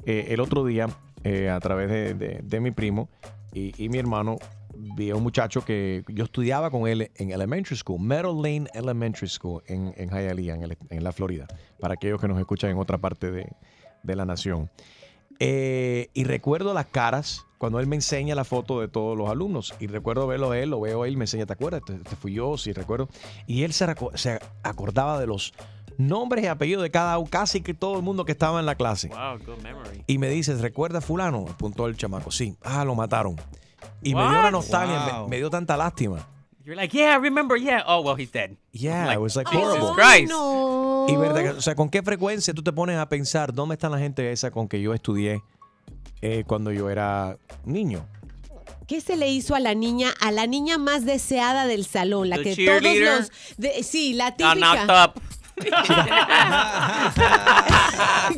eh, 0.05 0.27
el 0.29 0.39
otro 0.39 0.65
día, 0.65 0.87
eh, 1.23 1.49
a 1.49 1.59
través 1.59 1.89
de, 1.89 2.13
de- 2.13 2.39
de 2.43 2.59
mi 2.59 2.71
primo 2.71 3.09
y, 3.53 3.73
y 3.83 3.89
mi 3.89 3.97
hermano, 3.97 4.37
vi 4.75 5.09
a 5.09 5.15
un 5.15 5.23
muchacho 5.23 5.63
que 5.65 6.03
yo 6.07 6.23
estudiaba 6.25 6.69
con 6.69 6.87
él 6.87 7.11
en 7.15 7.31
elementary 7.31 7.75
school, 7.75 7.99
Meadow 8.01 8.35
Lane 8.41 8.67
Elementary 8.73 9.27
School 9.27 9.63
en, 9.67 9.93
en 9.97 10.09
Hialeah, 10.09 10.55
en, 10.55 10.63
el- 10.63 10.77
en 10.89 11.03
la 11.03 11.11
Florida, 11.11 11.47
para 11.79 11.95
aquellos 11.95 12.21
que 12.21 12.27
nos 12.27 12.39
escuchan 12.39 12.69
en 12.71 12.77
otra 12.77 12.97
parte 12.97 13.31
de, 13.31 13.47
de 14.03 14.15
la 14.15 14.25
nación. 14.25 14.69
Eh, 15.39 16.09
y 16.13 16.23
recuerdo 16.23 16.73
las 16.73 16.85
caras 16.87 17.45
cuando 17.57 17.79
él 17.79 17.87
me 17.87 17.95
enseña 17.95 18.35
la 18.35 18.43
foto 18.43 18.79
de 18.81 18.87
todos 18.87 19.17
los 19.17 19.29
alumnos. 19.29 19.73
Y 19.79 19.87
recuerdo 19.87 20.27
verlo 20.27 20.51
a 20.51 20.59
él, 20.59 20.69
lo 20.69 20.79
veo 20.81 21.03
a 21.03 21.07
él, 21.07 21.17
me 21.17 21.23
enseña, 21.25 21.45
¿te 21.45 21.53
acuerdas? 21.53 21.81
Este, 21.87 22.01
este 22.01 22.15
fui 22.15 22.33
yo, 22.33 22.57
sí, 22.57 22.71
recuerdo. 22.73 23.09
Y 23.47 23.63
él 23.63 23.73
se, 23.73 23.87
se 24.15 24.39
acordaba 24.63 25.19
de 25.19 25.27
los 25.27 25.53
nombres 25.97 26.43
y 26.43 26.47
apellidos 26.47 26.83
de 26.83 26.91
cada 26.91 27.17
casi 27.25 27.61
que 27.61 27.73
todo 27.73 27.97
el 27.97 28.03
mundo 28.03 28.23
que 28.25 28.31
estaba 28.31 28.59
en 28.59 28.65
la 28.67 28.75
clase. 28.75 29.07
Wow, 29.09 29.39
good 29.45 29.63
memory. 29.63 30.03
Y 30.07 30.17
me 30.19 30.29
dice, 30.29 30.55
¿recuerda 30.55 31.01
fulano? 31.01 31.45
Apuntó 31.49 31.87
el 31.87 31.97
chamaco. 31.97 32.29
Sí. 32.31 32.55
Ah, 32.63 32.85
lo 32.85 32.93
mataron. 32.95 33.35
Y 34.03 34.13
me 34.13 34.21
dio 34.21 34.29
una 34.39 34.51
nostalgia, 34.51 35.21
me- 35.23 35.27
me, 35.29 35.37
dio 35.37 35.49
tanta 35.49 35.75
lástima. 35.77 36.27
You're 36.67 36.75
like, 36.75 36.93
yeah, 36.93 37.13
I 37.13 37.17
remember, 37.21 37.55
yeah. 37.55 37.81
Oh, 37.87 38.01
well, 38.01 38.15
he's 38.17 38.29
dead. 38.29 38.57
Yeah, 38.73 39.13
it 39.13 39.21
was 39.21 39.37
like 39.37 39.47
Jesus 39.49 39.69
horrible. 39.69 39.93
Christ. 39.93 40.33
Y 41.07 41.15
verdad, 41.15 41.55
o 41.55 41.61
sea, 41.61 41.75
¿con 41.75 41.89
qué 41.89 42.03
frecuencia 42.03 42.53
tú 42.53 42.61
te 42.61 42.73
pones 42.73 42.97
a 42.97 43.07
pensar 43.07 43.53
dónde 43.53 43.75
está 43.75 43.87
la 43.87 43.99
gente 43.99 44.29
esa 44.33 44.51
con 44.51 44.67
que 44.67 44.81
yo 44.81 44.93
estudié 44.93 45.41
eh, 46.21 46.43
cuando 46.45 46.73
yo 46.73 46.89
era 46.89 47.37
niño? 47.63 48.05
¿Qué 48.85 48.99
se 48.99 49.15
le 49.15 49.29
hizo 49.29 49.55
a 49.55 49.61
la 49.61 49.75
niña, 49.75 50.09
a 50.19 50.29
la 50.31 50.45
niña 50.45 50.77
más 50.77 51.05
deseada 51.05 51.67
del 51.67 51.85
salón? 51.85 52.29
La 52.29 52.35
The 52.35 52.43
que 52.43 52.49
todos 52.65 52.81
cheerleader. 52.81 53.19
los. 53.19 53.31
de- 53.57 53.83
sí, 53.83 54.11
la 54.13 54.35
típica. 54.35 55.05
up. 55.05 55.21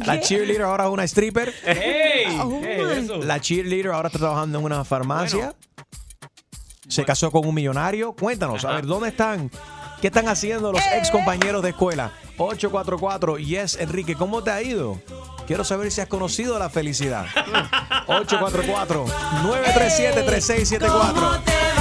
La 0.05 0.21
cheerleader 0.21 0.61
ahora 0.61 0.85
es 0.85 0.89
una 0.91 1.03
stripper. 1.03 1.53
Hey, 1.65 2.37
Oh, 2.39 2.61
hey. 2.63 3.09
La 3.23 3.41
cheerleader 3.41 3.91
ahora 3.91 4.07
está 4.07 4.19
trabajando 4.19 4.59
en 4.59 4.63
una 4.65 4.85
farmacia. 4.85 5.53
Se 6.89 7.05
casó 7.05 7.31
con 7.31 7.47
un 7.47 7.55
millonario. 7.55 8.13
Cuéntanos, 8.13 8.65
a 8.65 8.73
ver, 8.73 8.85
¿dónde 8.85 9.09
están? 9.09 9.49
¿Qué 10.01 10.07
están 10.07 10.27
haciendo 10.27 10.71
los 10.71 10.81
ex 10.93 11.11
compañeros 11.11 11.61
de 11.61 11.69
escuela? 11.69 12.11
844 12.37 13.37
Yes 13.37 13.77
Enrique, 13.79 14.15
¿cómo 14.15 14.43
te 14.43 14.51
ha 14.51 14.61
ido? 14.61 14.99
Quiero 15.45 15.63
saber 15.63 15.91
si 15.91 16.01
has 16.01 16.07
conocido 16.07 16.57
la 16.59 16.69
felicidad. 16.69 17.25
844 18.07 19.05
937 19.43 20.23
3674. 20.23 21.78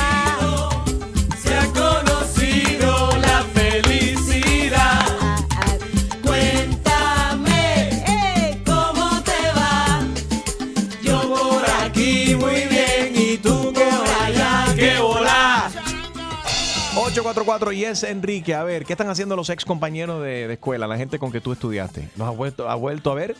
844 17.09 17.73
Yes 17.73 18.03
Enrique, 18.05 18.55
a 18.55 18.63
ver, 18.65 18.85
¿qué 18.85 18.93
están 18.93 19.09
haciendo 19.09 19.35
los 19.35 19.49
ex 19.49 19.65
compañeros 19.65 20.23
de, 20.23 20.47
de 20.47 20.53
escuela, 20.53 20.87
la 20.87 20.99
gente 20.99 21.19
con 21.19 21.33
que 21.33 21.41
tú 21.41 21.53
estudiaste? 21.53 22.11
¿Nos 22.17 22.29
ha 22.29 22.33
vuelto, 22.33 22.69
ha 22.69 22.75
vuelto 22.75 23.11
a 23.11 23.15
ver? 23.15 23.35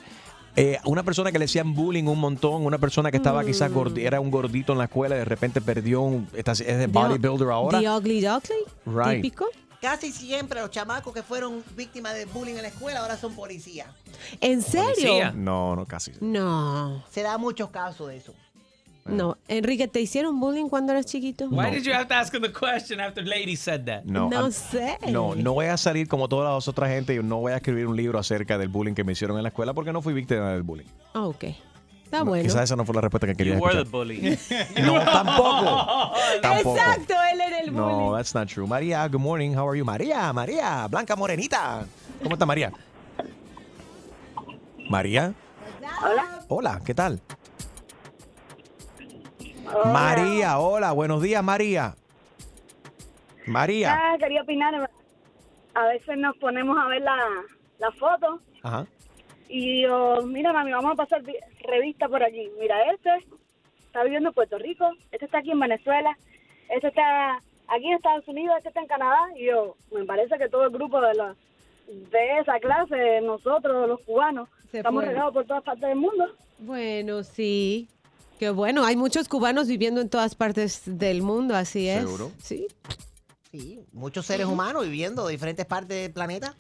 Eh, 0.57 0.79
una 0.87 1.03
persona 1.03 1.31
que 1.33 1.39
le 1.39 1.45
hacían 1.45 1.75
bullying 1.75 2.05
un 2.05 2.19
montón, 2.19 2.65
una 2.65 2.79
persona 2.79 3.11
que 3.11 3.19
estaba 3.19 3.45
quizás 3.45 3.71
gordi- 3.71 4.07
era 4.07 4.21
un 4.21 4.31
gordito 4.31 4.73
en 4.73 4.79
la 4.79 4.85
escuela 4.85 5.17
y 5.17 5.19
de 5.19 5.25
repente 5.27 5.61
perdió 5.61 6.01
un, 6.01 6.27
es 6.35 6.59
de 6.67 6.87
bodybuilder 6.87 7.51
ahora. 7.51 7.79
The 7.81 7.91
Ugly 7.91 8.21
Duckling. 8.23 8.65
Right. 8.87 9.17
Típico. 9.23 9.45
Casi 9.83 10.13
siempre 10.13 10.61
los 10.61 10.71
chamacos 10.71 11.13
que 11.13 11.23
fueron 11.23 11.63
víctimas 11.77 12.15
de 12.15 12.25
bullying 12.25 12.55
en 12.57 12.63
la 12.63 12.69
escuela 12.69 13.01
ahora 13.01 13.17
son 13.19 13.35
policías. 13.35 13.87
¿En 14.41 14.63
serio? 14.63 15.31
No, 15.35 15.77
no, 15.77 15.85
casi. 15.85 16.13
No. 16.21 17.05
Se 17.11 17.23
da 17.23 17.37
muchos 17.39 17.69
casos 17.71 18.09
de 18.09 18.17
eso. 18.17 18.35
No. 19.09 19.37
Enrique, 19.49 19.89
¿te 19.89 20.01
hicieron 20.01 20.39
bullying 20.39 20.69
cuando 20.69 20.93
eras 20.93 21.07
chiquito? 21.07 21.47
Why 21.51 21.71
did 21.71 21.83
you 21.83 21.93
have 21.95 22.07
to 22.09 22.15
ask 22.15 22.33
him 22.35 22.43
the 22.43 22.53
question 22.53 23.01
after 23.01 23.25
lady 23.25 23.57
said 23.57 23.85
that? 23.87 24.05
No, 24.05 24.29
No 24.29 24.51
sé. 24.51 24.99
No, 25.11 25.35
no 25.35 25.55
voy 25.55 25.67
a 25.67 25.77
salir 25.77 26.09
como 26.09 26.29
todas 26.29 26.55
las 26.55 26.69
otras 26.69 26.91
gente 26.91 27.15
y 27.15 27.23
no 27.23 27.39
voy 27.39 27.53
a 27.53 27.57
escribir 27.57 27.87
un 27.87 27.97
libro 27.97 28.19
acerca 28.19 28.59
del 28.59 28.69
bullying 28.69 28.95
que 28.95 29.05
me 29.05 29.13
hicieron 29.13 29.37
en 29.39 29.43
la 29.45 29.49
escuela 29.49 29.73
porque 29.75 29.93
no 29.93 30.03
fui 30.03 30.13
víctima 30.13 30.53
del 30.53 30.63
bullying. 30.63 30.87
Ah, 31.15 31.27
ok. 31.27 31.45
Está 32.05 32.21
No, 32.21 32.25
bueno. 32.27 32.43
Quizás 32.45 32.65
esa 32.65 32.77
no 32.77 32.85
fue 32.87 32.95
la 32.95 33.03
respuesta 33.03 33.27
que 33.27 33.35
quería 33.35 33.55
You 33.57 33.61
were 33.63 33.75
the 33.75 33.83
escuchar. 33.83 34.07
bully. 34.07 34.39
No, 34.83 35.05
tampoco. 35.05 36.13
Tampoco. 36.43 36.77
Exacto, 36.79 37.15
él 37.33 37.41
era 37.41 37.59
el 37.61 37.71
bullying. 37.71 37.87
No, 38.11 38.17
that's 38.17 38.35
not 38.35 38.49
true. 38.49 38.67
María, 38.67 39.07
good 39.09 39.21
morning. 39.21 39.55
How 39.55 39.69
are 39.69 39.79
you? 39.79 39.85
María, 39.85 40.33
María, 40.33 40.87
Blanca 40.89 41.17
Morenita. 41.17 41.85
¿Cómo 42.23 42.35
está 42.35 42.47
María? 42.47 42.73
María. 44.89 45.35
Hola. 46.03 46.45
Hola, 46.49 46.81
¿qué 46.85 46.95
tal? 46.95 47.21
María, 49.93 50.59
hola, 50.59 50.93
buenos 50.93 51.23
días, 51.23 51.43
María. 51.43 51.95
María. 53.47 53.95
Ah, 53.99 54.17
quería 54.19 54.43
opinar. 54.43 54.91
A 55.75 55.87
veces 55.87 56.17
nos 56.19 56.37
ponemos 56.39 56.77
a 56.79 56.87
ver 56.89 57.03
la, 57.03 57.17
la 57.79 57.91
foto 57.93 58.41
Ajá. 58.63 58.87
y 59.49 59.83
yo, 59.83 60.23
mira, 60.27 60.53
mami, 60.53 60.73
vamos 60.73 60.93
a 60.93 60.97
pasar 60.97 61.23
vi- 61.23 61.37
revista 61.61 62.09
por 62.09 62.23
allí. 62.23 62.51
Mira, 62.59 62.77
este 62.93 63.11
está 63.87 64.03
viviendo 64.03 64.31
en 64.31 64.35
Puerto 64.35 64.59
Rico, 64.59 64.91
este 65.13 65.27
está 65.27 65.39
aquí 65.39 65.53
en 65.53 65.61
Venezuela, 65.61 66.17
este 66.69 66.89
está 66.89 67.37
aquí 67.69 67.87
en 67.87 67.95
Estados 67.95 68.27
Unidos, 68.27 68.57
este 68.59 68.69
está 68.71 68.81
en 68.81 68.87
Canadá. 68.89 69.19
Y 69.37 69.47
yo, 69.47 69.77
me 69.93 70.05
parece 70.05 70.37
que 70.39 70.49
todo 70.49 70.65
el 70.65 70.71
grupo 70.71 71.01
de, 71.01 71.15
la, 71.15 71.35
de 71.87 72.39
esa 72.41 72.59
clase, 72.59 73.21
nosotros, 73.23 73.89
los 73.89 74.01
cubanos, 74.01 74.49
Se 74.71 74.79
estamos 74.79 75.05
fue. 75.05 75.13
regados 75.13 75.33
por 75.33 75.47
todas 75.47 75.63
partes 75.63 75.89
del 75.89 75.97
mundo. 75.99 76.27
Bueno, 76.59 77.23
sí. 77.23 77.89
Qué 78.39 78.51
bueno. 78.51 78.85
Hay 78.85 78.97
muchos 78.97 79.29
cubanos 79.29 79.67
viviendo 79.67 80.01
en 80.01 80.09
todas 80.09 80.35
partes 80.35 80.83
del 80.85 81.23
mundo, 81.23 81.57
así 81.57 81.89
es. 81.89 82.03
¿Seguro? 82.03 82.33
Sí. 82.43 82.67
Sí, 83.51 83.81
muchos 83.93 84.27
seres 84.27 84.47
humanos 84.47 84.85
viviendo 84.85 85.27
de 85.27 85.33
diferentes 85.33 85.65
partes 85.67 86.03
del 86.03 86.13
planeta. 86.13 86.55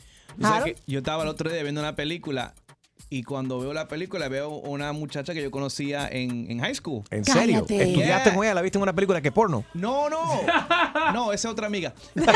Que 0.64 0.76
yo 0.86 0.98
estaba 0.98 1.22
el 1.22 1.28
otro 1.28 1.50
día 1.50 1.62
viendo 1.62 1.80
una 1.80 1.94
película 1.94 2.54
y 3.10 3.22
cuando 3.22 3.58
veo 3.58 3.72
la 3.72 3.88
película 3.88 4.28
veo 4.28 4.50
una 4.50 4.92
muchacha 4.92 5.32
que 5.32 5.42
yo 5.42 5.50
conocía 5.50 6.08
en, 6.08 6.50
en 6.50 6.60
high 6.60 6.74
school. 6.74 7.04
¿En 7.10 7.24
serio? 7.24 7.60
¿Estudiaste 7.68 8.34
con 8.34 8.44
ella? 8.44 8.54
¿La 8.54 8.62
viste 8.62 8.78
en 8.78 8.82
una 8.82 8.92
película 8.92 9.20
que 9.20 9.32
porno? 9.32 9.64
No, 9.74 10.08
no. 10.08 10.40
No, 11.12 11.32
esa 11.32 11.48
es 11.48 11.52
otra 11.52 11.66
amiga. 11.66 11.94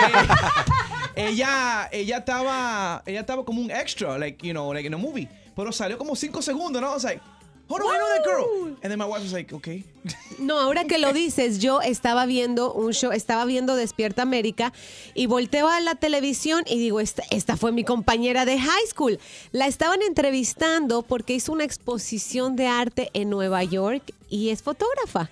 Eh, 1.15 1.27
ella, 1.29 1.91
ella 1.93 2.17
estaba, 2.17 3.03
ella 3.05 3.21
estaba 3.21 3.45
como 3.45 3.61
un 3.61 3.71
extra, 3.71 4.17
like, 4.17 4.47
you 4.47 4.55
know, 4.55 4.73
like 4.73 4.87
in 4.87 4.95
a 4.95 4.97
movie. 4.97 5.29
Pero 5.55 5.71
salió 5.71 5.99
como 5.99 6.17
cinco 6.17 6.41
segundos, 6.41 6.81
¿no? 6.81 6.95
O 6.95 6.99
sea, 6.99 7.21
Oh 7.69 7.79
no, 7.79 7.87
I 7.87 7.97
know 7.97 8.09
that 8.09 8.25
girl. 8.25 8.77
And 8.83 8.91
then 8.91 8.99
my 8.99 9.07
wife 9.07 9.23
was 9.23 9.33
like, 9.33 9.53
okay. 9.53 9.85
No, 10.39 10.59
ahora 10.59 10.85
que 10.85 10.99
lo 10.99 11.13
dices, 11.15 11.59
yo 11.61 11.81
estaba 11.81 12.27
viendo 12.27 12.73
un 12.73 12.93
show, 12.93 13.13
estaba 13.13 13.45
viendo 13.45 13.77
Despierta 13.77 14.23
América 14.23 14.73
y 15.15 15.27
volteo 15.27 15.69
a 15.69 15.81
la 15.81 15.95
televisión 15.95 16.65
y 16.67 16.79
digo, 16.79 17.01
esta, 17.01 17.23
esta 17.31 17.57
fue 17.57 17.73
mi 17.73 17.85
compañera 17.85 18.45
de 18.45 18.59
high 18.59 18.87
school. 18.89 19.19
La 19.53 19.67
estaban 19.67 20.03
entrevistando 20.03 21.03
porque 21.03 21.35
hizo 21.35 21.53
una 21.53 21.65
exposición 21.65 22.57
de 22.57 22.67
arte 22.67 23.11
en 23.15 23.31
Nueva 23.31 23.63
York 23.65 24.03
y 24.29 24.51
es 24.51 24.63
fotógrafa. 24.63 25.31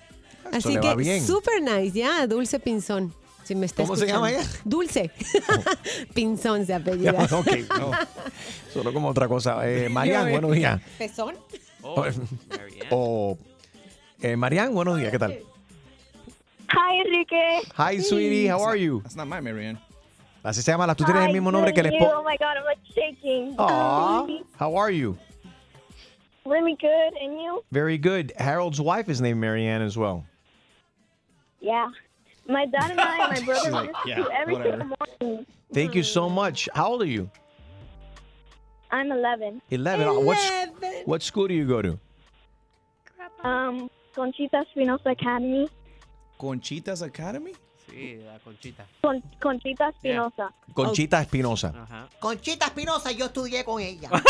Así 0.51 0.77
que 0.77 1.21
super 1.21 1.61
nice, 1.61 1.91
ya, 1.97 2.25
Dulce 2.27 2.59
Pinzón. 2.59 3.13
Si 3.43 3.55
me 3.55 3.65
está 3.65 3.83
¿Cómo 3.83 3.95
se 3.95 4.05
llama 4.05 4.31
ella? 4.31 4.43
Dulce. 4.63 5.11
Pinzón 6.13 6.65
se 6.65 6.73
apellida. 6.73 7.27
Ya, 7.27 7.37
ok, 7.37 7.47
no. 7.79 7.91
Solo 8.73 8.93
como 8.93 9.09
otra 9.09 9.27
cosa. 9.27 9.67
Eh, 9.67 9.89
Marian, 9.89 10.29
buenos 10.29 10.51
días. 10.53 10.79
¿Pezón? 10.97 11.35
O, 11.83 12.05
o, 12.91 13.37
eh, 14.21 14.35
Marian, 14.35 14.73
buenos 14.73 14.97
días, 14.99 15.11
¿qué 15.11 15.19
tal? 15.19 15.39
Hi, 16.69 16.99
Enrique. 17.05 17.61
Hi, 17.77 17.99
sweetie, 18.01 18.47
how 18.47 18.61
are 18.63 18.77
you? 18.77 19.01
That's 19.01 19.15
not 19.15 19.27
my 19.27 19.41
Marianne. 19.41 19.77
Así 20.43 20.61
se 20.61 20.71
llama, 20.71 20.87
la- 20.87 20.95
tú 20.95 21.03
tienes 21.05 21.23
el 21.23 21.29
Hi, 21.29 21.33
mismo 21.33 21.51
nombre 21.51 21.73
que 21.73 21.81
el 21.81 21.87
good, 21.89 21.95
esposo. 21.97 22.11
you? 22.11 22.17
Oh 22.19 22.23
my 22.23 22.37
God, 22.37 22.57
I'm 22.57 22.65
like 22.65 22.79
shaking. 22.95 23.55
Aw, 23.57 24.27
how 24.57 24.75
are 24.75 24.91
you? 24.91 25.17
Really 26.45 26.75
good, 26.79 27.13
and 27.21 27.33
you? 27.39 27.63
Very 27.71 27.97
good. 27.97 28.33
Harold's 28.37 28.81
wife 28.81 29.09
is 29.09 29.21
named 29.21 29.39
Marianne 29.39 29.81
as 29.83 29.95
well. 29.97 30.25
Yeah. 31.59 31.87
My 32.47 32.65
dad 32.65 32.91
and 32.91 32.99
I, 32.99 33.17
my 33.29 33.39
brother, 33.45 33.59
She's 33.59 33.65
we 33.65 33.71
like, 33.71 33.91
just 33.93 34.07
yeah, 34.07 34.15
do 34.15 34.29
everything 34.31 34.73
in 34.73 34.79
whatever. 34.89 34.95
the 35.19 35.25
morning. 35.25 35.45
Thank 35.73 35.93
you 35.93 36.01
so 36.03 36.27
much. 36.29 36.67
How 36.73 36.89
old 36.93 37.01
are 37.03 37.05
you? 37.05 37.29
I'm 38.91 39.11
11. 39.11 39.61
11. 39.69 40.07
Oh, 40.07 40.19
What's, 40.19 40.51
what 41.05 41.23
school 41.23 41.47
do 41.47 41.53
you 41.53 41.65
go 41.65 41.81
to? 41.81 41.99
Um, 43.43 43.89
Conchita 44.13 44.63
Espinosa 44.67 45.09
Academy. 45.09 45.69
Conchita's 46.37 47.01
Academy? 47.01 47.53
Sí, 47.89 48.19
la 48.25 48.39
conchita. 48.39 48.85
Con, 49.01 49.21
Conchita 49.39 49.89
Espinosa. 49.89 50.53
Conchita 50.73 51.21
Espinosa. 51.21 51.73
Conchita 52.19 52.65
Espinosa, 52.67 53.11
yo 53.11 53.25
estudié 53.25 53.65
con 53.65 53.81
ella. 53.81 54.09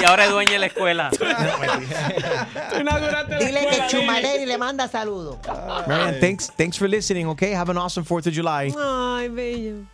Y 0.00 0.04
ahora 0.04 0.26
es 0.26 0.30
dueña 0.30 0.52
de 0.52 0.58
la 0.58 0.66
escuela. 0.66 1.10
Dile 3.38 3.66
que 3.70 3.86
Chumaleri 3.88 4.44
le 4.44 4.58
manda 4.58 4.86
saludos. 4.86 5.38
Marianne, 5.86 6.20
thanks, 6.20 6.50
thanks 6.56 6.76
for 6.76 6.86
listening, 6.88 7.26
okay? 7.28 7.52
Have 7.52 7.70
an 7.70 7.78
awesome 7.78 8.04
4th 8.04 8.26
of 8.26 8.34
July. 8.34 8.70
Ay, 8.76 9.28
bello. 9.28 9.86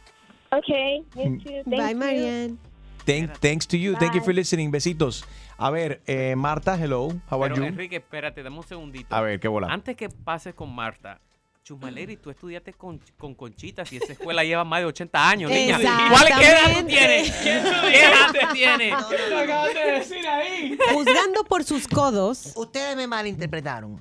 Okay, 0.52 1.04
you 1.16 1.38
too. 1.38 1.62
Thank 1.68 1.76
Bye, 1.76 1.90
you. 1.90 1.96
Marianne. 1.96 2.58
Thank, 3.04 3.38
thanks 3.38 3.66
to 3.68 3.76
you. 3.76 3.96
Thank 3.96 4.14
you 4.14 4.22
for 4.22 4.34
listening. 4.34 4.70
Besitos. 4.70 5.24
A 5.56 5.70
ver, 5.70 6.00
eh, 6.06 6.34
Marta, 6.36 6.76
hello. 6.76 7.08
How 7.30 7.42
are 7.42 7.54
Pero, 7.54 7.66
you? 7.66 7.68
Enrique, 7.68 7.96
espérate, 7.96 8.42
dame 8.42 8.56
un 8.56 8.66
segundito. 8.66 9.14
A 9.14 9.20
ver, 9.20 9.38
qué 9.38 9.48
bola. 9.48 9.68
Antes 9.68 9.96
que 9.96 10.08
pases 10.08 10.54
con 10.54 10.74
Marta, 10.74 11.20
Chusmaleri, 11.62 12.16
tú 12.16 12.30
estudiaste 12.30 12.74
con, 12.74 13.00
con 13.16 13.34
Conchita 13.34 13.84
y 13.90 13.96
esa 13.96 14.12
escuela 14.12 14.44
lleva 14.44 14.64
más 14.64 14.80
de 14.80 14.86
80 14.86 15.30
años, 15.30 15.50
niña. 15.50 15.78
¿Cuál 16.10 16.26
qué 16.38 16.46
edad 16.46 16.80
tú 16.80 16.86
tienes? 16.86 17.32
¿Qué 17.42 17.50
edad 18.00 18.32
te 18.32 18.46
tienes? 18.52 18.94
Lo 19.30 19.38
acabas 19.38 19.74
de 19.74 19.92
decir 19.92 20.26
ahí. 20.26 20.78
Juzgando 20.92 21.44
por 21.44 21.64
sus 21.64 21.88
codos. 21.88 22.52
Ustedes 22.56 22.96
me 22.96 23.06
malinterpretaron. 23.06 24.00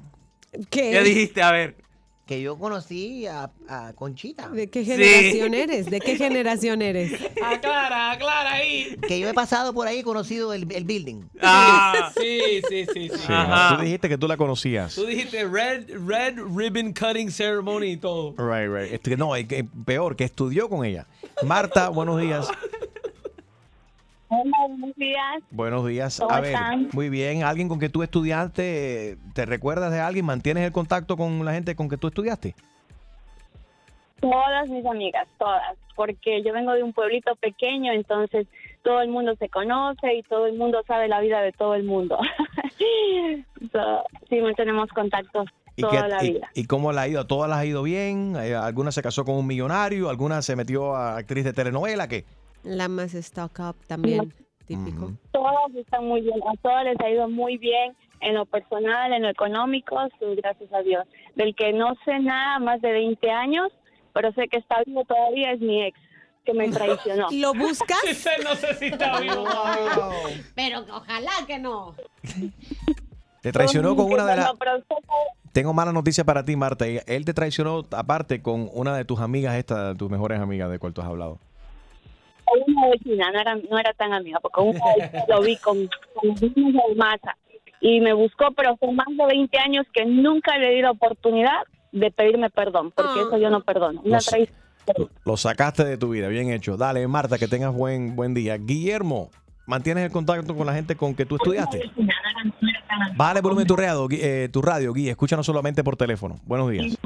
¿Qué? 0.69 0.91
¿Qué 0.91 1.03
dijiste? 1.03 1.41
A 1.41 1.51
ver. 1.51 1.82
Que 2.25 2.41
yo 2.41 2.57
conocí 2.57 3.27
a, 3.27 3.51
a 3.67 3.91
Conchita. 3.93 4.47
¿De 4.47 4.69
qué 4.69 4.85
generación 4.85 5.53
eres? 5.53 5.89
¿De 5.89 5.99
qué 5.99 6.15
generación 6.15 6.81
eres? 6.81 7.11
Aclara, 7.43 8.11
aclara 8.11 8.53
ahí. 8.53 8.97
Que 9.05 9.19
yo 9.19 9.27
he 9.27 9.33
pasado 9.33 9.73
por 9.73 9.87
ahí 9.87 9.99
y 9.99 10.03
conocido 10.03 10.53
el, 10.53 10.71
el 10.71 10.85
building. 10.85 11.23
Ah, 11.41 12.13
sí, 12.17 12.61
sí, 12.69 12.85
sí, 12.93 13.09
sí. 13.09 13.17
Sí, 13.17 13.33
Tú 13.75 13.81
dijiste 13.83 14.07
que 14.07 14.17
tú 14.17 14.29
la 14.29 14.37
conocías. 14.37 14.95
Tú 14.95 15.05
dijiste 15.05 15.43
red, 15.45 15.85
red 16.07 16.35
ribbon 16.55 16.93
cutting 16.93 17.29
ceremony 17.29 17.87
y 17.91 17.97
todo. 17.97 18.33
Right, 18.37 18.69
right. 18.69 18.93
Este, 18.93 19.17
no, 19.17 19.31
peor, 19.85 20.15
que 20.15 20.23
estudió 20.23 20.69
con 20.69 20.85
ella. 20.85 21.05
Marta, 21.45 21.89
buenos 21.89 22.21
días. 22.21 22.47
Hola, 24.35 24.57
buenos 24.67 24.95
días. 24.95 25.43
Buenos 25.51 25.87
días. 25.87 26.19
¿Cómo 26.19 26.33
A 26.33 26.39
ver, 26.41 26.53
están? 26.53 26.89
muy 26.93 27.09
bien. 27.09 27.43
¿Alguien 27.43 27.67
con 27.69 27.79
que 27.79 27.89
tú 27.89 28.01
estudiaste? 28.03 29.17
¿Te 29.33 29.45
recuerdas 29.45 29.91
de 29.91 29.99
alguien? 29.99 30.25
¿Mantienes 30.25 30.63
el 30.65 30.71
contacto 30.71 31.15
con 31.17 31.43
la 31.45 31.53
gente 31.53 31.75
con 31.75 31.87
que 31.89 31.97
tú 31.97 32.07
estudiaste? 32.07 32.55
Todas 34.19 34.69
mis 34.69 34.85
amigas, 34.85 35.27
todas, 35.37 35.61
porque 35.95 36.41
yo 36.43 36.53
vengo 36.53 36.71
de 36.73 36.81
un 36.81 36.93
pueblito 36.93 37.35
pequeño, 37.35 37.91
entonces 37.91 38.47
todo 38.81 39.01
el 39.01 39.09
mundo 39.09 39.35
se 39.37 39.49
conoce 39.49 40.13
y 40.15 40.23
todo 40.23 40.47
el 40.47 40.57
mundo 40.57 40.81
sabe 40.87 41.09
la 41.09 41.19
vida 41.19 41.41
de 41.41 41.51
todo 41.51 41.75
el 41.75 41.83
mundo. 41.83 42.17
So, 43.71 44.03
sí, 44.29 44.39
mantenemos 44.41 44.89
contacto 44.89 45.45
¿Y, 45.77 45.81
toda 45.81 46.07
la 46.07 46.23
y- 46.23 46.33
vida. 46.33 46.49
y 46.53 46.65
cómo 46.65 46.91
la 46.91 47.01
ha 47.03 47.07
ido? 47.07 47.21
¿A 47.21 47.27
todas 47.27 47.49
las 47.49 47.59
ha 47.59 47.65
ido 47.65 47.81
bien? 47.81 48.35
Eh, 48.37 48.53
¿Alguna 48.55 48.91
se 48.91 49.01
casó 49.01 49.23
con 49.25 49.35
un 49.35 49.47
millonario? 49.47 50.09
¿Alguna 50.09 50.41
se 50.41 50.55
metió 50.55 50.95
a 50.95 51.17
actriz 51.17 51.45
de 51.45 51.53
telenovela? 51.53 52.07
¿Qué? 52.07 52.25
La 52.63 52.87
más 52.87 53.13
stock 53.13 53.59
up 53.59 53.75
también, 53.87 54.33
típico. 54.65 55.11
Todas 55.31 55.73
están 55.75 56.05
muy 56.05 56.21
bien, 56.21 56.39
a 56.47 56.55
todas 56.61 56.85
les 56.85 56.99
ha 56.99 57.09
ido 57.09 57.29
muy 57.29 57.57
bien 57.57 57.95
en 58.21 58.35
lo 58.35 58.45
personal, 58.45 59.11
en 59.11 59.23
lo 59.23 59.29
económico, 59.29 59.97
sí, 60.19 60.25
gracias 60.37 60.71
a 60.73 60.81
Dios. 60.81 61.05
Del 61.35 61.55
que 61.55 61.73
no 61.73 61.93
sé 62.05 62.19
nada 62.19 62.59
más 62.59 62.81
de 62.81 62.91
20 62.91 63.29
años, 63.29 63.71
pero 64.13 64.31
sé 64.33 64.47
que 64.47 64.57
está 64.57 64.77
vivo 64.85 65.03
todavía 65.05 65.51
es 65.51 65.59
mi 65.59 65.83
ex, 65.83 65.99
que 66.45 66.53
me 66.53 66.69
traicionó. 66.71 67.27
¿Lo 67.31 67.53
buscas? 67.53 67.99
no 68.43 68.55
sé 68.55 68.73
si 68.75 68.85
está 68.85 69.19
vivo. 69.19 69.45
Pero 70.55 70.85
ojalá 70.89 71.31
que 71.45 71.59
no. 71.59 71.95
Te 73.41 73.51
traicionó 73.51 73.95
con 73.95 74.11
una 74.11 74.25
de 74.25 74.37
las... 74.37 74.53
Tengo 75.51 75.73
mala 75.73 75.91
noticia 75.91 76.23
para 76.23 76.45
ti, 76.45 76.55
Marta. 76.55 76.85
Él 76.87 77.25
te 77.25 77.33
traicionó 77.33 77.85
aparte 77.91 78.41
con 78.41 78.69
una 78.73 78.95
de 78.95 79.05
tus 79.05 79.19
amigas, 79.19 79.55
esta, 79.55 79.93
tus 79.95 80.09
mejores 80.09 80.39
amigas 80.39 80.71
de 80.71 80.79
cual 80.79 80.93
tú 80.93 81.01
has 81.01 81.07
hablado. 81.07 81.39
Una 82.67 82.87
vecina, 82.89 83.31
no 83.31 83.39
era, 83.39 83.55
no 83.55 83.77
era 83.79 83.93
tan 83.93 84.13
amiga, 84.13 84.39
porque 84.41 84.61
una 84.61 84.79
vez 84.97 85.11
lo 85.27 85.41
vi 85.41 85.57
con, 85.57 85.77
con 86.15 86.35
de 86.35 86.95
masa 86.95 87.35
y 87.81 87.99
me 87.99 88.13
buscó, 88.13 88.51
pero 88.55 88.77
fue 88.77 88.91
más 88.93 89.07
de 89.09 89.25
20 89.25 89.57
años 89.59 89.85
que 89.93 90.05
nunca 90.05 90.57
le 90.57 90.71
di 90.71 90.81
la 90.81 90.91
oportunidad 90.91 91.63
de 91.91 92.09
pedirme 92.11 92.49
perdón, 92.49 92.91
porque 92.95 93.19
eso 93.21 93.37
yo 93.37 93.49
no 93.49 93.61
perdono. 93.61 94.01
Una 94.03 94.19
Lo. 94.21 94.47
Lo 95.25 95.37
sacaste 95.37 95.83
de 95.85 95.97
tu 95.97 96.09
vida, 96.09 96.27
bien 96.27 96.49
hecho. 96.51 96.75
Dale, 96.75 97.07
Marta, 97.07 97.37
que 97.37 97.47
tengas 97.47 97.73
buen, 97.73 98.15
buen 98.15 98.33
día. 98.33 98.57
Guillermo, 98.57 99.29
¿mantienes 99.65 100.03
el 100.05 100.11
contacto 100.11 100.55
con 100.55 100.65
la 100.67 100.73
gente 100.73 100.95
con 100.95 101.15
que 101.15 101.25
tú 101.25 101.35
estudiaste? 101.35 101.89
Vale, 103.15 103.41
volumen 103.41 103.65
tu 103.67 103.75
radio, 103.75 104.07
Gui- 104.09 104.19
eh, 104.21 104.49
tu 104.51 104.61
radio, 104.61 104.91
Guille. 104.93 105.11
Escúchanos 105.11 105.45
solamente 105.45 105.83
por 105.83 105.95
teléfono. 105.95 106.35
Buenos 106.45 106.69
días. 106.69 106.97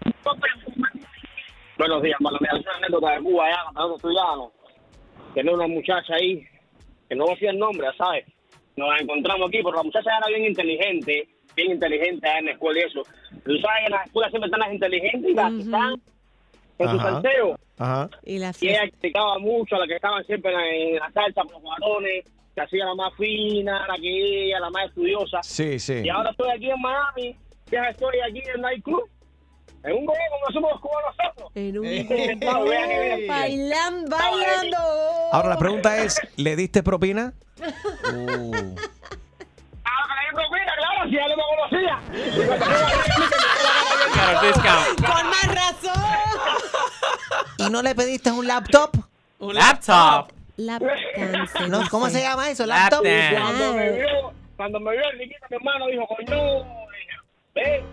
Buenos 1.77 2.01
días, 2.01 2.15
es 2.19 2.65
una 2.65 2.75
anécdota 2.77 3.11
de 3.11 3.19
Cuba 3.21 3.45
allá, 3.45 3.57
cuando 3.73 3.89
nosotros. 3.89 4.13
Tenía 5.37 5.53
una 5.53 5.67
muchacha 5.67 6.15
ahí, 6.15 6.43
que 7.07 7.15
no 7.15 7.27
decía 7.27 7.51
el 7.51 7.59
nombre, 7.59 7.85
¿sabes? 7.95 8.25
Nos 8.75 8.89
la 8.89 8.97
encontramos 8.97 9.49
aquí, 9.49 9.61
porque 9.61 9.77
la 9.77 9.83
muchacha 9.83 10.09
era 10.17 10.35
bien 10.35 10.49
inteligente, 10.49 11.29
bien 11.55 11.73
inteligente 11.73 12.27
allá 12.27 12.39
en 12.39 12.45
la 12.45 12.51
escuela 12.53 12.79
y 12.79 12.83
eso. 12.83 13.03
Tú 13.45 13.55
sabes, 13.59 13.85
en 13.85 13.91
la 13.91 14.01
escuela 14.03 14.29
siempre 14.31 14.47
están 14.47 14.61
las 14.61 14.73
inteligentes 14.73 15.29
y 15.29 15.33
las 15.35 15.53
que 15.53 15.59
están 15.59 16.01
en 16.79 16.89
su. 16.89 17.55
Ajá. 17.77 18.09
Y 18.23 18.39
la 18.39 18.51
Y 18.59 18.69
ella 18.69 18.89
criticaba 18.89 19.37
mucho 19.37 19.75
a 19.75 19.79
las 19.79 19.87
que 19.87 19.95
estaban 19.97 20.25
siempre 20.25 20.51
en 20.51 20.57
la, 20.57 20.69
en 20.71 20.95
la 20.95 21.11
salsa 21.11 21.43
con 21.43 21.51
los 21.51 21.61
varones, 21.61 22.25
que 22.55 22.61
hacía 22.61 22.85
la 22.85 22.95
más 22.95 23.13
fina, 23.15 23.85
la 23.87 23.95
que 23.95 24.45
ella, 24.47 24.59
la 24.59 24.71
más 24.71 24.85
estudiosa. 24.87 25.43
Sí, 25.43 25.77
sí. 25.77 26.01
Y 26.03 26.09
ahora 26.09 26.31
estoy 26.31 26.49
aquí 26.49 26.71
en 26.71 26.81
Miami, 26.81 27.35
ya 27.71 27.83
estoy 27.89 28.17
aquí 28.27 28.39
en 28.39 28.55
el 28.55 28.61
Night 28.61 28.83
Club, 28.83 29.07
en 29.87 29.97
un 29.97 30.05
gobierno 30.05 30.35
como 30.39 30.53
somos 30.53 30.71
los 30.71 30.81
cubanos 30.81 31.15
nosotros. 31.17 31.51
En 31.55 31.79
un 31.79 31.83
que 31.85 32.37
bien. 32.37 33.27
Bailando, 33.27 34.17
bailando. 34.17 34.77
Ahora 35.31 35.49
la 35.49 35.57
pregunta 35.57 35.97
es, 36.03 36.19
¿le 36.35 36.55
diste 36.55 36.83
propina? 36.83 37.33
Ah, 37.59 37.71
claro, 40.77 41.09
si 41.09 41.15
ya 41.15 41.27
no 41.27 41.35
me 41.37 41.43
conocía. 41.55 41.99
Con 44.95 45.29
más 45.29 45.47
razón. 45.55 46.03
¿Y 47.57 47.69
no 47.69 47.81
le 47.81 47.95
pediste 47.95 48.31
un 48.31 48.45
laptop? 48.45 48.91
Un 49.39 49.55
laptop. 49.55 50.31
Lap 50.57 50.81
dance. 50.81 51.59
No, 51.69 51.87
¿Cómo 51.89 52.09
se 52.09 52.19
llama 52.21 52.49
eso? 52.49 52.65
¿Laptop? 52.65 53.03
Cuando 53.03 53.73
me 53.73 53.91
vio, 53.91 54.33
cuando 54.55 54.79
me 54.79 54.91
vio 54.91 55.01
el 55.11 55.19
Riquito, 55.19 55.45
mi 55.51 55.55
hermano, 55.57 55.85
dijo, 55.87 56.07
coño, 56.07 56.65
ve, 57.53 57.83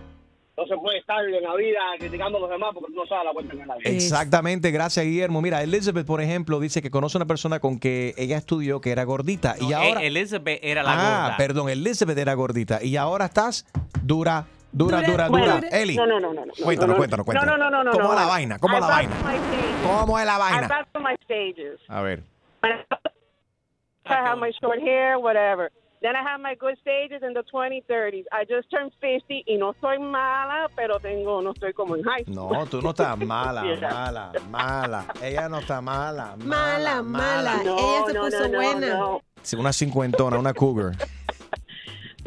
no 0.56 0.66
se 0.66 0.76
puede 0.76 0.98
estar 0.98 1.24
en 1.24 1.42
la 1.42 1.54
vida 1.56 1.80
criticando 1.98 2.38
a 2.38 2.40
los 2.42 2.50
demás 2.50 2.70
porque 2.74 2.92
tú 2.92 3.00
no 3.00 3.06
sabes 3.06 3.24
la 3.24 3.32
vuelta 3.32 3.52
que 3.56 3.66
la 3.66 3.74
vida. 3.76 3.90
Exactamente, 3.90 4.70
gracias 4.70 5.04
Guillermo. 5.04 5.42
Mira, 5.42 5.62
Elizabeth, 5.62 6.06
por 6.06 6.20
ejemplo, 6.20 6.60
dice 6.60 6.80
que 6.80 6.90
conoce 6.90 7.16
a 7.16 7.20
una 7.20 7.26
persona 7.26 7.58
con 7.58 7.78
que 7.80 8.14
ella 8.16 8.36
estudió 8.36 8.80
que 8.80 8.92
era 8.92 9.02
gordita 9.04 9.56
y 9.60 9.68
No, 9.70 9.76
ahora... 9.76 10.02
Elizabeth 10.02 10.60
era 10.62 10.82
la 10.84 10.92
ah, 10.92 11.22
gorda. 11.22 11.36
perdón, 11.36 11.68
Elizabeth 11.70 12.18
era 12.18 12.34
gordita 12.34 12.82
y 12.84 12.96
ahora 12.96 13.24
estás 13.24 13.66
dura, 14.02 14.46
dura, 14.70 15.02
dura, 15.02 15.28
Bueno, 15.28 15.56
dura. 15.56 15.68
Eli, 15.70 15.96
No, 15.96 16.06
no, 16.06 16.20
no, 16.20 16.32
no. 16.32 16.46
no. 16.46 16.52
cuéntanos, 16.62 16.96
cuéntanos, 16.96 17.26
cuéntanos. 17.26 17.58
No, 17.58 17.64
no, 17.64 17.70
no, 17.70 17.84
no. 17.84 17.90
¿Cómo 17.90 18.04
no, 18.04 18.10
es 18.12 18.16
la 18.16 18.22
no. 18.24 18.28
vaina? 18.28 18.58
¿Cómo 18.60 18.74
es 18.74 18.80
la 18.80 18.86
vaina? 18.86 19.12
¿Cómo 19.82 20.18
es 20.20 20.26
la 20.26 20.32
I've 20.34 20.38
vaina? 20.38 20.68
got 20.68 20.92
to 20.92 21.00
my 21.00 21.16
stages. 21.24 21.80
A 21.88 22.00
ver. 22.02 22.22
I 24.06 24.12
have 24.12 24.38
my 24.38 24.52
short 24.60 24.78
hair, 24.80 25.18
whatever. 25.18 25.70
Then 26.04 26.16
I 26.16 26.22
have 26.22 26.38
my 26.38 26.54
good 26.54 26.76
stages 26.82 27.22
in 27.22 27.32
the 27.32 27.42
20, 27.50 27.82
30s. 27.88 28.24
I 28.30 28.44
just 28.44 28.70
turned 28.70 28.92
50 29.00 29.44
y 29.48 29.56
no 29.56 29.72
soy 29.80 29.98
mala, 29.98 30.68
pero 30.76 30.98
tengo, 30.98 31.40
no 31.40 31.52
estoy 31.54 31.72
como 31.72 31.96
en 31.96 32.02
high 32.02 32.24
school. 32.24 32.34
No, 32.34 32.66
tú 32.66 32.82
no 32.82 32.90
estás 32.90 33.16
mala, 33.26 33.62
mala, 33.80 34.32
mala. 34.50 35.06
Ella 35.22 35.48
no 35.48 35.60
está 35.60 35.80
mala. 35.80 36.36
Mala, 36.36 37.02
mala. 37.02 37.62
No, 37.64 37.78
Ella 37.78 38.04
se 38.06 38.12
no, 38.12 38.20
puso 38.26 38.38
no, 38.40 38.48
no, 38.48 38.54
buena. 38.58 38.88
no. 38.98 39.20
Sí, 39.40 39.56
Una 39.56 39.72
cincuentona, 39.72 40.38
una 40.38 40.52
cougar. 40.52 40.92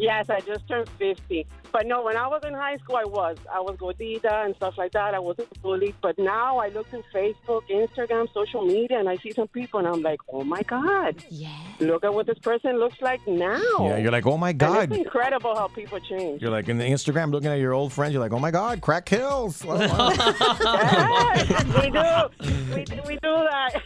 Yes, 0.00 0.30
I 0.30 0.40
just 0.46 0.66
turned 0.68 0.88
50. 0.98 1.44
But 1.78 1.86
no, 1.86 2.02
when 2.02 2.16
I 2.16 2.26
was 2.26 2.42
in 2.44 2.54
high 2.54 2.74
school, 2.78 2.96
I 2.96 3.04
was. 3.04 3.36
I 3.54 3.60
was 3.60 3.76
gordita 3.76 4.44
and 4.44 4.52
stuff 4.56 4.76
like 4.76 4.90
that. 4.98 5.14
I 5.14 5.20
wasn't 5.20 5.46
bullied. 5.62 5.94
But 6.02 6.18
now 6.18 6.58
I 6.58 6.70
look 6.70 6.88
through 6.90 7.04
Facebook, 7.14 7.62
Instagram, 7.70 8.26
social 8.34 8.62
media, 8.66 8.98
and 8.98 9.08
I 9.08 9.16
see 9.18 9.30
some 9.30 9.46
people, 9.46 9.78
and 9.78 9.86
I'm 9.86 10.02
like, 10.02 10.18
oh 10.28 10.42
my 10.42 10.60
God. 10.62 11.22
Yeah. 11.30 11.46
Look 11.78 12.04
at 12.04 12.12
what 12.12 12.26
this 12.26 12.38
person 12.40 12.80
looks 12.80 13.00
like 13.00 13.24
now. 13.28 13.60
Yeah, 13.78 13.98
you're 13.98 14.10
like, 14.10 14.26
oh 14.26 14.36
my 14.36 14.50
And 14.50 14.58
God. 14.58 14.90
it's 14.90 14.98
incredible 14.98 15.54
how 15.54 15.68
people 15.68 16.00
change. 16.00 16.42
You're 16.42 16.50
like 16.50 16.68
in 16.68 16.78
the 16.78 16.84
Instagram 16.84 17.30
looking 17.30 17.48
at 17.50 17.60
your 17.60 17.74
old 17.74 17.92
friends. 17.92 18.12
You're 18.12 18.22
like, 18.24 18.32
oh 18.32 18.40
my 18.40 18.50
God, 18.50 18.80
crack 18.80 19.04
kills. 19.06 19.64
yes, 19.68 21.64
we 21.80 21.90
do. 21.90 22.28
We, 22.74 22.84
do- 22.84 23.02
we 23.06 23.14
do 23.14 23.20
that. 23.50 23.80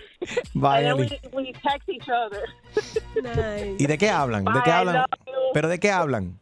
Bye, 0.54 0.78
and 0.80 0.86
then 0.86 0.96
we, 0.96 1.20
we 1.34 1.52
text 1.52 1.90
each 1.90 2.08
other. 2.08 2.46
¿Y 3.78 3.84
de 3.86 3.98
qué 3.98 4.08
hablan? 4.08 4.44
¿De 4.46 4.50
Bye, 4.52 4.62
qué 4.64 4.70
I 4.70 4.78
hablan? 4.80 4.94
love 4.94 5.04
you. 5.26 5.32
¿Pero 5.52 5.68
de 5.68 5.78
qué 5.78 5.90
hablan? 5.90 6.38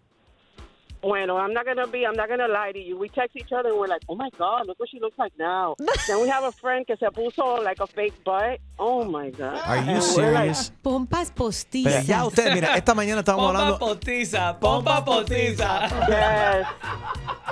Bueno, 1.03 1.37
I'm 1.39 1.53
not 1.55 1.65
gonna 1.65 1.87
be. 1.87 2.05
I'm 2.07 2.15
not 2.15 2.29
gonna 2.29 2.47
lie 2.49 2.73
to 2.73 2.79
you. 2.79 2.99
We 2.99 3.09
text 3.09 3.35
each 3.37 3.53
other 3.53 3.71
and 3.71 3.79
we're 3.79 3.87
like, 3.89 4.03
"Oh 4.09 4.15
my 4.17 4.29
God, 4.39 4.67
look 4.67 4.79
what 4.79 4.89
she 4.91 5.01
looks 5.01 5.19
like 5.19 5.33
now." 5.39 5.75
then 6.07 6.21
we 6.21 6.29
have 6.29 6.45
a 6.45 6.53
friend 6.53 6.87
que 6.87 6.97
se 6.97 7.07
puso 7.07 7.63
like 7.65 7.81
a 7.81 7.87
fake 7.87 8.23
butt. 8.25 8.59
Oh 8.79 9.05
my 9.05 9.31
God. 9.31 9.61
Are 9.67 9.77
you 9.77 9.83
And 9.83 10.03
we're 10.17 10.33
like, 10.33 10.55
serious? 10.55 10.73
Pompas 10.83 11.31
Pero 11.31 11.47
postizas. 11.47 12.07
ya 12.07 12.25
usted, 12.27 12.53
mira, 12.55 12.77
esta 12.77 12.95
mañana 12.95 13.21
estábamos 13.21 13.47
Pompa 13.53 13.61
hablando. 13.61 13.79
postiza, 13.79 14.59
pompa 14.61 15.05
postiza. 15.05 15.89
Yes. 16.09 16.67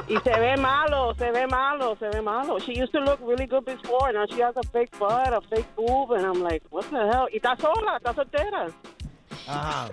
Y 0.09 0.16
se 0.22 0.40
ve 0.40 0.57
malo, 0.57 1.14
se 1.18 1.30
ve 1.30 1.46
malo, 1.46 1.96
se 1.99 2.09
ve 2.09 2.20
malo. 2.22 2.59
She 2.61 2.72
used 2.72 2.92
to 2.92 3.01
look 3.01 3.18
really 3.20 3.46
good 3.46 3.64
before. 3.64 4.12
Now 4.12 4.26
she 4.26 4.40
has 4.42 4.57
a 4.57 4.62
fake 4.72 4.99
butt, 4.99 5.32
a 5.32 5.40
fake 5.51 5.66
boob, 5.76 6.12
and 6.12 6.24
I'm 6.26 6.42
like, 6.42 6.62
what 6.70 6.84
the 6.90 6.96
hell? 7.12 7.28
Y 7.32 7.38
está 7.38 7.57
sola, 7.61 7.96
está 7.99 8.14
soltera. 8.14 8.72
Ajá. 9.49 9.88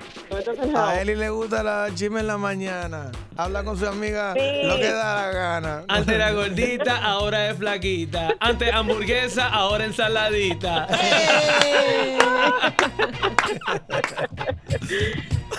A. 0.75 1.01
Eli 1.01 1.15
le 1.15 1.29
gusta 1.29 1.63
la 1.63 1.89
chisme 1.93 2.19
en 2.19 2.27
la 2.27 2.37
mañana. 2.37 3.11
Habla 3.37 3.63
con 3.63 3.77
su 3.77 3.85
amiga 3.87 4.33
Sí. 4.33 4.63
lo 4.67 4.75
que 4.77 4.89
da 4.91 5.15
la 5.15 5.31
gana. 5.31 5.83
Antes 5.87 6.15
era 6.15 6.31
gordita, 6.31 7.03
ahora 7.03 7.49
es 7.49 7.57
flaquita. 7.57 8.35
Antes 8.39 8.73
hamburguesa, 8.73 9.47
ahora 9.47 9.85
ensaladita. 9.85 10.87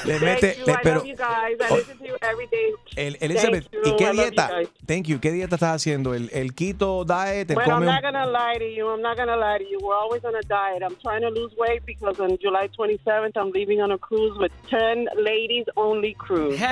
Le 0.04 0.12
Thank 0.18 0.22
mete, 0.22 0.56
you, 0.58 0.66
le- 0.66 0.72
I 0.72 0.76
pero, 0.82 0.96
love 0.96 1.06
you 1.06 1.16
guys. 1.16 1.56
I 1.60 1.74
listen 1.74 1.98
to 1.98 2.04
you 2.06 2.16
every 2.22 2.46
day. 2.48 2.72
el- 2.96 3.16
Elizabeth, 3.20 3.64
you, 3.72 3.80
¿y 3.84 3.96
qué 3.96 4.10
dieta? 4.12 4.50
Thank 4.86 5.06
you. 5.08 5.18
¿Qué 5.20 5.32
dieta 5.32 5.56
estás 5.56 5.74
haciendo? 5.76 6.14
¿El, 6.14 6.30
el 6.32 6.54
keto 6.54 7.04
diet? 7.04 7.50
¿El 7.50 7.56
Well, 7.56 7.70
I'm 7.70 7.84
not 7.84 8.02
gonna 8.02 8.26
lie 8.26 8.58
to 8.58 8.66
you. 8.66 8.86
I'm 8.88 9.00
not 9.02 9.16
gonna 9.16 9.36
lie 9.36 9.58
to 9.58 9.64
you. 9.64 9.78
We're 9.80 9.96
always 9.96 10.22
on 10.24 10.34
a 10.36 10.42
diet. 10.42 10.82
I'm 10.82 10.96
trying 11.02 11.22
to 11.22 11.30
lose 11.30 11.52
weight 11.56 11.84
because 11.84 12.20
on 12.20 12.36
July 12.40 12.68
27th 12.78 13.36
I'm 13.36 13.50
leaving 13.52 13.80
on 13.86 13.92
a 13.92 13.98
cruise 13.98 14.36
with 14.38 14.50
10 14.68 15.06
ladies 15.22 15.64
only 15.76 16.14
cruise. 16.14 16.58
You 16.58 16.66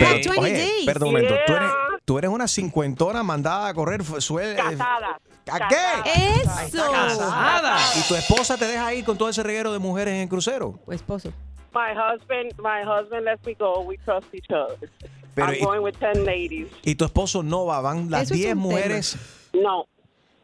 have 0.00 0.20
20 0.22 0.40
Oye, 0.40 0.52
days. 0.52 0.86
perdón 0.86 1.08
un 1.08 1.14
momento. 1.14 1.34
Tú 1.46 1.52
eres, 1.54 1.70
tú 2.04 2.18
eres 2.18 2.30
una 2.30 2.48
cincuentona 2.48 3.22
mandada 3.22 3.68
a 3.68 3.74
correr 3.74 4.02
suel- 4.02 4.56
Casada. 4.56 5.20
¿A 5.50 5.68
qué? 5.68 6.10
Eso. 6.42 6.90
Casada. 6.90 7.78
¿Y 7.98 8.08
tu 8.08 8.14
esposa 8.14 8.56
te 8.56 8.66
deja 8.66 8.92
ir 8.94 9.04
con 9.04 9.16
todo 9.16 9.28
ese 9.28 9.42
reguero 9.42 9.72
de 9.72 9.78
mujeres 9.78 10.14
en 10.14 10.28
crucero? 10.28 10.78
O 10.86 10.92
esposo. 10.92 11.32
My 11.74 11.92
husband, 11.92 12.52
my 12.58 12.82
husband 12.84 13.24
lets 13.24 13.44
me 13.46 13.54
go. 13.54 13.80
We 13.82 13.96
trust 14.04 14.32
each 14.34 14.50
other. 14.50 14.88
Pero 15.34 15.48
I'm 15.48 15.54
y- 15.56 15.64
going 15.64 15.80
with 15.82 15.94
10 15.98 16.24
ladies. 16.24 16.68
Y 16.84 16.94
tu 16.94 17.04
esposo 17.04 17.42
no 17.42 17.66
va, 17.66 17.80
van 17.80 18.10
las 18.10 18.22
Eso 18.22 18.34
es 18.34 18.40
10 18.40 18.54
un 18.54 18.62
tema. 18.62 18.70
mujeres. 18.74 19.16
No. 19.52 19.86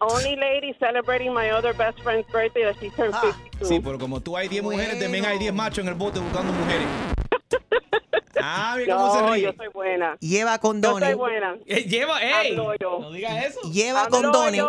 Only 0.00 0.36
lady 0.36 0.74
celebrating 0.80 1.32
my 1.34 1.50
other 1.50 1.74
best 1.74 2.00
friend's 2.00 2.26
birthday 2.32 2.64
that 2.64 2.76
she 2.80 2.88
turned 2.90 3.14
52. 3.14 3.68
Sí, 3.68 3.80
pero 3.80 3.98
como 3.98 4.20
tú 4.20 4.36
hay 4.36 4.48
10 4.48 4.62
mujeres, 4.62 4.98
también 4.98 5.26
hay 5.26 5.38
10 5.38 5.52
machos 5.52 5.78
en 5.84 5.88
el 5.88 5.94
bote 5.94 6.18
buscando 6.20 6.52
mujeres. 6.52 6.86
Ah, 8.42 8.74
mira 8.78 8.96
cómo 8.96 9.14
se 9.14 9.20
No, 9.20 9.34
ríe. 9.34 9.42
yo 9.42 9.52
soy 9.54 9.68
buena. 9.68 10.16
Lleva 10.18 10.52
Yo 10.52 10.54
soy 10.54 10.60
condones. 10.60 11.16
buena. 11.16 11.56
Eh, 11.66 11.84
lleva, 11.84 12.22
ey, 12.22 12.56
no 12.56 13.10
digas 13.12 13.44
eso. 13.44 13.60
Lleva 13.70 14.04
I'm 14.04 14.10
condones. 14.10 14.62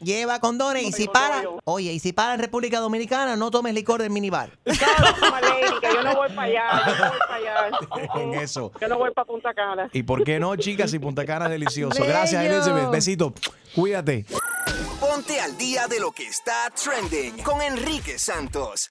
Lleva 0.00 0.40
condones. 0.40 0.82
Y 0.82 0.92
si 0.92 1.08
para, 1.08 1.42
oye, 1.64 1.90
y 1.92 2.00
si 2.00 2.12
para 2.12 2.34
en 2.34 2.40
República 2.40 2.80
Dominicana, 2.80 3.34
no 3.36 3.50
tomes 3.50 3.72
licor 3.72 4.02
del 4.02 4.10
minibar. 4.10 4.50
Toma, 5.20 5.40
lady, 5.40 5.80
que 5.80 5.94
yo 5.94 6.02
no 6.02 6.14
voy 6.16 6.28
para 6.28 6.42
allá. 6.42 6.82
Yo 6.86 6.94
no 6.96 7.10
voy 7.10 7.18
para 7.18 7.34
allá. 7.36 7.78
En 8.20 8.34
eso. 8.34 8.72
Yo 8.78 8.88
no 8.88 8.98
voy 8.98 9.10
para 9.12 9.24
Punta 9.24 9.54
Cana. 9.54 9.88
¿Y 9.92 10.02
por 10.02 10.22
qué 10.22 10.38
no, 10.38 10.54
chicas? 10.56 10.92
Y 10.92 10.98
Punta 10.98 11.24
Cana 11.24 11.46
es 11.46 11.52
delicioso. 11.52 12.04
Gracias, 12.04 12.44
Elizabeth. 12.44 12.90
Besito. 12.90 13.32
Cuídate. 13.74 14.26
Ponte 15.00 15.40
al 15.40 15.56
día 15.56 15.86
de 15.88 16.00
lo 16.00 16.12
que 16.12 16.26
está 16.26 16.70
trending 16.70 17.42
con 17.42 17.60
Enrique 17.60 18.18
Santos. 18.18 18.90